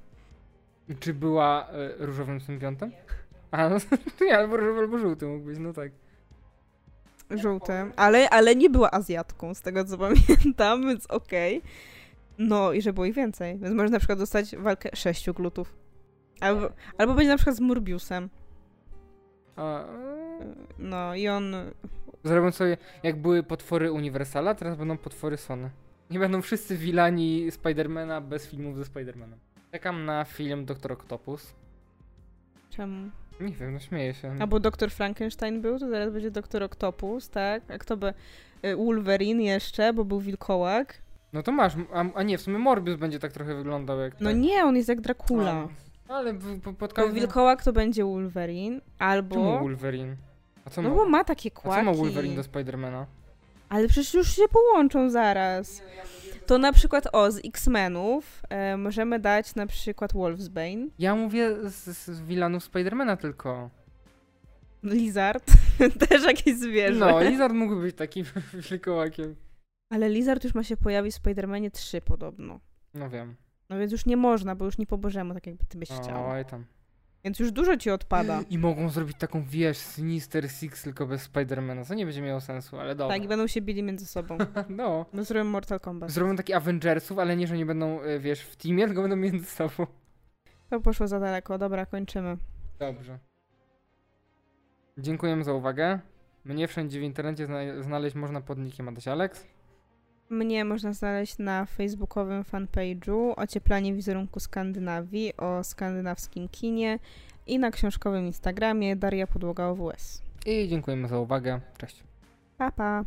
Czy 1.00 1.14
była 1.14 1.68
y, 2.00 2.06
różowym 2.06 2.40
symbiontem? 2.40 2.92
A, 3.50 3.68
no 3.68 3.76
nie, 4.26 4.38
albo 4.38 4.56
różowy, 4.56 4.80
albo 4.80 4.98
żółty 4.98 5.26
mógł 5.26 5.44
być, 5.44 5.58
no 5.58 5.72
tak. 5.72 5.92
Żółty. 7.30 7.72
Ale, 7.96 8.30
ale 8.30 8.56
nie 8.56 8.70
była 8.70 8.90
Azjatką, 8.90 9.54
z 9.54 9.60
tego 9.60 9.84
co 9.84 9.98
pamiętam, 10.08 10.82
więc 10.82 11.06
okej. 11.06 11.62
No 12.38 12.72
i 12.72 12.82
że 12.82 12.92
było 12.92 13.06
ich 13.06 13.14
więcej. 13.14 13.58
Więc 13.58 13.74
można 13.74 13.92
na 13.92 13.98
przykład 13.98 14.18
dostać 14.18 14.56
walkę 14.56 14.88
sześciu 14.94 15.34
glutów. 15.34 15.74
Albo, 16.40 16.70
albo 16.98 17.14
będzie 17.14 17.28
na 17.30 17.36
przykład 17.36 17.56
z 17.56 17.60
Morbiusem. 17.60 18.28
A, 19.56 19.84
No 20.78 21.14
i 21.14 21.28
on... 21.28 21.56
Zrobią 22.24 22.52
sobie, 22.52 22.76
jak 23.02 23.22
były 23.22 23.42
potwory 23.42 23.92
Uniwersala, 23.92 24.54
teraz 24.54 24.76
będą 24.76 24.96
potwory 24.96 25.36
Sony. 25.36 25.70
Nie 26.10 26.18
będą 26.18 26.42
wszyscy 26.42 26.76
wilani 26.76 27.50
Spidermana 27.50 28.20
bez 28.20 28.46
filmów 28.46 28.76
ze 28.76 28.84
Spidermanem. 28.84 29.38
Czekam 29.72 30.04
na 30.04 30.24
film 30.24 30.64
Doktor 30.64 30.92
Octopus. 30.92 31.54
Czemu? 32.70 33.10
Nie 33.40 33.52
wiem, 33.52 33.72
no 33.72 33.78
śmieję 33.80 34.14
się. 34.14 34.36
Albo 34.40 34.60
doktor 34.60 34.90
Frankenstein 34.90 35.60
był, 35.60 35.78
to 35.78 35.88
teraz 35.90 36.12
będzie 36.12 36.30
doktor 36.30 36.62
Octopus, 36.62 37.28
tak? 37.30 37.62
A 37.70 37.78
kto 37.78 37.96
by... 37.96 38.14
y, 38.64 38.76
Wolverine 38.76 39.42
jeszcze, 39.42 39.92
bo 39.92 40.04
był 40.04 40.20
wilkołak. 40.20 40.94
No 41.32 41.42
to 41.42 41.52
masz, 41.52 41.72
a, 41.92 42.04
a 42.14 42.22
nie, 42.22 42.38
w 42.38 42.40
sumie 42.40 42.58
Morbius 42.58 42.96
będzie 42.96 43.18
tak 43.18 43.32
trochę 43.32 43.54
wyglądał 43.54 44.00
jak 44.00 44.20
No 44.20 44.30
ten. 44.30 44.40
nie, 44.40 44.64
on 44.64 44.76
jest 44.76 44.88
jak 44.88 45.00
Dracula. 45.00 45.68
A, 46.08 46.14
Ale 46.14 46.32
w- 46.32 46.60
po, 46.60 46.72
pod 46.72 46.90
Bo 46.90 46.96
koniec... 46.96 47.14
wilkołak 47.14 47.62
to 47.64 47.72
będzie 47.72 48.04
Wolverine, 48.04 48.80
Czemu 48.80 49.10
albo... 49.10 49.58
Wolverine? 49.60 50.16
A 50.64 50.70
co 50.70 50.82
No 50.82 50.88
ma, 50.90 50.94
bo 50.96 51.08
ma 51.08 51.24
takie 51.24 51.50
a 51.56 51.60
kłaki. 51.60 51.80
co 51.80 51.84
ma 51.84 51.92
Wolverine 51.96 52.36
do 52.36 52.42
Spidermana? 52.42 53.06
Ale 53.68 53.88
przecież 53.88 54.14
już 54.14 54.36
się 54.36 54.42
połączą 54.52 55.10
zaraz. 55.10 55.82
To 56.48 56.58
na 56.58 56.72
przykład, 56.72 57.08
o, 57.12 57.30
z 57.32 57.40
X-Menów 57.44 58.42
e, 58.48 58.76
możemy 58.76 59.18
dać 59.18 59.54
na 59.54 59.66
przykład 59.66 60.12
Wolfsbane, 60.12 60.86
Ja 60.98 61.14
mówię 61.14 61.70
z, 61.70 61.84
z 62.06 62.20
wilanów 62.20 62.64
Spidermana 62.64 63.16
tylko. 63.16 63.70
Lizard, 64.82 65.52
też 66.08 66.24
jakieś 66.24 66.56
zwierzę. 66.56 67.00
No, 67.00 67.20
Lizard 67.22 67.54
mógł 67.54 67.76
być 67.76 67.96
takim 67.96 68.24
wilkołakiem. 68.70 69.36
Ale 69.90 70.08
Lizard 70.08 70.44
już 70.44 70.54
ma 70.54 70.64
się 70.64 70.76
pojawić 70.76 71.14
w 71.14 71.22
Spider-Manie 71.22 71.70
3 71.70 72.00
podobno. 72.00 72.60
No 72.94 73.10
wiem. 73.10 73.36
No 73.70 73.78
więc 73.78 73.92
już 73.92 74.06
nie 74.06 74.16
można, 74.16 74.54
bo 74.54 74.64
już 74.64 74.78
nie 74.78 74.86
po 74.86 74.98
bożemu, 74.98 75.34
tak 75.34 75.46
jakby 75.46 75.64
ty 75.64 75.78
byś 75.78 75.88
chciał. 75.88 76.30
Oj 76.30 76.44
tam. 76.44 76.64
Więc 77.28 77.38
już 77.38 77.52
dużo 77.52 77.76
ci 77.76 77.90
odpada. 77.90 78.40
I 78.50 78.58
mogą 78.58 78.88
zrobić 78.90 79.16
taką, 79.18 79.44
wiesz, 79.44 79.78
Sinister 79.78 80.50
Six 80.50 80.82
tylko 80.82 81.06
bez 81.06 81.22
Spidermana, 81.22 81.84
co 81.84 81.94
nie 81.94 82.04
będzie 82.04 82.22
miało 82.22 82.40
sensu, 82.40 82.78
ale 82.78 82.94
dobra. 82.94 83.16
Tak, 83.16 83.24
i 83.24 83.28
będą 83.28 83.46
się 83.46 83.60
bili 83.60 83.82
między 83.82 84.06
sobą. 84.06 84.38
No. 84.68 85.06
No 85.12 85.24
zrobimy 85.24 85.50
Mortal 85.50 85.80
Kombat. 85.80 86.10
Zrobią 86.10 86.36
taki 86.36 86.52
Avengersów, 86.54 87.18
ale 87.18 87.36
nie, 87.36 87.46
że 87.46 87.56
nie 87.56 87.66
będą, 87.66 88.02
y, 88.02 88.18
wiesz, 88.20 88.40
w 88.40 88.56
teamie, 88.56 88.86
tylko 88.86 89.02
będą 89.02 89.16
między 89.16 89.46
sobą. 89.46 89.86
To 90.70 90.80
poszło 90.80 91.08
za 91.08 91.20
daleko. 91.20 91.58
Dobra, 91.58 91.86
kończymy. 91.86 92.36
Dobrze. 92.78 93.18
Dziękujemy 94.98 95.44
za 95.44 95.52
uwagę. 95.52 96.00
Mnie 96.44 96.68
wszędzie 96.68 97.00
w 97.00 97.02
internecie 97.02 97.46
zna- 97.46 97.82
znaleźć 97.82 98.16
można 98.16 98.40
pod 98.40 98.58
nickiem 98.58 98.88
Adaś 98.88 99.08
Alex. 99.08 99.46
Mnie 100.30 100.64
można 100.64 100.92
znaleźć 100.92 101.38
na 101.38 101.66
facebookowym 101.66 102.42
fanpage'u 102.44 103.32
Ocieplanie 103.36 103.94
wizerunku 103.94 104.40
Skandynawii 104.40 105.36
o 105.36 105.64
skandynawskim 105.64 106.48
kinie 106.48 106.98
i 107.46 107.58
na 107.58 107.70
książkowym 107.70 108.26
Instagramie 108.26 108.96
Daria 108.96 109.26
Podłoga 109.26 109.66
OWS. 109.66 110.22
I 110.46 110.68
dziękujemy 110.68 111.08
za 111.08 111.18
uwagę. 111.18 111.60
Cześć. 111.78 112.02
Pa, 112.58 112.72
pa! 112.72 113.04